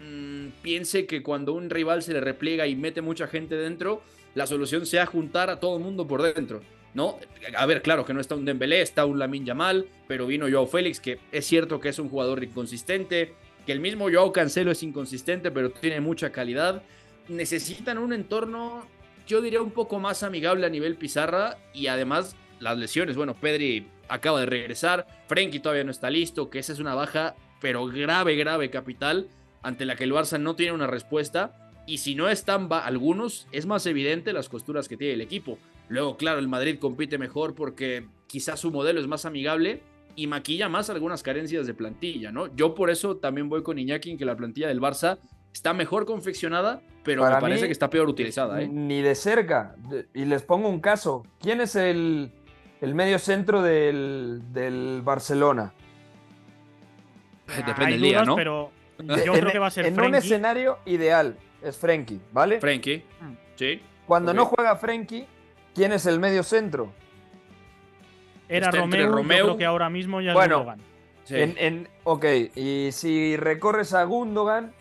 mm, 0.00 0.48
piense 0.62 1.06
que 1.06 1.22
cuando 1.22 1.52
un 1.52 1.70
rival 1.70 2.02
se 2.02 2.12
le 2.12 2.20
repliega 2.20 2.66
y 2.66 2.76
mete 2.76 3.02
mucha 3.02 3.26
gente 3.26 3.56
dentro, 3.56 4.02
la 4.34 4.46
solución 4.46 4.86
sea 4.86 5.06
juntar 5.06 5.50
a 5.50 5.60
todo 5.60 5.76
el 5.76 5.82
mundo 5.82 6.06
por 6.06 6.22
dentro. 6.22 6.60
¿No? 6.94 7.18
A 7.56 7.66
ver, 7.66 7.82
claro 7.82 8.04
que 8.04 8.14
no 8.14 8.20
está 8.20 8.36
un 8.36 8.44
Dembélé, 8.44 8.80
está 8.80 9.04
un 9.04 9.18
Lamin 9.18 9.44
Yamal, 9.44 9.88
pero 10.06 10.28
vino 10.28 10.46
Joao 10.48 10.68
Félix, 10.68 11.00
que 11.00 11.18
es 11.32 11.44
cierto 11.44 11.80
que 11.80 11.88
es 11.88 11.98
un 11.98 12.08
jugador 12.08 12.44
inconsistente, 12.44 13.34
que 13.66 13.72
el 13.72 13.80
mismo 13.80 14.08
Joao 14.08 14.32
Cancelo 14.32 14.70
es 14.70 14.80
inconsistente, 14.84 15.50
pero 15.50 15.70
tiene 15.70 16.00
mucha 16.00 16.30
calidad. 16.30 16.84
Necesitan 17.28 17.98
un 17.98 18.12
entorno, 18.12 18.86
yo 19.26 19.40
diría, 19.40 19.62
un 19.62 19.70
poco 19.70 19.98
más 19.98 20.22
amigable 20.22 20.66
a 20.66 20.70
nivel 20.70 20.96
pizarra 20.96 21.58
y 21.72 21.86
además 21.86 22.36
las 22.60 22.78
lesiones. 22.78 23.16
Bueno, 23.16 23.34
Pedri 23.34 23.86
acaba 24.08 24.40
de 24.40 24.46
regresar, 24.46 25.06
Frenkie 25.28 25.60
todavía 25.60 25.84
no 25.84 25.90
está 25.90 26.10
listo, 26.10 26.50
que 26.50 26.58
esa 26.58 26.72
es 26.72 26.78
una 26.78 26.94
baja, 26.94 27.34
pero 27.60 27.86
grave, 27.86 28.36
grave 28.36 28.70
capital, 28.70 29.28
ante 29.62 29.86
la 29.86 29.96
que 29.96 30.04
el 30.04 30.12
Barça 30.12 30.38
no 30.38 30.56
tiene 30.56 30.72
una 30.72 30.86
respuesta. 30.86 31.72
Y 31.86 31.98
si 31.98 32.14
no 32.14 32.28
están 32.28 32.68
algunos, 32.72 33.46
es 33.52 33.66
más 33.66 33.84
evidente 33.86 34.32
las 34.32 34.48
costuras 34.48 34.88
que 34.88 34.96
tiene 34.96 35.14
el 35.14 35.20
equipo. 35.20 35.58
Luego, 35.88 36.16
claro, 36.16 36.38
el 36.38 36.48
Madrid 36.48 36.78
compite 36.78 37.18
mejor 37.18 37.54
porque 37.54 38.06
quizás 38.26 38.60
su 38.60 38.70
modelo 38.70 39.00
es 39.00 39.06
más 39.06 39.26
amigable 39.26 39.82
y 40.16 40.26
maquilla 40.26 40.68
más 40.68 40.90
algunas 40.90 41.22
carencias 41.22 41.66
de 41.66 41.74
plantilla, 41.74 42.30
¿no? 42.30 42.54
Yo 42.54 42.74
por 42.74 42.90
eso 42.90 43.16
también 43.16 43.48
voy 43.48 43.62
con 43.62 43.78
Iñaki 43.78 44.12
en 44.12 44.18
que 44.18 44.24
la 44.24 44.36
plantilla 44.36 44.68
del 44.68 44.80
Barça 44.80 45.18
está 45.54 45.72
mejor 45.72 46.04
confeccionada, 46.04 46.82
pero 47.04 47.22
Para 47.22 47.36
me 47.36 47.40
parece 47.42 47.62
mí, 47.62 47.68
que 47.68 47.72
está 47.72 47.88
peor 47.88 48.08
utilizada, 48.08 48.60
¿eh? 48.60 48.68
Ni 48.68 49.00
de 49.00 49.14
cerca. 49.14 49.76
Y 50.12 50.24
les 50.26 50.42
pongo 50.42 50.68
un 50.68 50.80
caso. 50.80 51.24
¿Quién 51.40 51.60
es 51.62 51.76
el, 51.76 52.32
el 52.80 52.94
medio 52.94 53.18
centro 53.18 53.62
del, 53.62 54.42
del 54.52 55.00
Barcelona? 55.02 55.72
Depende 57.46 57.84
Hay 57.84 57.92
del 57.92 58.02
día, 58.02 58.12
dudas, 58.18 58.26
¿no? 58.28 58.36
pero 58.36 58.70
yo 58.98 59.14
en, 59.34 59.40
creo 59.40 59.52
que 59.52 59.58
va 59.58 59.66
a 59.66 59.70
ser 59.70 59.86
en 59.86 60.00
un 60.00 60.14
escenario 60.14 60.78
ideal 60.86 61.36
es 61.62 61.76
Frenkie, 61.76 62.20
¿vale? 62.32 62.60
Frenkie, 62.60 63.04
Mm. 63.20 63.32
sí. 63.56 63.80
Cuando 64.06 64.34
no 64.34 64.46
juega 64.46 64.76
Frenkie, 64.76 65.26
¿quién 65.74 65.92
es 65.92 66.04
el 66.06 66.18
medio 66.20 66.42
centro? 66.42 66.92
Era 68.48 68.70
Romeo, 68.70 69.06
yo 69.06 69.12
Romeo- 69.12 69.44
creo 69.44 69.56
que 69.56 69.64
ahora 69.64 69.88
mismo 69.88 70.20
ya 70.20 70.32
es 70.32 70.36
Gundogan. 70.38 70.78
sí. 71.24 71.34
En, 71.36 71.54
en- 71.58 71.88
ok, 72.04 72.24
y 72.54 72.90
si 72.92 73.36
recorres 73.36 73.94
a 73.94 74.04
Gundogan 74.04 74.72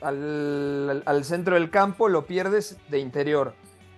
al, 0.00 1.02
al- 1.04 1.24
centro 1.24 1.54
del 1.54 1.70
campo, 1.70 2.08
lo 2.08 2.26
pierdes 2.26 2.78
de 2.88 2.98
interior. 2.98 3.54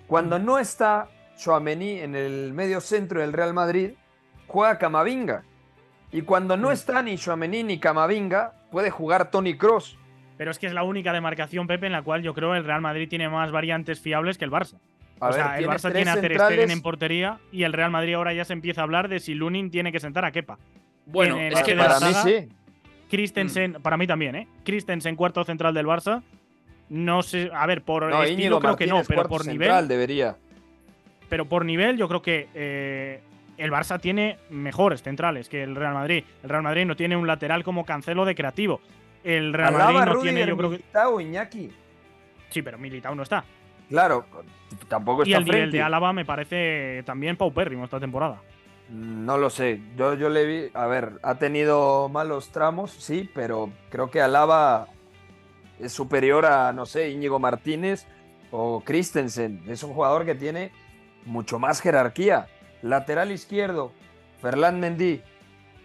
Cuando 0.06 0.38
no 0.38 0.58
está 0.58 1.08
Chouameni 1.36 2.00
en 2.00 2.14
el 2.16 2.52
medio 2.52 2.80
centro 2.80 3.20
del 3.20 3.32
Real 3.32 3.54
Madrid, 3.54 3.92
juega 4.46 4.78
Camavinga. 4.78 5.42
Y 6.12 6.22
cuando 6.22 6.56
no 6.56 6.72
está 6.72 7.02
ni 7.02 7.16
Chouameni 7.16 7.62
ni 7.62 7.78
Camavinga, 7.78 8.52
puede 8.70 8.90
jugar 8.90 9.30
Tony 9.30 9.56
Cross. 9.56 9.96
Pero 10.36 10.50
es 10.50 10.58
que 10.58 10.66
es 10.66 10.72
la 10.72 10.82
única 10.82 11.12
demarcación, 11.12 11.66
Pepe, 11.66 11.86
en 11.86 11.92
la 11.92 12.02
cual 12.02 12.22
yo 12.22 12.34
creo 12.34 12.54
el 12.54 12.64
Real 12.64 12.80
Madrid 12.80 13.08
tiene 13.08 13.28
más 13.28 13.52
variantes 13.52 14.00
fiables 14.00 14.38
que 14.38 14.44
el 14.44 14.50
Barça. 14.50 14.78
A 15.20 15.26
o 15.26 15.32
ver, 15.32 15.34
sea, 15.34 15.58
el 15.58 15.66
Barça 15.68 15.82
tres 15.82 15.94
tiene 15.94 16.10
a 16.10 16.14
Ter 16.14 16.30
centrales. 16.30 16.54
Stegen 16.54 16.70
en 16.70 16.82
portería 16.82 17.38
y 17.52 17.64
el 17.64 17.74
Real 17.74 17.90
Madrid 17.90 18.14
ahora 18.14 18.32
ya 18.32 18.44
se 18.46 18.54
empieza 18.54 18.80
a 18.80 18.84
hablar 18.84 19.08
de 19.08 19.20
si 19.20 19.34
Lunin 19.34 19.70
tiene 19.70 19.92
que 19.92 20.00
sentar 20.00 20.24
a 20.24 20.32
Kepa. 20.32 20.58
Bueno, 21.04 21.38
en 21.38 21.52
es 21.52 21.62
que 21.62 21.74
Para 21.74 22.00
mí 22.00 22.12
sí. 22.24 22.48
Christensen, 23.10 23.72
Mm. 23.72 23.82
para 23.82 23.96
mí 23.96 24.06
también, 24.06 24.34
¿eh? 24.36 24.48
Christensen, 24.64 25.16
cuarto 25.16 25.44
central 25.44 25.74
del 25.74 25.86
Barça. 25.86 26.22
No 26.88 27.22
sé, 27.22 27.50
a 27.52 27.66
ver, 27.66 27.82
por 27.82 28.02
No, 28.08 28.22
estilo 28.22 28.40
Íñigo 28.40 28.60
creo 28.60 28.76
que 28.76 28.86
no, 28.86 29.02
pero 29.06 29.18
cuarto 29.22 29.28
por 29.28 29.42
central, 29.44 29.68
nivel, 29.68 29.88
debería. 29.88 30.36
pero 31.28 31.44
por 31.44 31.64
nivel 31.64 31.96
yo 31.96 32.08
creo 32.08 32.20
que 32.22 32.48
eh, 32.54 33.20
el 33.58 33.70
Barça 33.70 34.00
tiene 34.00 34.38
mejores 34.50 35.02
centrales 35.02 35.48
que 35.48 35.62
el 35.62 35.76
Real 35.76 35.94
Madrid. 35.94 36.24
El 36.42 36.48
Real 36.48 36.62
Madrid 36.62 36.86
no 36.86 36.96
tiene 36.96 37.16
un 37.16 37.26
lateral 37.26 37.62
como 37.62 37.84
Cancelo 37.84 38.24
de 38.24 38.34
creativo. 38.34 38.80
El 39.22 39.52
Real 39.52 39.72
Madrid 39.74 40.00
no 40.14 40.20
tiene, 40.20 40.46
yo 40.46 40.56
creo 40.56 40.70
que 40.70 40.76
Militao, 40.78 41.20
Iñaki. 41.20 41.70
sí, 42.48 42.62
pero 42.62 42.78
Militao 42.78 43.14
no 43.14 43.22
está. 43.22 43.44
Claro, 43.88 44.24
tampoco 44.88 45.22
Y 45.24 45.32
está 45.32 45.38
el 45.38 45.44
nivel 45.44 45.70
de 45.72 45.82
Álava 45.82 46.12
me 46.12 46.24
parece 46.24 47.02
también 47.04 47.36
paupérrimo 47.36 47.84
esta 47.84 48.00
temporada. 48.00 48.40
No 48.90 49.38
lo 49.38 49.50
sé. 49.50 49.80
Yo, 49.96 50.14
yo 50.14 50.28
le 50.28 50.44
vi. 50.44 50.70
A 50.74 50.86
ver, 50.86 51.20
ha 51.22 51.36
tenido 51.36 52.08
malos 52.08 52.50
tramos, 52.50 52.90
sí, 52.90 53.30
pero 53.34 53.70
creo 53.88 54.10
que 54.10 54.20
Alaba 54.20 54.88
es 55.78 55.92
superior 55.92 56.44
a, 56.44 56.72
no 56.72 56.86
sé, 56.86 57.10
Íñigo 57.10 57.38
Martínez 57.38 58.06
o 58.50 58.82
Christensen. 58.84 59.62
Es 59.68 59.84
un 59.84 59.94
jugador 59.94 60.26
que 60.26 60.34
tiene 60.34 60.72
mucho 61.24 61.60
más 61.60 61.80
jerarquía. 61.80 62.48
Lateral 62.82 63.30
izquierdo, 63.30 63.92
Ferland 64.42 64.78
Mendy. 64.80 65.22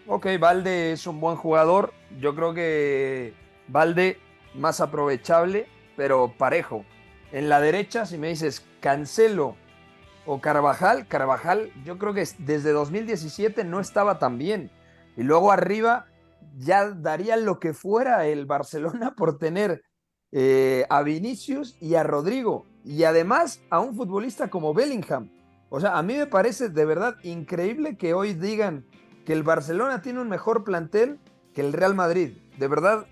Ok, 0.08 0.26
Valde 0.40 0.92
es 0.92 1.06
un 1.06 1.20
buen 1.20 1.36
jugador. 1.36 1.92
Yo 2.18 2.34
creo 2.34 2.54
que 2.54 3.34
Valde 3.68 4.18
más 4.54 4.80
aprovechable, 4.80 5.68
pero 5.96 6.32
parejo. 6.36 6.84
En 7.30 7.48
la 7.48 7.60
derecha, 7.60 8.04
si 8.04 8.18
me 8.18 8.28
dices 8.28 8.66
Cancelo 8.80 9.56
o 10.26 10.40
Carvajal, 10.40 11.06
Carvajal 11.06 11.70
yo 11.84 11.98
creo 11.98 12.12
que 12.14 12.22
es- 12.22 12.36
desde 12.38 12.72
2017 12.72 13.64
no 13.64 13.80
estaba 13.80 14.18
tan 14.18 14.38
bien. 14.38 14.70
Y 15.16 15.22
luego 15.22 15.50
arriba 15.52 16.06
ya 16.58 16.90
daría 16.90 17.36
lo 17.36 17.58
que 17.60 17.72
fuera 17.74 18.26
el 18.26 18.46
Barcelona 18.46 19.14
por 19.16 19.38
tener 19.38 19.82
eh, 20.32 20.84
a 20.90 21.02
Vinicius 21.02 21.76
y 21.80 21.94
a 21.94 22.02
Rodrigo. 22.02 22.66
Y 22.84 23.04
además 23.04 23.62
a 23.70 23.80
un 23.80 23.94
futbolista 23.94 24.48
como 24.48 24.74
Bellingham. 24.74 25.30
O 25.70 25.80
sea, 25.80 25.96
a 25.96 26.02
mí 26.02 26.14
me 26.14 26.26
parece 26.26 26.68
de 26.68 26.84
verdad 26.84 27.16
increíble 27.22 27.96
que 27.96 28.12
hoy 28.14 28.34
digan 28.34 28.84
que 29.24 29.32
el 29.32 29.42
Barcelona 29.42 30.02
tiene 30.02 30.20
un 30.20 30.28
mejor 30.28 30.62
plantel 30.64 31.18
que 31.54 31.60
el 31.62 31.72
Real 31.72 31.94
Madrid. 31.94 32.36
De 32.58 32.68
verdad, 32.68 33.06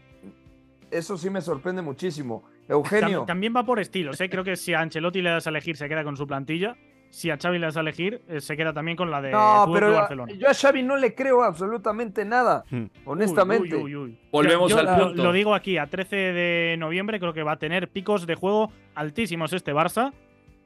eso 0.90 1.16
sí 1.16 1.30
me 1.30 1.40
sorprende 1.40 1.82
muchísimo. 1.82 2.44
Eugenio. 2.68 3.22
Tam- 3.22 3.26
también 3.26 3.54
va 3.56 3.64
por 3.64 3.78
estilos, 3.80 4.20
¿eh? 4.20 4.28
Creo 4.30 4.44
que 4.44 4.56
si 4.56 4.72
a 4.74 4.80
Ancelotti 4.80 5.20
le 5.22 5.30
das 5.30 5.46
a 5.46 5.50
elegir 5.50 5.76
se 5.76 5.88
queda 5.88 6.04
con 6.04 6.16
su 6.16 6.26
plantilla. 6.26 6.76
Si 7.14 7.30
a 7.30 7.36
Xavi 7.38 7.60
le 7.60 7.66
vas 7.66 7.76
a 7.76 7.80
elegir, 7.80 8.22
eh, 8.28 8.40
se 8.40 8.56
queda 8.56 8.72
también 8.72 8.96
con 8.96 9.08
la 9.08 9.22
de 9.22 9.30
No, 9.30 9.70
pero 9.72 9.86
a- 9.96 10.00
Barcelona. 10.00 10.32
yo 10.36 10.48
a 10.48 10.52
Xavi 10.52 10.82
no 10.82 10.96
le 10.96 11.14
creo 11.14 11.44
absolutamente 11.44 12.24
nada, 12.24 12.64
Hmm. 12.70 12.86
honestamente. 13.04 13.76
Uy, 13.76 13.82
uy, 13.84 13.96
uy, 13.96 14.04
uy. 14.10 14.18
Volvemos 14.32 14.68
Yo 14.68 14.78
al 14.80 14.86
lo- 14.86 15.06
punto. 15.06 15.22
Lo 15.22 15.32
digo 15.32 15.54
aquí, 15.54 15.78
a 15.78 15.86
13 15.86 16.16
de 16.16 16.76
noviembre 16.76 17.20
creo 17.20 17.32
que 17.32 17.44
va 17.44 17.52
a 17.52 17.56
tener 17.58 17.86
picos 17.88 18.26
de 18.26 18.34
juego 18.34 18.72
altísimos 18.96 19.52
este 19.52 19.72
Barça 19.72 20.12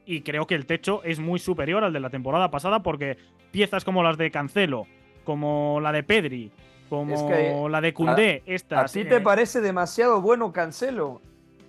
y 0.06 0.22
creo 0.22 0.46
que 0.46 0.54
el 0.54 0.64
techo 0.64 1.02
es 1.04 1.18
muy 1.20 1.38
superior 1.38 1.84
al 1.84 1.92
de 1.92 2.00
la 2.00 2.08
temporada 2.08 2.50
pasada 2.50 2.82
porque 2.82 3.18
piezas 3.50 3.84
como 3.84 4.02
las 4.02 4.16
de 4.16 4.30
Cancelo, 4.30 4.86
como 5.24 5.80
la 5.82 5.92
de 5.92 6.02
Pedri, 6.02 6.50
como 6.88 7.14
Es 7.14 7.22
que 7.24 7.68
la 7.70 7.82
de 7.82 7.92
Koundé, 7.92 8.42
¿A 8.46 8.50
estas. 8.50 8.92
ti 8.94 9.00
eh, 9.00 9.04
te 9.04 9.20
parece 9.20 9.60
demasiado 9.60 10.22
bueno 10.22 10.50
Cancelo? 10.50 11.20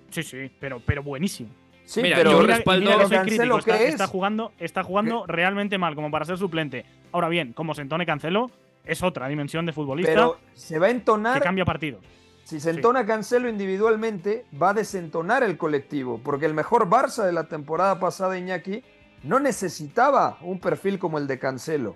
Sí, 0.10 0.24
sí, 0.24 0.50
pero, 0.58 0.82
pero 0.86 1.04
buenísimo. 1.04 1.50
Sí, 1.90 2.04
Mira, 2.04 2.18
pero 2.18 2.32
yo 2.34 2.42
respaldo- 2.44 2.86
mira 2.92 3.00
que 3.00 3.08
soy 3.08 3.18
crítico, 3.26 3.58
está, 3.58 3.78
¿qué 3.80 3.88
está 3.88 4.04
es? 4.04 4.10
jugando, 4.12 4.52
está 4.60 4.84
jugando 4.84 5.26
realmente 5.26 5.80
mal 5.80 5.96
como 5.96 6.12
para 6.12 6.24
ser 6.24 6.38
suplente. 6.38 6.86
Ahora 7.12 7.30
bien, 7.30 7.52
como 7.54 7.74
se 7.74 7.82
entone 7.82 8.06
Cancelo, 8.06 8.52
es 8.86 9.02
otra 9.02 9.28
dimensión 9.28 9.66
de 9.66 9.74
futbolista 9.74 10.12
pero 10.14 10.38
se 10.54 10.78
va 10.78 10.86
a 10.86 10.90
que 10.90 10.96
entonar. 10.98 11.42
cambia 11.42 11.66
partidos. 11.66 12.04
Si 12.44 12.60
se 12.60 12.70
entona 12.70 13.08
Cancelo 13.08 13.50
individualmente, 13.50 14.46
va 14.62 14.70
a 14.70 14.74
desentonar 14.76 15.42
el 15.42 15.58
colectivo, 15.58 16.22
porque 16.24 16.46
el 16.46 16.54
mejor 16.54 16.88
Barça 16.88 17.24
de 17.26 17.32
la 17.32 17.46
temporada 17.46 18.00
pasada, 18.00 18.38
Iñaki, 18.38 18.84
no 19.24 19.40
necesitaba 19.40 20.38
un 20.42 20.60
perfil 20.60 21.00
como 21.00 21.18
el 21.18 21.26
de 21.26 21.40
Cancelo. 21.40 21.96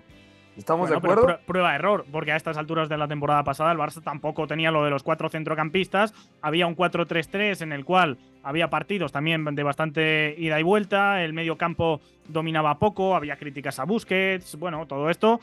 ¿Estamos 0.56 0.88
Bueno, 0.88 1.00
de 1.00 1.06
acuerdo? 1.12 1.26
prue- 1.26 1.44
prueba 1.46 1.74
error, 1.74 2.06
porque 2.12 2.30
a 2.32 2.36
estas 2.36 2.56
alturas 2.56 2.88
de 2.88 2.96
la 2.96 3.08
temporada 3.08 3.42
pasada 3.42 3.72
el 3.72 3.78
Barça 3.78 4.02
tampoco 4.02 4.46
tenía 4.46 4.70
lo 4.70 4.84
de 4.84 4.90
los 4.90 5.02
cuatro 5.02 5.28
centrocampistas. 5.28 6.14
Había 6.42 6.66
un 6.66 6.76
4-3-3 6.76 7.60
en 7.62 7.72
el 7.72 7.84
cual 7.84 8.18
había 8.42 8.70
partidos 8.70 9.10
también 9.10 9.44
de 9.44 9.62
bastante 9.64 10.34
ida 10.38 10.60
y 10.60 10.62
vuelta. 10.62 11.24
El 11.24 11.32
medio 11.32 11.56
campo 11.58 12.00
dominaba 12.28 12.78
poco, 12.78 13.16
había 13.16 13.36
críticas 13.36 13.78
a 13.80 13.84
Busquets, 13.84 14.56
bueno, 14.56 14.86
todo 14.86 15.10
esto. 15.10 15.40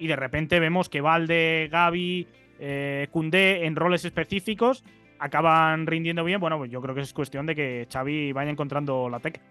Y 0.00 0.06
de 0.08 0.16
repente 0.16 0.58
vemos 0.60 0.88
que 0.88 1.00
Valde, 1.00 1.68
Gaby, 1.70 2.26
eh, 2.58 3.06
Koundé 3.12 3.64
en 3.66 3.76
roles 3.76 4.04
específicos 4.04 4.82
acaban 5.20 5.86
rindiendo 5.86 6.22
bien. 6.24 6.40
Bueno, 6.40 6.58
pues 6.58 6.70
yo 6.70 6.80
creo 6.80 6.94
que 6.94 7.00
es 7.00 7.12
cuestión 7.12 7.46
de 7.46 7.54
que 7.56 7.88
Xavi 7.92 8.32
vaya 8.32 8.50
encontrando 8.50 9.08
la 9.08 9.18
tecla. 9.20 9.42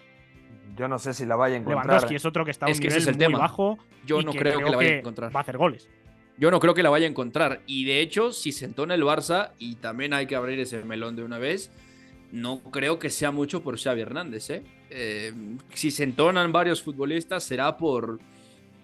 Yo 0.76 0.88
no 0.88 1.00
sé 1.00 1.14
si 1.14 1.26
la 1.26 1.36
vaya 1.36 1.56
a 1.56 1.60
encontrar. 1.60 1.86
Lewandowski 1.86 2.16
es 2.16 2.26
otro 2.26 2.44
que 2.46 2.52
está 2.52 2.66
a 2.66 2.70
Es 2.70 2.80
que 2.80 2.88
ese 2.88 2.98
es 3.00 3.08
el 3.08 3.16
muy 3.16 3.26
tema. 3.26 3.40
bajo. 3.40 3.78
Yo 4.06 4.22
y 4.22 4.26
no 4.26 4.34
creo 4.34 4.60
que 4.60 4.70
la 4.70 4.78
vaya 4.78 4.92
a 4.92 4.98
encontrar. 5.00 5.36
Va 5.36 5.40
a 5.40 5.44
hacer 5.44 5.58
goles. 5.58 5.88
Yo 6.38 6.52
no 6.52 6.60
creo 6.60 6.74
que 6.74 6.84
la 6.84 6.90
vaya 6.90 7.08
a 7.08 7.10
encontrar. 7.10 7.62
Y 7.66 7.86
de 7.86 8.00
hecho, 8.00 8.32
si 8.32 8.52
se 8.52 8.66
entona 8.66 8.94
el 8.94 9.04
Barça, 9.04 9.52
y 9.58 9.76
también 9.76 10.14
hay 10.14 10.28
que 10.28 10.36
abrir 10.36 10.60
ese 10.60 10.84
melón 10.84 11.16
de 11.16 11.24
una 11.24 11.40
vez, 11.40 11.72
no 12.32 12.60
creo 12.60 13.00
que 13.00 13.10
sea 13.10 13.32
mucho 13.32 13.64
por 13.64 13.80
Xavi 13.80 14.02
Hernández. 14.02 14.50
¿eh? 14.52 14.64
Eh, 14.90 15.34
si 15.74 15.90
se 15.90 16.04
entonan 16.04 16.52
varios 16.52 16.84
futbolistas, 16.84 17.44
será 17.44 17.78
por, 17.78 18.20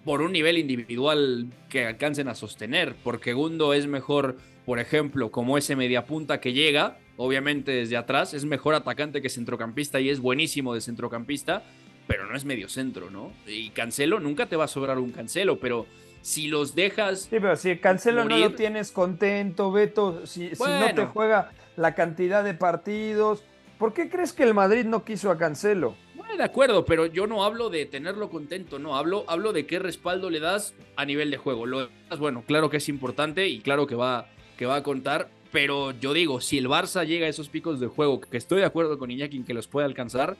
por 0.04 0.20
un 0.20 0.32
nivel 0.32 0.58
individual 0.58 1.46
que 1.68 1.86
alcancen 1.86 2.26
a 2.28 2.34
sostener. 2.34 2.96
Porque 3.04 3.34
Gundo 3.34 3.72
es 3.72 3.86
mejor, 3.86 4.36
por 4.64 4.78
ejemplo, 4.78 5.30
como 5.30 5.58
ese 5.58 5.76
mediapunta 5.76 6.40
que 6.40 6.52
llega, 6.52 6.98
obviamente 7.16 7.72
desde 7.72 7.96
atrás, 7.96 8.34
es 8.34 8.44
mejor 8.44 8.74
atacante 8.74 9.20
que 9.22 9.28
centrocampista 9.28 10.00
y 10.00 10.10
es 10.10 10.20
buenísimo 10.20 10.74
de 10.74 10.80
centrocampista, 10.80 11.62
pero 12.06 12.26
no 12.26 12.36
es 12.36 12.44
medio 12.44 12.68
centro, 12.68 13.10
¿no? 13.10 13.32
Y 13.46 13.70
Cancelo, 13.70 14.20
nunca 14.20 14.46
te 14.46 14.56
va 14.56 14.64
a 14.64 14.68
sobrar 14.68 14.98
un 14.98 15.12
Cancelo, 15.12 15.58
pero 15.58 15.86
si 16.22 16.48
los 16.48 16.74
dejas 16.74 17.22
Sí, 17.22 17.36
pero 17.40 17.56
si 17.56 17.76
Cancelo 17.76 18.24
no 18.24 18.36
lo 18.36 18.54
tienes 18.54 18.90
contento, 18.90 19.70
Beto, 19.70 20.26
si, 20.26 20.54
si 20.54 20.62
no 20.62 20.94
te 20.94 21.06
juega 21.06 21.52
la 21.76 21.94
cantidad 21.94 22.42
de 22.42 22.54
partidos, 22.54 23.44
¿por 23.78 23.92
qué 23.92 24.08
crees 24.08 24.32
que 24.32 24.44
el 24.44 24.54
Madrid 24.54 24.84
no 24.84 25.04
quiso 25.04 25.30
a 25.30 25.36
Cancelo? 25.36 25.96
Bueno, 26.14 26.36
de 26.36 26.44
acuerdo, 26.44 26.86
pero 26.86 27.04
yo 27.04 27.26
no 27.26 27.44
hablo 27.44 27.68
de 27.68 27.84
tenerlo 27.84 28.30
contento, 28.30 28.78
no, 28.78 28.96
hablo, 28.96 29.24
hablo 29.28 29.52
de 29.52 29.66
qué 29.66 29.78
respaldo 29.78 30.30
le 30.30 30.40
das 30.40 30.74
a 30.96 31.04
nivel 31.04 31.30
de 31.30 31.36
juego. 31.36 31.66
Lo 31.66 31.88
bueno, 32.18 32.42
claro 32.46 32.70
que 32.70 32.78
es 32.78 32.88
importante 32.88 33.46
y 33.48 33.60
claro 33.60 33.86
que 33.86 33.94
va, 33.94 34.28
que 34.56 34.66
va 34.66 34.76
a 34.76 34.82
contar, 34.82 35.28
pero 35.52 35.92
yo 35.92 36.12
digo, 36.12 36.40
si 36.40 36.58
el 36.58 36.68
Barça 36.68 37.04
llega 37.06 37.26
a 37.26 37.28
esos 37.28 37.48
picos 37.48 37.80
de 37.80 37.86
juego, 37.86 38.20
que 38.20 38.36
estoy 38.36 38.58
de 38.60 38.64
acuerdo 38.66 38.98
con 38.98 39.10
Iñaki 39.10 39.36
en 39.36 39.44
que 39.44 39.54
los 39.54 39.68
puede 39.68 39.86
alcanzar, 39.86 40.36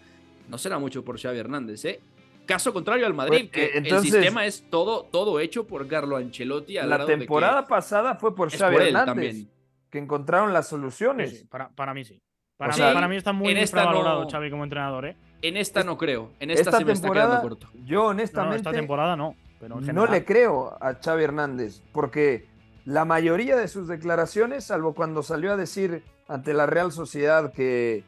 no 0.49 0.59
será 0.59 0.79
mucho 0.79 1.05
por 1.05 1.21
Xavi 1.21 1.39
Hernández, 1.39 1.85
¿eh? 1.85 2.01
Caso 2.47 2.73
contrario 2.75 3.07
al 3.07 3.15
Madrid, 3.15 3.49
Pues, 3.49 3.51
que 3.51 3.65
eh, 3.65 3.71
entonces- 3.77 4.13
el 4.13 4.21
sistema 4.21 4.45
es 4.45 4.65
todo, 4.69 5.05
todo 5.05 5.41
hecho 5.41 5.67
por 5.67 5.87
Carlo 5.89 6.17
Ancelotti. 6.17 6.77
al 6.77 6.91
La 6.91 6.97
grado 6.97 7.09
de 7.09 7.15
que 7.15 7.19
temporada 7.21 7.67
pasada 7.67 8.17
fue 8.17 8.35
por 8.35 8.51
Xavi 8.51 8.75
por 8.75 8.83
Hernández, 8.83 9.07
también. 9.07 9.49
que 9.91 9.99
encontraron 9.99 10.53
las 10.53 10.69
soluciones. 10.69 11.39
sí, 11.39 11.45
para, 11.47 11.71
para 11.71 11.95
mí 11.95 12.05
sí. 12.05 12.21
Para, 12.57 12.71
O 12.73 12.77
mí, 12.77 12.79
sea, 12.83 12.93
para 12.95 13.09
mí 13.09 13.17
está 13.17 13.33
muy 13.33 13.53
no- 13.55 14.29
Xavi 14.31 14.51
como 14.51 14.63
entrenador, 14.65 15.07
¿eh? 15.07 15.17
En 15.43 15.57
esta 15.57 15.83
no 15.85 15.97
creo, 15.99 16.33
en 16.39 16.51
esta, 16.51 16.61
Esta 16.71 16.79
se 16.79 16.85
me 16.85 16.93
está 16.93 17.03
temporada, 17.03 17.41
quedando 17.41 17.49
corto. 17.49 17.69
yo 17.85 17.97
No, 17.97 18.03
no, 18.05 18.09
honestamente 18.11 18.57
esta 18.59 18.73
temporada 18.73 19.17
no. 19.17 19.35
Pero 19.59 19.79
en 19.79 19.95
no 19.95 20.07
le 20.07 20.25
creo 20.25 20.77
a 20.81 20.95
Xavi 21.03 21.25
Hernández, 21.25 21.83
porque 21.93 22.47
la 22.85 23.05
mayoría 23.05 23.57
de 23.57 23.69
sus 23.69 23.89
declaraciones, 23.89 24.65
salvo 24.65 24.95
cuando 24.95 25.23
salió 25.23 25.53
a 25.53 25.57
decir 25.57 26.03
ante 26.29 26.55
la 26.55 26.67
Real 26.67 26.93
Sociedad 26.93 27.53
que, 27.53 28.05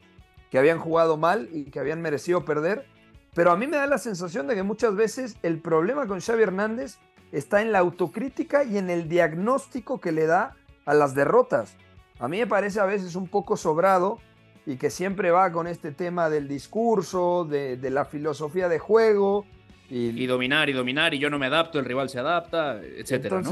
que 0.51 0.59
habían 0.59 0.79
jugado 0.79 1.17
mal 1.17 1.49
y 1.53 1.65
que 1.65 1.81
habían 1.81 2.03
merecido 2.03 2.45
perder, 2.45 2.87
pero 3.35 3.51
a 3.51 3.57
mí 3.57 3.67
me 3.67 3.77
da 3.77 3.87
la 3.87 3.99
sensación 3.99 4.47
de 4.47 4.55
que 4.55 4.63
muchas 4.63 4.95
veces 4.95 5.37
el 5.43 5.61
problema 5.61 6.07
con 6.07 6.21
Xavi 6.21 6.43
Hernández 6.43 6.99
está 7.33 7.61
en 7.61 7.73
la 7.73 7.81
autocrítica 7.81 8.65
y 8.65 8.79
en 8.79 8.89
el 8.91 9.09
diagnóstico 9.09 10.01
que 10.01 10.13
le 10.13 10.27
da 10.27 10.57
a 10.85 10.95
las 10.95 11.15
derrotas. 11.15 11.77
A 12.19 12.29
mí 12.29 12.39
me 12.39 12.47
parece 12.47 12.81
a 12.81 12.87
veces 12.87 13.15
un 13.15 13.29
poco 13.29 13.57
sobrado 13.57 14.19
y 14.65 14.77
que 14.77 14.91
siempre 14.91 15.31
va 15.31 15.53
con 15.53 15.67
este 15.67 15.93
tema 15.93 16.31
del 16.31 16.49
discurso, 16.49 17.45
de, 17.45 17.77
de 17.77 17.91
la 17.91 18.05
filosofía 18.05 18.69
de 18.69 18.79
juego. 18.79 19.45
Y, 19.91 20.11
Y 20.21 20.27
dominar 20.27 20.69
y 20.69 20.73
dominar, 20.73 21.15
y 21.15 21.19
yo 21.19 21.31
no 21.31 21.39
me 21.39 21.47
adapto, 21.47 21.79
el 21.79 21.85
rival 21.85 22.09
se 22.09 22.19
adapta, 22.19 22.81
etcétera. 22.83 23.43
¿no? 23.43 23.51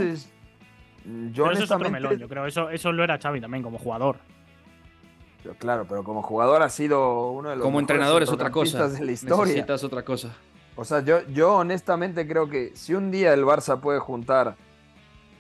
Yo 1.05 1.45
Pero 1.45 1.53
eso 1.53 1.65
es 1.65 1.71
otro 1.71 1.91
melón, 1.91 2.19
yo 2.19 2.29
creo. 2.29 2.47
Eso, 2.47 2.71
eso 2.71 2.93
lo 2.93 3.05
era 3.05 3.19
Xavi 3.19 3.41
también 3.41 3.63
como 3.63 3.79
jugador. 3.79 4.17
Pero 5.43 5.55
claro, 5.57 5.87
pero 5.87 6.03
como 6.03 6.23
jugador 6.23 6.63
ha 6.63 6.71
sido 6.71 7.31
uno 7.31 7.51
de 7.51 7.57
los 7.57 7.63
Como 7.63 7.79
mejores 7.79 7.95
entrenador 7.95 8.23
es 8.23 8.31
otra 8.31 8.51
cosa. 8.51 8.89
de 8.89 9.05
la 9.05 9.13
historia. 9.13 9.45
Necesitas 9.45 9.85
otra 9.85 10.03
cosa. 10.03 10.35
O 10.77 10.85
sea, 10.85 11.01
yo, 11.01 11.27
yo 11.29 11.57
honestamente 11.57 12.27
creo 12.27 12.49
que 12.49 12.73
si 12.75 12.95
un 12.95 13.11
día 13.11 13.33
el 13.33 13.45
Barça 13.45 13.81
puede 13.81 14.01
juntar 14.01 14.57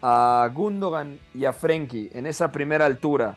a 0.02 0.48
Gundogan 0.52 1.18
y 1.34 1.46
a 1.46 1.52
Frenkie 1.52 2.10
en 2.12 2.26
esa 2.26 2.52
primera 2.52 2.84
altura 2.84 3.36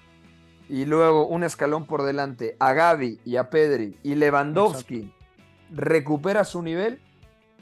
y 0.70 0.86
luego 0.86 1.26
un 1.26 1.44
escalón 1.44 1.86
por 1.86 2.04
delante 2.04 2.58
a 2.60 2.74
Gaby 2.74 3.22
y 3.24 3.38
a 3.38 3.50
Pedri 3.50 3.98
y 4.04 4.16
Lewandowski 4.16 5.12
recupera 5.72 6.44
su 6.44 6.62
nivel, 6.62 7.00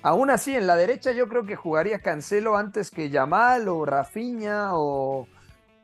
aún 0.08 0.30
así 0.30 0.56
en 0.56 0.68
la 0.68 0.76
derecha 0.76 1.12
yo 1.12 1.28
creo 1.28 1.46
que 1.46 1.56
jugaría 1.56 2.00
Cancelo 2.00 2.56
antes 2.58 2.92
que 2.92 3.10
Yamal 3.10 3.68
o 3.68 3.86
Rafinha 3.86 4.70
o, 4.74 5.22
o 5.22 5.28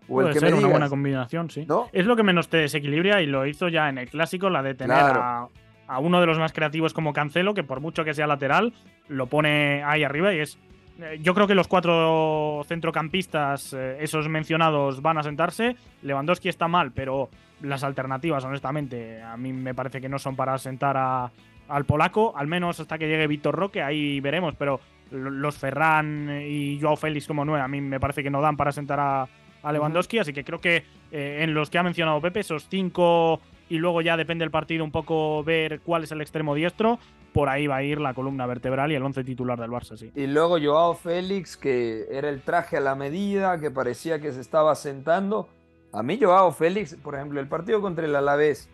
Puede 0.07 0.27
el 0.29 0.33
que 0.33 0.39
ser 0.39 0.51
me 0.53 0.59
una 0.59 0.67
buena 0.67 0.89
combinación, 0.89 1.49
sí. 1.49 1.65
¿No? 1.67 1.87
Es 1.91 2.05
lo 2.05 2.15
que 2.15 2.23
menos 2.23 2.47
te 2.49 2.57
desequilibra 2.57 3.21
y 3.21 3.25
lo 3.25 3.45
hizo 3.45 3.67
ya 3.67 3.89
en 3.89 3.97
el 3.97 4.09
clásico, 4.09 4.49
la 4.49 4.61
de 4.63 4.75
tener 4.75 4.97
Claro. 4.97 5.21
a, 5.21 5.49
a 5.87 5.99
uno 5.99 6.19
de 6.21 6.25
los 6.27 6.37
más 6.39 6.53
creativos 6.53 6.93
como 6.93 7.13
Cancelo, 7.13 7.53
que 7.53 7.63
por 7.63 7.79
mucho 7.81 8.03
que 8.03 8.13
sea 8.13 8.27
lateral, 8.27 8.73
lo 9.07 9.25
pone 9.27 9.83
ahí 9.83 10.03
arriba 10.03 10.33
y 10.33 10.39
es. 10.39 10.57
eh, 11.01 11.17
Yo 11.21 11.33
creo 11.33 11.47
que 11.47 11.55
los 11.55 11.67
cuatro 11.67 12.63
centrocampistas, 12.67 13.73
eh, 13.73 13.97
esos 14.01 14.27
mencionados, 14.29 15.01
van 15.01 15.17
a 15.17 15.23
sentarse. 15.23 15.75
Lewandowski 16.03 16.49
está 16.49 16.67
mal, 16.67 16.91
pero 16.91 17.29
las 17.61 17.83
alternativas, 17.83 18.43
honestamente, 18.45 19.21
a 19.21 19.35
mí 19.37 19.51
me 19.53 19.73
parece 19.73 19.99
que 20.01 20.09
no 20.09 20.17
son 20.19 20.35
para 20.35 20.57
sentar 20.57 20.95
a- 20.97 21.31
al 21.71 21.85
polaco, 21.85 22.33
al 22.35 22.47
menos 22.47 22.79
hasta 22.79 22.97
que 22.97 23.07
llegue 23.07 23.27
Víctor 23.27 23.55
Roque, 23.55 23.81
ahí 23.81 24.19
veremos, 24.19 24.55
pero 24.57 24.79
lo- 25.11 25.29
los 25.29 25.57
Ferran 25.57 26.41
y 26.47 26.79
Joao 26.81 26.95
Félix 26.95 27.27
como 27.27 27.43
nueve, 27.45 27.63
a 27.63 27.67
mí 27.67 27.81
me 27.81 27.99
parece 27.99 28.23
que 28.23 28.29
no 28.29 28.41
dan 28.41 28.57
para 28.57 28.71
sentar 28.71 28.99
a, 28.99 29.27
a 29.63 29.71
Lewandowski, 29.71 30.19
así 30.19 30.33
que 30.33 30.43
creo 30.43 30.59
que 30.61 30.83
eh, 31.11 31.39
en 31.41 31.53
los 31.53 31.69
que 31.69 31.77
ha 31.77 31.83
mencionado 31.83 32.21
Pepe, 32.21 32.41
esos 32.41 32.67
cinco 32.69 33.39
y 33.69 33.77
luego 33.77 34.01
ya 34.01 34.17
depende 34.17 34.43
del 34.43 34.51
partido 34.51 34.83
un 34.83 34.91
poco 34.91 35.43
ver 35.43 35.79
cuál 35.81 36.03
es 36.03 36.11
el 36.11 36.21
extremo 36.21 36.53
diestro, 36.55 36.99
por 37.33 37.47
ahí 37.47 37.67
va 37.67 37.77
a 37.77 37.83
ir 37.83 38.01
la 38.01 38.13
columna 38.13 38.45
vertebral 38.45 38.91
y 38.91 38.95
el 38.95 39.03
once 39.03 39.23
titular 39.23 39.57
del 39.57 39.69
Barça, 39.71 39.95
sí. 39.95 40.11
Y 40.15 40.27
luego 40.27 40.57
Joao 40.61 40.93
Félix, 40.95 41.55
que 41.55 42.05
era 42.11 42.27
el 42.27 42.41
traje 42.41 42.75
a 42.75 42.81
la 42.81 42.95
medida, 42.95 43.59
que 43.61 43.71
parecía 43.71 44.19
que 44.19 44.33
se 44.33 44.41
estaba 44.41 44.75
sentando. 44.75 45.47
A 45.93 46.03
mí 46.03 46.19
Joao 46.21 46.51
Félix, 46.51 46.95
por 46.95 47.15
ejemplo, 47.15 47.39
el 47.39 47.47
partido 47.47 47.79
contra 47.79 48.03
el 48.05 48.13
Alavés, 48.15 48.69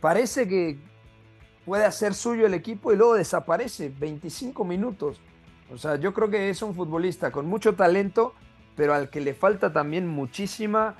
parece 0.00 0.46
que 0.46 0.78
puede 1.64 1.84
hacer 1.84 2.14
suyo 2.14 2.46
el 2.46 2.54
equipo 2.54 2.92
y 2.92 2.96
luego 2.96 3.14
desaparece 3.14 3.92
25 3.98 4.64
minutos. 4.64 5.20
O 5.72 5.78
sea, 5.78 5.96
yo 5.96 6.12
creo 6.12 6.30
que 6.30 6.50
es 6.50 6.62
un 6.62 6.74
futbolista 6.74 7.30
con 7.30 7.46
mucho 7.46 7.74
talento, 7.74 8.34
pero 8.76 8.94
al 8.94 9.10
que 9.10 9.20
le 9.20 9.34
falta 9.34 9.72
también 9.72 10.06
muchísima, 10.08 10.96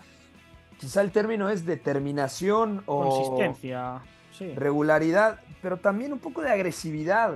quizá 0.78 1.00
el 1.00 1.10
término 1.10 1.50
es 1.50 1.66
determinación 1.66 2.82
o 2.86 3.08
Consistencia, 3.08 4.02
sí. 4.32 4.54
regularidad, 4.54 5.40
pero 5.60 5.78
también 5.78 6.12
un 6.12 6.18
poco 6.18 6.42
de 6.42 6.50
agresividad. 6.50 7.34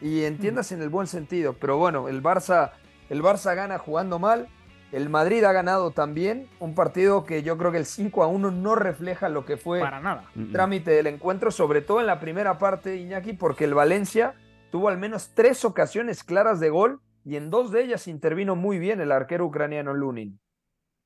Y 0.00 0.24
entiendas 0.24 0.72
en 0.72 0.80
el 0.80 0.88
buen 0.88 1.06
sentido. 1.06 1.52
Pero 1.60 1.76
bueno, 1.76 2.08
el 2.08 2.22
Barça, 2.22 2.72
el 3.10 3.22
Barça 3.22 3.54
gana 3.54 3.76
jugando 3.78 4.18
mal. 4.18 4.48
El 4.92 5.08
Madrid 5.08 5.44
ha 5.44 5.52
ganado 5.52 5.92
también. 5.92 6.48
Un 6.58 6.74
partido 6.74 7.24
que 7.24 7.42
yo 7.42 7.56
creo 7.56 7.70
que 7.70 7.78
el 7.78 7.86
5 7.86 8.22
a 8.22 8.26
1 8.26 8.50
no 8.50 8.74
refleja 8.74 9.28
lo 9.28 9.44
que 9.44 9.56
fue 9.56 9.80
Para 9.80 10.00
nada. 10.00 10.24
el 10.36 10.50
trámite 10.50 10.90
del 10.90 11.06
encuentro, 11.06 11.50
sobre 11.50 11.80
todo 11.80 12.00
en 12.00 12.06
la 12.06 12.18
primera 12.20 12.58
parte, 12.58 12.96
Iñaki, 12.96 13.34
porque 13.34 13.64
el 13.64 13.74
Valencia 13.74 14.34
tuvo 14.70 14.88
al 14.88 14.98
menos 14.98 15.32
tres 15.34 15.64
ocasiones 15.64 16.24
claras 16.24 16.60
de 16.60 16.70
gol 16.70 17.00
y 17.24 17.36
en 17.36 17.50
dos 17.50 17.70
de 17.70 17.84
ellas 17.84 18.08
intervino 18.08 18.56
muy 18.56 18.78
bien 18.78 19.00
el 19.00 19.12
arquero 19.12 19.46
ucraniano 19.46 19.94
Lunin. 19.94 20.40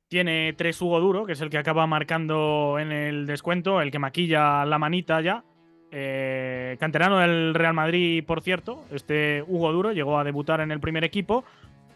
Tiene 0.08 0.52
tres 0.56 0.80
Hugo 0.80 1.00
Duro, 1.00 1.26
que 1.26 1.32
es 1.32 1.40
el 1.40 1.50
que 1.50 1.58
acaba 1.58 1.86
marcando 1.86 2.78
en 2.78 2.92
el 2.92 3.26
descuento, 3.26 3.80
el 3.80 3.90
que 3.90 3.98
maquilla 3.98 4.64
la 4.64 4.78
manita 4.78 5.20
ya. 5.20 5.44
Eh, 5.90 6.76
canterano 6.78 7.18
del 7.18 7.54
Real 7.54 7.74
Madrid, 7.74 8.24
por 8.26 8.42
cierto, 8.42 8.84
este 8.90 9.42
Hugo 9.46 9.72
Duro 9.72 9.92
llegó 9.92 10.18
a 10.18 10.24
debutar 10.24 10.60
en 10.60 10.70
el 10.70 10.80
primer 10.80 11.04
equipo. 11.04 11.44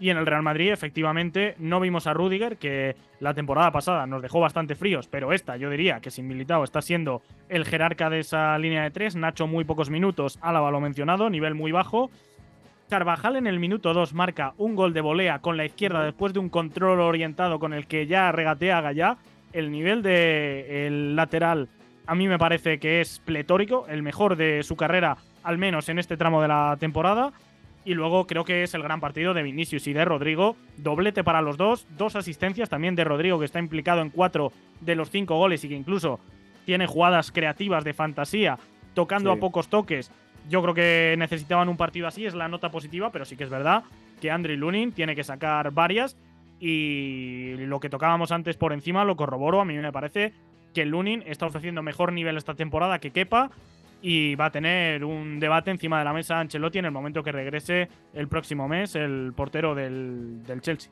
Y 0.00 0.10
en 0.10 0.16
el 0.16 0.26
Real 0.26 0.42
Madrid, 0.42 0.70
efectivamente, 0.70 1.54
no 1.58 1.80
vimos 1.80 2.06
a 2.06 2.14
Rudiger, 2.14 2.56
que 2.56 2.94
la 3.20 3.34
temporada 3.34 3.72
pasada 3.72 4.06
nos 4.06 4.22
dejó 4.22 4.40
bastante 4.40 4.76
fríos, 4.76 5.08
pero 5.08 5.32
esta, 5.32 5.56
yo 5.56 5.70
diría 5.70 6.00
que 6.00 6.10
sin 6.10 6.28
Militao 6.28 6.62
está 6.62 6.82
siendo 6.82 7.22
el 7.48 7.64
jerarca 7.64 8.08
de 8.08 8.20
esa 8.20 8.56
línea 8.58 8.84
de 8.84 8.90
tres. 8.90 9.16
Nacho, 9.16 9.46
muy 9.46 9.64
pocos 9.64 9.90
minutos, 9.90 10.38
Álava 10.40 10.70
lo 10.70 10.80
mencionado, 10.80 11.30
nivel 11.30 11.54
muy 11.54 11.72
bajo. 11.72 12.10
Carvajal 12.88 13.36
en 13.36 13.46
el 13.46 13.58
minuto 13.58 13.92
2 13.92 14.14
marca 14.14 14.54
un 14.56 14.74
gol 14.74 14.94
de 14.94 15.02
volea 15.02 15.40
con 15.40 15.56
la 15.56 15.66
izquierda 15.66 16.04
después 16.04 16.32
de 16.32 16.38
un 16.38 16.48
control 16.48 17.00
orientado 17.00 17.58
con 17.58 17.74
el 17.74 17.86
que 17.86 18.06
ya 18.06 18.32
regatea 18.32 18.78
a. 18.78 19.18
El 19.52 19.70
nivel 19.70 20.02
del 20.02 21.16
lateral 21.16 21.68
a 22.08 22.14
mí 22.14 22.26
me 22.26 22.38
parece 22.38 22.78
que 22.78 23.02
es 23.02 23.20
pletórico, 23.22 23.86
el 23.86 24.02
mejor 24.02 24.36
de 24.36 24.62
su 24.62 24.76
carrera, 24.76 25.18
al 25.42 25.58
menos 25.58 25.90
en 25.90 25.98
este 25.98 26.16
tramo 26.16 26.40
de 26.40 26.48
la 26.48 26.74
temporada. 26.80 27.34
Y 27.88 27.94
luego 27.94 28.26
creo 28.26 28.44
que 28.44 28.62
es 28.62 28.74
el 28.74 28.82
gran 28.82 29.00
partido 29.00 29.32
de 29.32 29.42
Vinicius 29.42 29.86
y 29.86 29.94
de 29.94 30.04
Rodrigo. 30.04 30.56
Doblete 30.76 31.24
para 31.24 31.40
los 31.40 31.56
dos, 31.56 31.86
dos 31.96 32.16
asistencias 32.16 32.68
también 32.68 32.94
de 32.94 33.04
Rodrigo, 33.04 33.38
que 33.38 33.46
está 33.46 33.60
implicado 33.60 34.02
en 34.02 34.10
cuatro 34.10 34.52
de 34.80 34.94
los 34.94 35.10
cinco 35.10 35.36
goles 35.36 35.64
y 35.64 35.68
que 35.68 35.74
incluso 35.74 36.20
tiene 36.66 36.86
jugadas 36.86 37.32
creativas 37.32 37.84
de 37.84 37.94
fantasía, 37.94 38.58
tocando 38.92 39.32
a 39.32 39.36
pocos 39.36 39.68
toques 39.68 40.10
yo 40.48 40.62
creo 40.62 40.74
que 40.74 41.14
necesitaban 41.18 41.68
un 41.68 41.76
partido 41.76 42.06
así, 42.06 42.26
es 42.26 42.34
la 42.34 42.48
nota 42.48 42.70
positiva, 42.70 43.10
pero 43.12 43.24
sí 43.24 43.36
que 43.36 43.44
es 43.44 43.50
verdad 43.50 43.84
que 44.20 44.30
Andriy 44.30 44.56
Lunin 44.56 44.92
tiene 44.92 45.14
que 45.14 45.24
sacar 45.24 45.70
varias 45.72 46.16
y 46.58 47.54
lo 47.58 47.78
que 47.80 47.90
tocábamos 47.90 48.32
antes 48.32 48.56
por 48.56 48.72
encima 48.72 49.04
lo 49.04 49.16
corroboro. 49.16 49.60
A 49.60 49.64
mí 49.64 49.76
me 49.76 49.92
parece 49.92 50.32
que 50.74 50.84
Lunin 50.86 51.22
está 51.26 51.46
ofreciendo 51.46 51.82
mejor 51.82 52.12
nivel 52.12 52.36
esta 52.36 52.54
temporada 52.54 52.98
que 52.98 53.10
Kepa 53.10 53.50
y 54.00 54.34
va 54.34 54.46
a 54.46 54.52
tener 54.52 55.04
un 55.04 55.40
debate 55.40 55.70
encima 55.70 55.98
de 55.98 56.04
la 56.04 56.12
mesa 56.12 56.38
Ancelotti 56.38 56.78
en 56.78 56.84
el 56.84 56.92
momento 56.92 57.22
que 57.22 57.32
regrese 57.32 57.88
el 58.14 58.28
próximo 58.28 58.68
mes 58.68 58.94
el 58.94 59.32
portero 59.36 59.74
del, 59.74 60.42
del 60.44 60.60
Chelsea. 60.60 60.90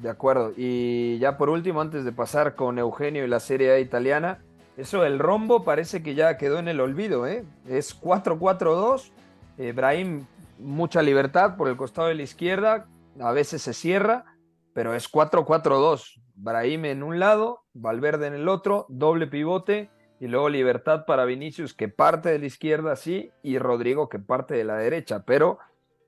De 0.00 0.10
acuerdo. 0.10 0.52
Y 0.56 1.18
ya 1.18 1.36
por 1.36 1.50
último, 1.50 1.80
antes 1.80 2.04
de 2.04 2.12
pasar 2.12 2.54
con 2.54 2.78
Eugenio 2.78 3.24
y 3.24 3.28
la 3.28 3.40
Serie 3.40 3.72
A 3.72 3.78
italiana, 3.78 4.38
eso 4.76 5.04
el 5.04 5.18
rombo 5.18 5.64
parece 5.64 6.02
que 6.02 6.14
ya 6.14 6.36
quedó 6.36 6.58
en 6.58 6.68
el 6.68 6.80
olvido, 6.80 7.26
¿eh? 7.26 7.44
Es 7.68 8.00
4-4-2. 8.00 9.10
Brahim, 9.72 10.26
mucha 10.58 11.00
libertad 11.00 11.56
por 11.56 11.68
el 11.68 11.76
costado 11.76 12.08
de 12.08 12.16
la 12.16 12.22
izquierda. 12.22 12.86
A 13.20 13.32
veces 13.32 13.62
se 13.62 13.72
cierra, 13.72 14.24
pero 14.72 14.94
es 14.94 15.10
4-4-2. 15.10 16.20
Brahim 16.34 16.86
en 16.86 17.02
un 17.04 17.20
lado, 17.20 17.62
Valverde 17.72 18.26
en 18.26 18.34
el 18.34 18.48
otro, 18.48 18.86
doble 18.88 19.28
pivote 19.28 19.90
y 20.24 20.26
luego 20.26 20.48
libertad 20.48 21.04
para 21.04 21.26
Vinicius 21.26 21.74
que 21.74 21.90
parte 21.90 22.30
de 22.30 22.38
la 22.38 22.46
izquierda, 22.46 22.96
sí, 22.96 23.30
y 23.42 23.58
Rodrigo 23.58 24.08
que 24.08 24.18
parte 24.18 24.54
de 24.54 24.64
la 24.64 24.76
derecha. 24.76 25.22
Pero 25.26 25.58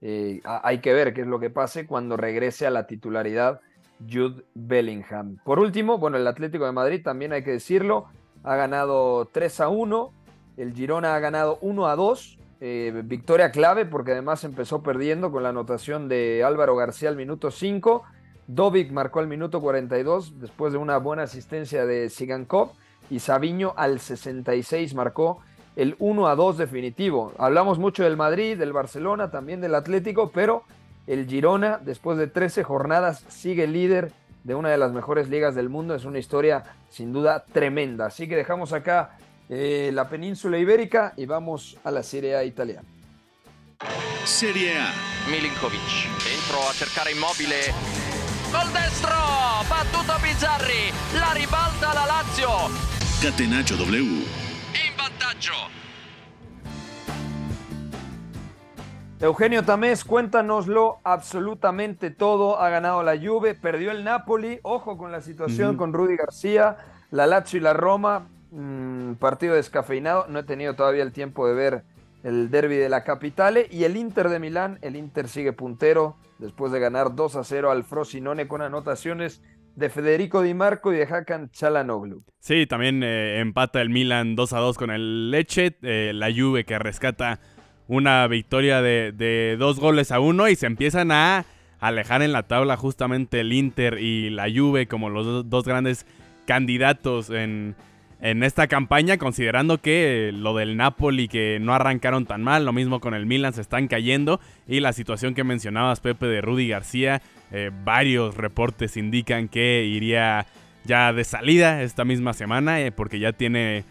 eh, 0.01 0.41
hay 0.47 0.79
que 0.79 0.95
ver 0.95 1.13
qué 1.13 1.21
es 1.21 1.27
lo 1.27 1.39
que 1.39 1.51
pase 1.51 1.87
cuando 1.87 2.17
regrese 2.17 2.67
a 2.67 2.71
la 2.71 2.87
titularidad 2.87 3.61
Jude 4.01 4.43
Bellingham. 4.55 5.37
Por 5.45 5.59
último, 5.59 5.99
bueno, 5.99 6.17
el 6.17 6.27
Atlético 6.27 6.65
de 6.65 6.73
Madrid 6.73 7.03
también 7.05 7.35
hay 7.35 7.45
que 7.45 7.51
decirlo, 7.51 8.07
ha 8.43 8.57
ganado 8.57 9.27
3 9.27 9.61
a 9.61 9.69
1, 9.69 10.13
el 10.57 10.73
Girona 10.73 11.15
ha 11.15 11.19
ganado 11.19 11.59
1 11.61 11.87
a 11.87 11.95
2, 11.95 12.39
eh, 12.63 13.03
victoria 13.05 13.51
clave 13.51 13.85
porque 13.85 14.13
además 14.13 14.45
empezó 14.45 14.83
perdiendo 14.83 15.31
con 15.31 15.43
la 15.43 15.51
anotación 15.51 16.09
de 16.09 16.43
Álvaro 16.43 16.75
García 16.75 17.11
al 17.11 17.17
minuto 17.17 17.51
5, 17.51 18.03
Dovic 18.47 18.93
marcó 18.93 19.19
al 19.19 19.29
minuto 19.29 19.61
42 19.61 20.41
después 20.41 20.73
de 20.73 20.79
una 20.79 20.97
buena 20.97 21.25
asistencia 21.25 21.85
de 21.85 22.09
Sigankov 22.09 22.73
y 23.11 23.21
Sabiño 23.21 23.75
al 23.77 24.01
66 24.01 24.95
marcó 24.95 25.41
el 25.77 25.95
1 25.99 26.27
a 26.27 26.35
2 26.35 26.59
definitivo. 26.59 27.33
Hablamos 27.39 27.79
mucho 27.79 28.05
del 28.05 28.17
Madrid, 28.17 28.59
del 28.59 28.73
Barcelona, 28.73 29.31
también 29.31 29.61
del 29.61 29.75
Atlético, 29.75 30.31
pero 30.31 30.65
el 31.07 31.27
Girona 31.27 31.79
después 31.83 32.19
de 32.19 32.27
13 32.27 32.65
jornadas 32.65 33.25
sigue 33.29 33.67
líder 33.67 34.13
de 34.43 34.55
una 34.55 34.71
de 34.71 34.79
las 34.79 34.93
mejores 34.93 35.29
ligas 35.29 35.55
del 35.55 35.69
mundo. 35.69 35.95
Es 35.95 36.05
una 36.05 36.19
historia 36.19 36.65
sin 36.89 37.13
duda 37.13 37.45
tremenda. 37.53 38.07
Así 38.07 38.29
que 38.29 38.37
dejamos 38.37 38.73
acá 38.73 39.19
eh, 39.49 39.91
la 39.93 40.09
península 40.09 40.59
ibérica 40.59 41.13
y 41.17 41.27
vamos 41.27 41.77
a 41.85 41.91
la 41.91 42.03
Serie 42.03 42.37
A 42.37 42.45
italiana. 42.45 42.89
Serie 44.25 44.79
A. 44.79 44.93
Milinkovic. 45.31 45.81
Dentro 46.25 46.59
a 46.69 46.73
cercare 46.73 47.13
immobile. 47.13 47.75
Col 48.51 48.73
destro. 48.73 49.15
Battuto 49.69 50.15
Bizzarri. 50.23 50.91
La 51.19 51.35
ribalta 51.35 51.93
la 51.95 52.07
Lazio. 52.07 52.96
Catenaccio 53.23 53.79
W. 53.79 53.99
In 53.99 54.97
vantaggio. 54.99 55.55
Eugenio 59.19 59.65
Tamés, 59.65 60.05
cuéntanoslo 60.05 60.99
absolutamente 61.03 62.11
todo. 62.11 62.61
Ha 62.61 62.69
ganado 62.69 63.03
la 63.03 63.17
Juve, 63.17 63.55
perdió 63.55 63.91
el 63.91 64.05
Napoli. 64.05 64.61
Ojo 64.63 64.99
con 64.99 65.13
la 65.13 65.23
situación 65.23 65.79
con 65.79 65.95
Rudy 65.95 66.17
García, 66.17 66.77
la 67.11 67.27
Lazio 67.27 67.59
y 67.59 67.63
la 67.63 67.73
Roma. 67.73 68.29
Mm, 68.51 69.15
partido 69.15 69.55
descafeinado. 69.55 70.27
No 70.29 70.41
he 70.41 70.45
tenido 70.45 70.75
todavía 70.75 71.03
el 71.03 71.13
tiempo 71.13 71.49
de 71.49 71.55
ver 71.55 71.85
el 72.23 72.51
derby 72.51 72.77
de 72.77 72.91
la 72.91 73.03
capitale. 73.03 73.67
Y 73.71 73.85
el 73.85 73.97
Inter 73.97 74.29
de 74.29 74.41
Milán, 74.41 74.79
el 74.83 74.95
Inter 74.95 75.29
sigue 75.29 75.55
puntero 75.55 76.17
después 76.39 76.71
de 76.71 76.81
ganar 76.81 77.15
2 77.15 77.37
a 77.37 77.45
0 77.45 77.71
al 77.71 77.85
Frosinone 77.85 78.47
con 78.47 78.61
anotaciones 78.61 79.41
de 79.77 79.91
Federico 79.91 80.43
Di 80.43 80.55
Marco 80.55 80.93
y 80.93 80.97
de 80.97 81.05
Hakan 81.05 81.51
Chalanoglu. 81.51 82.25
Sí, 82.41 82.67
también 82.67 83.03
eh, 83.03 83.41
empata 83.41 83.81
el 83.81 83.91
Milan 83.91 84.35
2 84.35 84.53
a 84.55 84.59
2 84.59 84.79
con 84.79 84.91
el 84.91 85.31
Leche. 85.31 85.77
Eh, 85.83 86.13
la 86.15 86.33
Juve 86.35 86.65
que 86.65 86.79
rescata 86.79 87.39
una 87.87 88.27
victoria 88.27 88.83
de, 88.83 89.57
dos 89.59 89.79
goles 89.79 90.11
a 90.11 90.19
uno 90.19 90.49
y 90.49 90.57
se 90.57 90.67
empiezan 90.67 91.13
a 91.13 91.45
alejar 91.79 92.23
en 92.23 92.33
la 92.33 92.45
tabla 92.45 92.77
justamente 92.77 93.41
el 93.41 93.53
Inter 93.53 93.99
y 94.01 94.31
la 94.31 94.49
Juve 94.53 94.89
como 94.89 95.09
los 95.09 95.49
dos 95.49 95.65
grandes 95.65 96.07
candidatos 96.47 97.31
en, 97.31 97.77
en 98.21 98.43
esta 98.43 98.67
campaña, 98.67 99.19
considerando 99.19 99.79
que 99.79 100.33
lo 100.35 100.57
del 100.57 100.77
Napoli 100.77 101.29
que 101.29 101.59
no 101.61 101.75
arrancaron 101.75 102.25
tan 102.27 102.43
mal, 102.43 102.65
lo 102.65 102.73
mismo 102.73 103.01
con 103.01 103.15
el 103.15 103.27
Milan 103.27 103.53
se 103.53 103.61
están 103.61 103.89
cayendo 103.89 104.41
y 104.67 104.81
la 104.81 104.93
situación 104.93 105.35
que 105.35 105.45
mencionabas 105.45 106.01
Pepe 106.01 106.27
de 106.27 106.41
Rudy 106.41 106.69
García, 106.69 107.23
eh, 107.53 107.71
varios 107.85 108.37
reportes 108.37 108.97
indican 108.97 109.49
que 109.49 109.85
iría 109.85 110.47
ya 110.85 111.13
de 111.13 111.25
salida 111.25 111.83
esta 111.83 112.05
misma 112.05 112.33
semana 112.33 112.81
eh, 112.81 112.93
porque 112.93 113.19
ya 113.19 113.33
tiene 113.33 113.85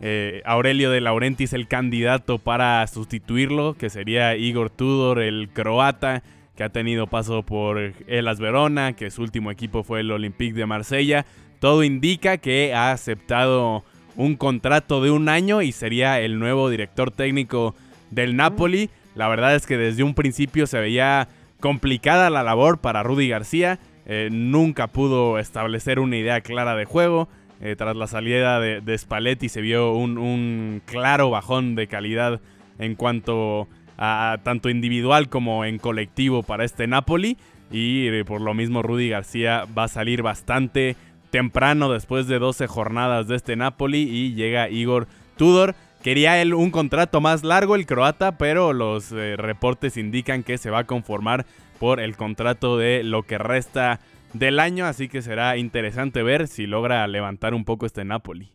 eh, 0.00 0.42
Aurelio 0.44 0.90
de 0.90 1.00
Laurentiis 1.00 1.52
el 1.52 1.68
candidato 1.68 2.38
para 2.38 2.86
sustituirlo, 2.86 3.74
que 3.74 3.90
sería 3.90 4.36
Igor 4.36 4.70
Tudor, 4.70 5.20
el 5.20 5.48
croata, 5.52 6.22
que 6.56 6.64
ha 6.64 6.70
tenido 6.70 7.06
paso 7.06 7.44
por 7.44 7.94
Elas 8.06 8.40
Verona, 8.40 8.94
que 8.94 9.10
su 9.10 9.22
último 9.22 9.50
equipo 9.50 9.84
fue 9.84 10.00
el 10.00 10.10
Olympique 10.10 10.54
de 10.54 10.66
Marsella. 10.66 11.24
Todo 11.60 11.84
indica 11.84 12.38
que 12.38 12.74
ha 12.74 12.90
aceptado 12.90 13.84
un 14.16 14.36
contrato 14.36 15.02
de 15.02 15.10
un 15.10 15.28
año 15.28 15.62
y 15.62 15.72
sería 15.72 16.20
el 16.20 16.38
nuevo 16.38 16.68
director 16.68 17.10
técnico 17.10 17.74
del 18.10 18.36
Napoli. 18.36 18.90
La 19.14 19.28
verdad 19.28 19.54
es 19.54 19.66
que 19.66 19.76
desde 19.76 20.02
un 20.02 20.14
principio 20.14 20.66
se 20.66 20.80
veía 20.80 21.28
complicada 21.62 22.28
la 22.28 22.42
labor 22.42 22.78
para 22.78 23.02
Rudy 23.02 23.28
García. 23.28 23.78
Eh, 24.04 24.28
nunca 24.30 24.88
pudo 24.88 25.38
establecer 25.38 25.98
una 26.00 26.18
idea 26.18 26.42
clara 26.42 26.76
de 26.76 26.84
juego. 26.84 27.28
Eh, 27.62 27.76
tras 27.76 27.96
la 27.96 28.08
salida 28.08 28.60
de, 28.60 28.98
Spalletti 28.98 29.48
se 29.48 29.62
vio 29.62 29.92
un, 29.94 30.82
claro 30.84 31.30
bajón 31.30 31.76
de 31.76 31.86
calidad 31.86 32.40
en 32.78 32.96
cuanto 32.96 33.68
a, 33.96 34.38
tanto 34.42 34.68
individual 34.68 35.28
como 35.28 35.64
en 35.64 35.78
colectivo 35.78 36.42
para 36.42 36.64
este 36.64 36.86
Napoli. 36.86 37.38
Y 37.70 38.08
eh, 38.08 38.24
por 38.26 38.40
lo 38.42 38.52
mismo 38.52 38.82
Rudy 38.82 39.08
García 39.08 39.64
va 39.78 39.84
a 39.84 39.88
salir 39.88 40.22
bastante 40.22 40.96
temprano 41.30 41.90
después 41.90 42.26
de 42.26 42.40
12 42.40 42.66
jornadas 42.66 43.28
de 43.28 43.36
este 43.36 43.56
Napoli 43.56 44.02
y 44.02 44.34
llega 44.34 44.68
Igor 44.68 45.06
Tudor. 45.36 45.76
Quería 46.02 46.42
él 46.42 46.52
un 46.52 46.72
contrato 46.72 47.20
más 47.20 47.44
largo 47.44 47.76
el 47.76 47.86
croata, 47.86 48.36
pero 48.36 48.72
los 48.72 49.12
eh, 49.12 49.36
reportes 49.36 49.96
indican 49.96 50.42
que 50.42 50.58
se 50.58 50.68
va 50.68 50.80
a 50.80 50.86
conformar 50.86 51.46
por 51.78 52.00
el 52.00 52.16
contrato 52.16 52.76
de 52.76 53.04
lo 53.04 53.22
que 53.22 53.38
resta 53.38 54.00
del 54.32 54.58
año, 54.58 54.84
así 54.86 55.08
que 55.08 55.22
será 55.22 55.56
interesante 55.56 56.24
ver 56.24 56.48
si 56.48 56.66
logra 56.66 57.06
levantar 57.06 57.54
un 57.54 57.64
poco 57.64 57.86
este 57.86 58.04
Napoli. 58.04 58.52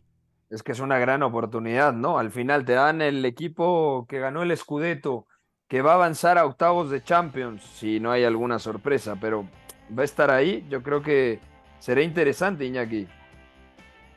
Es 0.50 0.62
que 0.62 0.72
es 0.72 0.80
una 0.80 0.98
gran 0.98 1.22
oportunidad, 1.22 1.94
¿no? 1.94 2.18
Al 2.18 2.30
final 2.30 2.66
te 2.66 2.72
dan 2.72 3.00
el 3.00 3.24
equipo 3.24 4.06
que 4.10 4.18
ganó 4.18 4.42
el 4.42 4.54
Scudetto, 4.54 5.26
que 5.68 5.80
va 5.80 5.92
a 5.92 5.94
avanzar 5.94 6.36
a 6.36 6.44
octavos 6.44 6.90
de 6.90 7.02
Champions, 7.02 7.62
si 7.62 7.98
no 7.98 8.10
hay 8.10 8.24
alguna 8.24 8.58
sorpresa, 8.58 9.16
pero 9.18 9.48
va 9.96 10.02
a 10.02 10.04
estar 10.04 10.30
ahí. 10.30 10.66
Yo 10.68 10.82
creo 10.82 11.00
que 11.00 11.40
será 11.78 12.02
interesante, 12.02 12.66
Iñaki. 12.66 13.06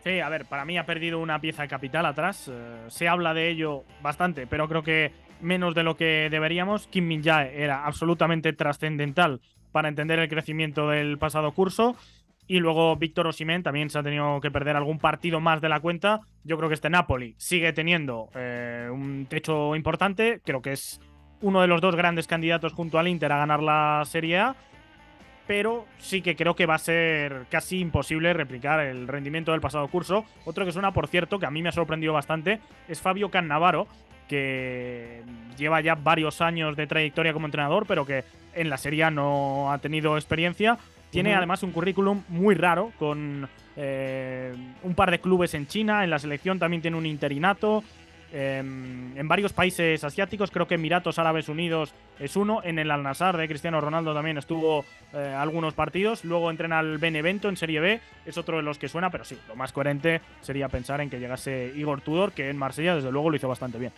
Sí, 0.04 0.20
a 0.20 0.30
ver, 0.30 0.46
para 0.46 0.66
mí 0.66 0.78
ha 0.78 0.86
perdido 0.86 1.20
una 1.20 1.40
pieza 1.40 1.68
capital 1.68 2.06
atrás. 2.06 2.50
Eh, 2.52 2.86
se 2.88 3.08
habla 3.08 3.34
de 3.34 3.50
ello 3.50 3.84
bastante, 4.02 4.48
pero 4.48 4.68
creo 4.68 4.84
que 4.84 5.12
menos 5.42 5.76
de 5.76 5.84
lo 5.84 5.96
que 5.96 6.28
deberíamos. 6.32 6.88
Kim 6.88 7.08
Min 7.08 7.24
Jae 7.24 7.62
era 7.62 7.86
absolutamente 7.86 8.54
trascendental 8.54 9.42
para 9.72 9.90
entender 9.90 10.20
el 10.20 10.30
crecimiento 10.30 10.90
del 10.90 11.18
pasado 11.18 11.52
curso. 11.52 11.96
Y 12.48 12.60
luego 12.60 12.96
Víctor 12.96 13.28
Osimhen 13.28 13.64
también 13.64 13.90
se 13.90 14.00
ha 14.00 14.04
tenido 14.04 14.42
que 14.42 14.52
perder 14.52 14.76
algún 14.76 15.00
partido 15.00 15.40
más 15.40 15.62
de 15.62 15.70
la 15.70 15.80
cuenta. 15.80 16.22
Yo 16.44 16.58
creo 16.58 16.68
que 16.68 16.76
este 16.76 16.90
Napoli 16.90 17.36
sigue 17.38 17.72
teniendo 17.72 18.30
eh, 18.36 18.90
un 18.92 19.28
techo 19.30 19.76
importante. 19.76 20.42
Creo 20.44 20.62
que 20.62 20.74
es 20.74 21.00
uno 21.42 21.62
de 21.62 21.68
los 21.68 21.80
dos 21.80 21.96
grandes 21.96 22.28
candidatos 22.28 22.74
junto 22.74 23.00
al 23.00 23.08
Inter 23.08 23.32
a 23.32 23.38
ganar 23.38 23.62
la 23.62 24.02
Serie 24.06 24.40
A. 24.40 24.56
Pero 25.52 25.86
sí 25.98 26.22
que 26.22 26.38
creo 26.38 26.56
que 26.56 26.66
va 26.66 26.76
a 26.76 26.80
ser 26.80 27.46
casi 27.50 27.80
imposible 27.80 28.32
replicar 28.32 28.80
el 28.80 29.06
rendimiento 29.06 29.52
del 29.52 29.60
pasado 29.60 29.86
curso. 29.90 30.24
Otro 30.46 30.66
que 30.66 30.72
suena, 30.72 30.94
por 30.94 31.10
cierto, 31.10 31.40
que 31.40 31.46
a 31.46 31.52
mí 31.52 31.62
me 31.62 31.68
ha 31.68 31.74
sorprendido 31.74 32.14
bastante, 32.14 32.62
es 32.88 33.02
Fabio 33.02 33.28
Cannavaro, 33.30 33.86
que 34.30 35.24
lleva 35.58 35.82
ya 35.82 35.96
varios 35.96 36.40
años 36.40 36.78
de 36.78 36.88
trayectoria 36.88 37.34
como 37.34 37.48
entrenador, 37.48 37.86
pero 37.86 38.06
que 38.06 38.24
en 38.54 38.70
la 38.70 38.78
Serie 38.78 39.04
A 39.04 39.12
no 39.12 39.74
ha 39.74 39.80
tenido 39.80 40.16
experiencia. 40.16 40.78
Tiene 41.10 41.36
además 41.36 41.64
un 41.64 41.74
currículum 41.74 42.24
muy 42.30 42.56
raro, 42.56 42.94
con 42.98 43.50
eh, 43.76 44.56
un 44.84 44.96
par 44.96 45.12
de 45.12 45.20
clubes 45.20 45.54
en 45.54 45.68
China, 45.68 46.06
en 46.06 46.12
la 46.12 46.20
selección 46.20 46.60
también 46.60 46.82
tiene 46.82 46.96
un 46.96 47.06
interinato. 47.06 47.84
Eh, 48.34 48.60
en 48.60 49.28
varios 49.28 49.54
países 49.54 50.04
asiáticos, 50.04 50.52
creo 50.52 50.68
que 50.68 50.76
Emiratos 50.76 51.20
Árabes 51.20 51.50
Unidos 51.50 51.94
es 52.20 52.36
uno. 52.36 52.62
En 52.64 52.80
el 52.80 52.90
Al 52.92 53.04
Nassr 53.04 53.38
de 53.38 53.48
Cristiano 53.48 53.82
Ronaldo 53.82 54.14
también 54.14 54.38
estuvo 54.38 54.86
eh, 55.14 55.36
algunos 55.38 55.74
partidos. 55.74 56.24
Luego 56.24 56.50
entrena 56.50 56.80
al 56.80 56.98
Benevento 56.98 57.50
en 57.50 57.58
Serie 57.58 57.80
B, 57.80 58.02
es 58.26 58.38
otro 58.38 58.58
de 58.58 58.64
los 58.64 58.78
que 58.78 58.88
suena, 58.88 59.10
pero 59.10 59.26
sí, 59.26 59.38
lo 59.48 59.56
más 59.56 59.74
coherente 59.74 60.22
sería 60.42 60.70
pensar 60.70 61.02
en 61.02 61.10
que 61.10 61.20
llegase 61.20 61.74
Igor 61.76 62.02
Tudor, 62.02 62.32
que 62.32 62.50
en 62.50 62.58
Marsella 62.58 62.96
desde 62.96 63.12
luego 63.12 63.30
lo 63.30 63.36
hizo 63.36 63.48
bastante 63.48 63.78
bien. 63.78 63.92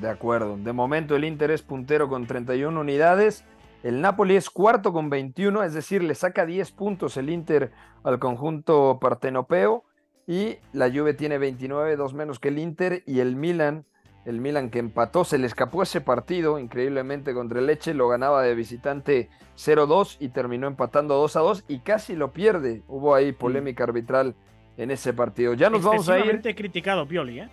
De 0.00 0.08
acuerdo. 0.08 0.56
De 0.56 0.72
momento 0.72 1.16
el 1.16 1.24
Inter 1.24 1.50
es 1.50 1.62
puntero 1.62 2.08
con 2.08 2.26
31 2.26 2.78
unidades. 2.78 3.44
El 3.82 4.00
Napoli 4.00 4.36
es 4.36 4.50
cuarto 4.50 4.92
con 4.92 5.10
21, 5.10 5.62
es 5.62 5.72
decir, 5.72 6.02
le 6.02 6.14
saca 6.14 6.44
10 6.44 6.72
puntos 6.72 7.16
el 7.16 7.30
Inter 7.30 7.72
al 8.04 8.18
conjunto 8.18 8.98
partenopeo. 9.00 9.84
Y 10.26 10.56
la 10.72 10.90
Juve 10.90 11.14
tiene 11.14 11.38
29, 11.38 11.96
dos 11.96 12.12
menos 12.14 12.38
que 12.40 12.48
el 12.48 12.58
Inter. 12.58 13.02
Y 13.06 13.20
el 13.20 13.36
Milan, 13.36 13.84
el 14.24 14.40
Milan 14.40 14.70
que 14.70 14.78
empató, 14.80 15.24
se 15.24 15.38
le 15.38 15.46
escapó 15.46 15.82
ese 15.82 16.00
partido 16.00 16.58
increíblemente 16.58 17.32
contra 17.32 17.60
el 17.60 17.66
Leche. 17.66 17.94
Lo 17.94 18.08
ganaba 18.08 18.42
de 18.42 18.54
visitante 18.54 19.30
0-2 19.56 20.16
y 20.20 20.28
terminó 20.30 20.66
empatando 20.66 21.22
2-2 21.24 21.62
y 21.68 21.78
casi 21.78 22.16
lo 22.16 22.32
pierde. 22.32 22.82
Hubo 22.88 23.14
ahí 23.14 23.32
polémica 23.32 23.84
arbitral 23.84 24.34
en 24.76 24.90
ese 24.90 25.12
partido. 25.12 25.54
Ya 25.54 25.70
nos 25.70 25.82
vamos 25.84 26.08
a 26.08 26.18
ir. 26.18 26.42
Criticado 26.56 27.06
Pioli, 27.06 27.40
¿eh? 27.40 27.48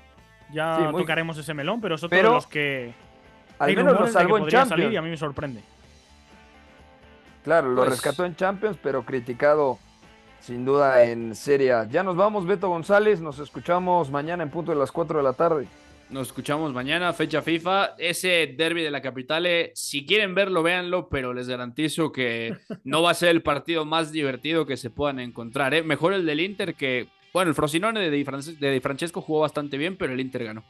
Ya 0.51 0.77
Sí, 0.77 0.83
muy- 0.91 1.01
tocaremos 1.03 1.37
ese 1.37 1.53
melón, 1.53 1.79
pero 1.79 1.95
es 1.95 2.03
otro 2.03 2.09
Pero 2.15 2.29
de 2.29 2.35
los 2.35 2.47
que. 2.47 2.93
al 3.59 3.75
menos 3.75 3.99
lo 3.99 4.07
salvó 4.07 4.37
en 4.37 4.43
Champions. 4.47 4.69
salir 4.69 4.91
y 4.91 4.97
a 4.97 5.01
mí 5.01 5.09
me 5.09 5.17
sorprende. 5.17 5.61
Claro, 7.43 7.69
lo 7.69 7.77
Pues- 7.81 7.89
rescató 7.91 8.25
en 8.25 8.35
Champions, 8.35 8.77
pero 8.81 9.03
criticado 9.03 9.77
sin 10.43 10.65
duda 10.65 11.03
en 11.05 11.35
Serie 11.35 11.71
A. 11.71 11.87
Ya 11.87 12.03
nos 12.03 12.17
vamos, 12.17 12.45
Beto 12.45 12.67
González. 12.67 13.21
Nos 13.21 13.39
escuchamos 13.39 14.11
mañana 14.11 14.43
en 14.43 14.49
punto 14.49 14.71
de 14.71 14.77
las 14.77 14.91
4 14.91 15.17
de 15.17 15.23
la 15.23 15.33
tarde. 15.33 15.67
Nos 16.09 16.27
escuchamos 16.27 16.73
mañana, 16.73 17.13
fecha 17.13 17.41
FIFA. 17.41 17.95
Ese 17.97 18.53
derby 18.57 18.83
de 18.83 18.91
la 18.91 19.01
capital, 19.01 19.45
eh, 19.45 19.71
si 19.73 20.05
quieren 20.05 20.35
verlo, 20.35 20.61
véanlo, 20.61 21.07
pero 21.07 21.33
les 21.33 21.47
garantizo 21.47 22.11
que 22.11 22.57
no 22.83 23.01
va 23.01 23.11
a 23.11 23.15
ser 23.15 23.29
el 23.29 23.41
partido 23.41 23.85
más 23.85 24.11
divertido 24.11 24.65
que 24.65 24.75
se 24.75 24.89
puedan 24.89 25.19
encontrar. 25.19 25.73
¿eh? 25.73 25.81
Mejor 25.81 26.13
el 26.13 26.25
del 26.25 26.41
Inter 26.41 26.75
que, 26.75 27.07
bueno, 27.31 27.49
el 27.49 27.55
Frosinone 27.55 28.01
de 28.01 28.11
Di 28.11 28.79
Francesco 28.81 29.21
jugó 29.21 29.39
bastante 29.39 29.77
bien, 29.77 29.95
pero 29.95 30.13
el 30.13 30.19
Inter 30.19 30.43
ganó. 30.43 30.63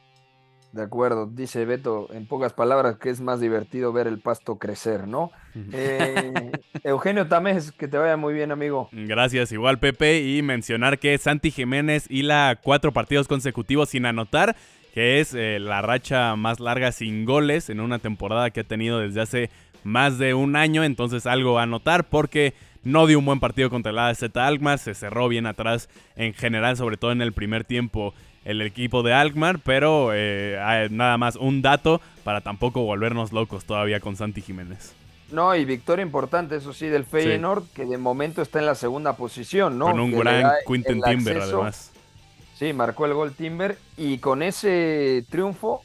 De 0.73 0.81
acuerdo, 0.81 1.27
dice 1.27 1.65
Beto 1.65 2.07
en 2.11 2.25
pocas 2.25 2.51
palabras 2.51 2.97
que 2.97 3.11
es 3.11 3.21
más 3.21 3.39
divertido 3.39 3.93
ver 3.93 4.07
el 4.07 4.17
pasto 4.17 4.57
crecer, 4.57 5.07
¿no? 5.07 5.29
Eh, 5.71 6.33
Eugenio 6.83 7.27
Tamés, 7.27 7.71
que 7.71 7.87
te 7.87 7.99
vaya 7.99 8.17
muy 8.17 8.33
bien, 8.33 8.51
amigo. 8.51 8.89
Gracias, 8.91 9.51
igual 9.51 9.77
Pepe. 9.77 10.23
Y 10.23 10.41
mencionar 10.41 10.97
que 10.97 11.15
Santi 11.19 11.51
Jiménez 11.51 12.07
hila 12.09 12.59
cuatro 12.59 12.91
partidos 12.91 13.27
consecutivos 13.27 13.89
sin 13.89 14.07
anotar, 14.07 14.55
que 14.95 15.19
es 15.19 15.35
eh, 15.35 15.59
la 15.59 15.83
racha 15.83 16.35
más 16.35 16.59
larga 16.59 16.91
sin 16.91 17.23
goles 17.23 17.69
en 17.69 17.79
una 17.79 17.99
temporada 17.99 18.49
que 18.49 18.61
ha 18.61 18.63
tenido 18.63 18.97
desde 18.97 19.21
hace 19.21 19.49
más 19.83 20.17
de 20.17 20.33
un 20.33 20.55
año. 20.55 20.83
Entonces 20.83 21.27
algo 21.27 21.59
a 21.59 21.63
anotar 21.63 22.09
porque 22.09 22.55
no 22.81 23.05
dio 23.05 23.19
un 23.19 23.25
buen 23.25 23.39
partido 23.39 23.69
contra 23.69 23.91
el 23.91 23.99
AZ 23.99 24.23
Alkmaar. 24.33 24.79
Se 24.79 24.95
cerró 24.95 25.27
bien 25.27 25.45
atrás 25.45 25.87
en 26.15 26.33
general, 26.33 26.77
sobre 26.77 26.97
todo 26.97 27.11
en 27.11 27.21
el 27.21 27.31
primer 27.31 27.63
tiempo 27.63 28.15
el 28.45 28.61
equipo 28.61 29.03
de 29.03 29.13
Alkmaar. 29.13 29.59
Pero 29.59 30.11
eh, 30.13 30.87
nada 30.91 31.17
más 31.17 31.35
un 31.35 31.61
dato 31.61 32.01
para 32.23 32.41
tampoco 32.41 32.83
volvernos 32.83 33.31
locos 33.31 33.65
todavía 33.65 33.99
con 33.99 34.15
Santi 34.15 34.41
Jiménez. 34.41 34.93
No, 35.31 35.55
y 35.55 35.65
victoria 35.65 36.03
importante, 36.03 36.57
eso 36.57 36.73
sí, 36.73 36.87
del 36.87 37.05
Feyenoord, 37.05 37.63
que 37.73 37.85
de 37.85 37.97
momento 37.97 38.41
está 38.43 38.59
en 38.59 38.67
la 38.67 38.75
segunda 38.75 39.13
posición, 39.13 39.79
¿no? 39.79 39.85
Con 39.85 39.99
un 39.99 40.11
Que 40.11 40.19
gran 40.19 40.51
Quinten 40.67 41.01
Timber 41.01 41.37
acceso. 41.37 41.55
además. 41.57 41.91
Sí, 42.55 42.71
marcó 42.71 43.07
el 43.07 43.15
gol 43.15 43.33
Timber 43.33 43.77
y 43.97 44.19
con 44.19 44.43
ese 44.43 45.25
triunfo 45.29 45.81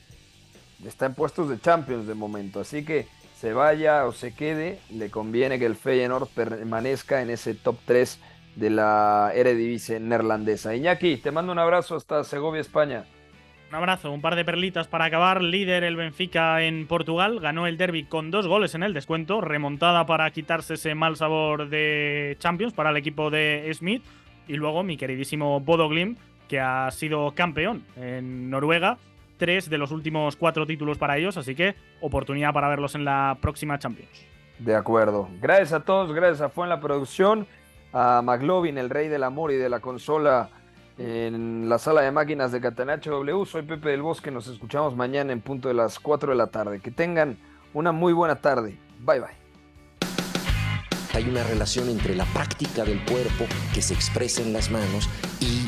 está 0.87 1.07
en 1.07 1.15
puestos 1.15 1.49
de 1.49 1.59
Champions 1.59 2.07
de 2.07 2.15
momento. 2.15 2.61
Así 2.61 2.85
que 2.85 3.07
se 3.41 3.55
vaya 3.55 4.05
o 4.05 4.13
se 4.13 4.35
quede, 4.35 4.81
le 4.91 5.11
conviene 5.11 5.59
que 5.59 5.67
el 5.67 5.77
Feyenoord 5.77 6.29
permanezca 6.29 7.23
en 7.23 7.31
ese 7.31 7.55
top 7.55 7.77
3 7.87 8.19
de 8.59 8.71
la 8.71 9.31
Eredivisie 9.35 10.01
neerlandesa. 10.01 10.75
Iñaki, 10.75 11.19
te 11.19 11.31
mando 11.31 11.53
un 11.53 11.59
abrazo 11.59 11.97
hasta 11.97 12.25
Segovia, 12.25 12.61
España. 12.61 13.05
Un 13.71 13.75
abrazo, 13.75 14.11
un 14.11 14.23
par 14.23 14.35
de 14.35 14.45
perlitas 14.45 14.89
para 14.89 15.05
acabar. 15.05 15.43
Líder 15.43 15.85
el 15.85 15.95
Benfica 15.95 16.63
en 16.63 16.87
Portugal. 16.87 17.39
Ganó 17.39 17.67
el 17.67 17.77
derby 17.77 18.05
con 18.05 18.31
dos 18.31 18.47
goles 18.47 18.75
en 18.75 18.83
el 18.83 18.95
descuento. 18.95 19.41
Remontada 19.41 20.07
para 20.07 20.31
quitarse 20.31 20.75
ese 20.75 20.95
mal 20.95 21.17
sabor 21.17 21.69
de 21.69 22.37
Champions 22.41 22.73
para 22.73 22.91
el 22.91 22.97
equipo 22.97 23.31
de 23.31 23.71
Smith. 23.75 24.03
Y 24.49 24.55
luego 24.55 24.83
mi 24.83 24.97
queridísimo 24.97 25.61
Bodo 25.61 25.89
Glimt, 25.89 26.19
que 26.49 26.59
ha 26.59 26.91
sido 26.91 27.33
campeón 27.33 27.85
en 27.97 28.49
Noruega. 28.49 28.97
Tres 29.37 29.69
de 29.69 29.79
los 29.79 29.93
últimos 29.93 30.35
cuatro 30.37 30.67
títulos 30.67 30.97
para 30.97 31.19
ellos. 31.19 31.37
Así 31.37 31.55
que 31.55 31.77
oportunidad 32.01 32.55
para 32.55 32.69
verlos 32.69 32.95
en 32.95 33.05
la 33.05 33.37
próxima 33.41 33.79
Champions. 33.79 34.27
De 34.59 34.75
acuerdo. 34.75 35.29
Gracias 35.41 35.73
a 35.73 35.85
todos, 35.85 36.13
gracias 36.13 36.41
a 36.41 36.49
Fue 36.49 36.65
en 36.65 36.71
la 36.71 36.81
producción, 36.81 37.47
a 37.93 38.23
McLovin, 38.23 38.79
el 38.79 38.91
rey 38.91 39.09
del 39.09 39.25
amor 39.25 39.53
y 39.53 39.57
de 39.57 39.69
la 39.69 39.81
consola 39.81 40.51
en 40.99 41.69
la 41.69 41.79
sala 41.79 42.03
de 42.03 42.11
máquinas 42.11 42.51
de 42.51 42.61
Catanacho 42.61 43.11
W. 43.13 43.47
Soy 43.47 43.63
Pepe 43.63 43.91
del 43.91 44.03
Bosque, 44.03 44.31
nos 44.31 44.49
escuchamos 44.49 44.97
mañana 44.97 45.33
en 45.33 45.41
punto 45.41 45.69
de 45.69 45.75
las 45.75 45.99
4 46.01 46.33
de 46.33 46.37
la 46.37 46.49
tarde. 46.49 46.81
Que 46.81 46.91
tengan 46.91 47.39
una 47.73 47.93
muy 47.93 48.13
buena 48.13 48.37
tarde. 48.37 48.77
Bye 49.01 49.21
bye. 49.21 49.39
Hay 51.15 51.29
una 51.29 51.43
relación 51.45 51.89
entre 51.89 52.15
la 52.15 52.25
práctica 52.27 52.85
del 52.85 53.05
cuerpo 53.05 53.45
que 53.75 53.83
se 53.83 53.95
expresa 53.95 54.43
en 54.43 54.53
las 54.53 54.71
manos 54.71 55.09
y 55.41 55.68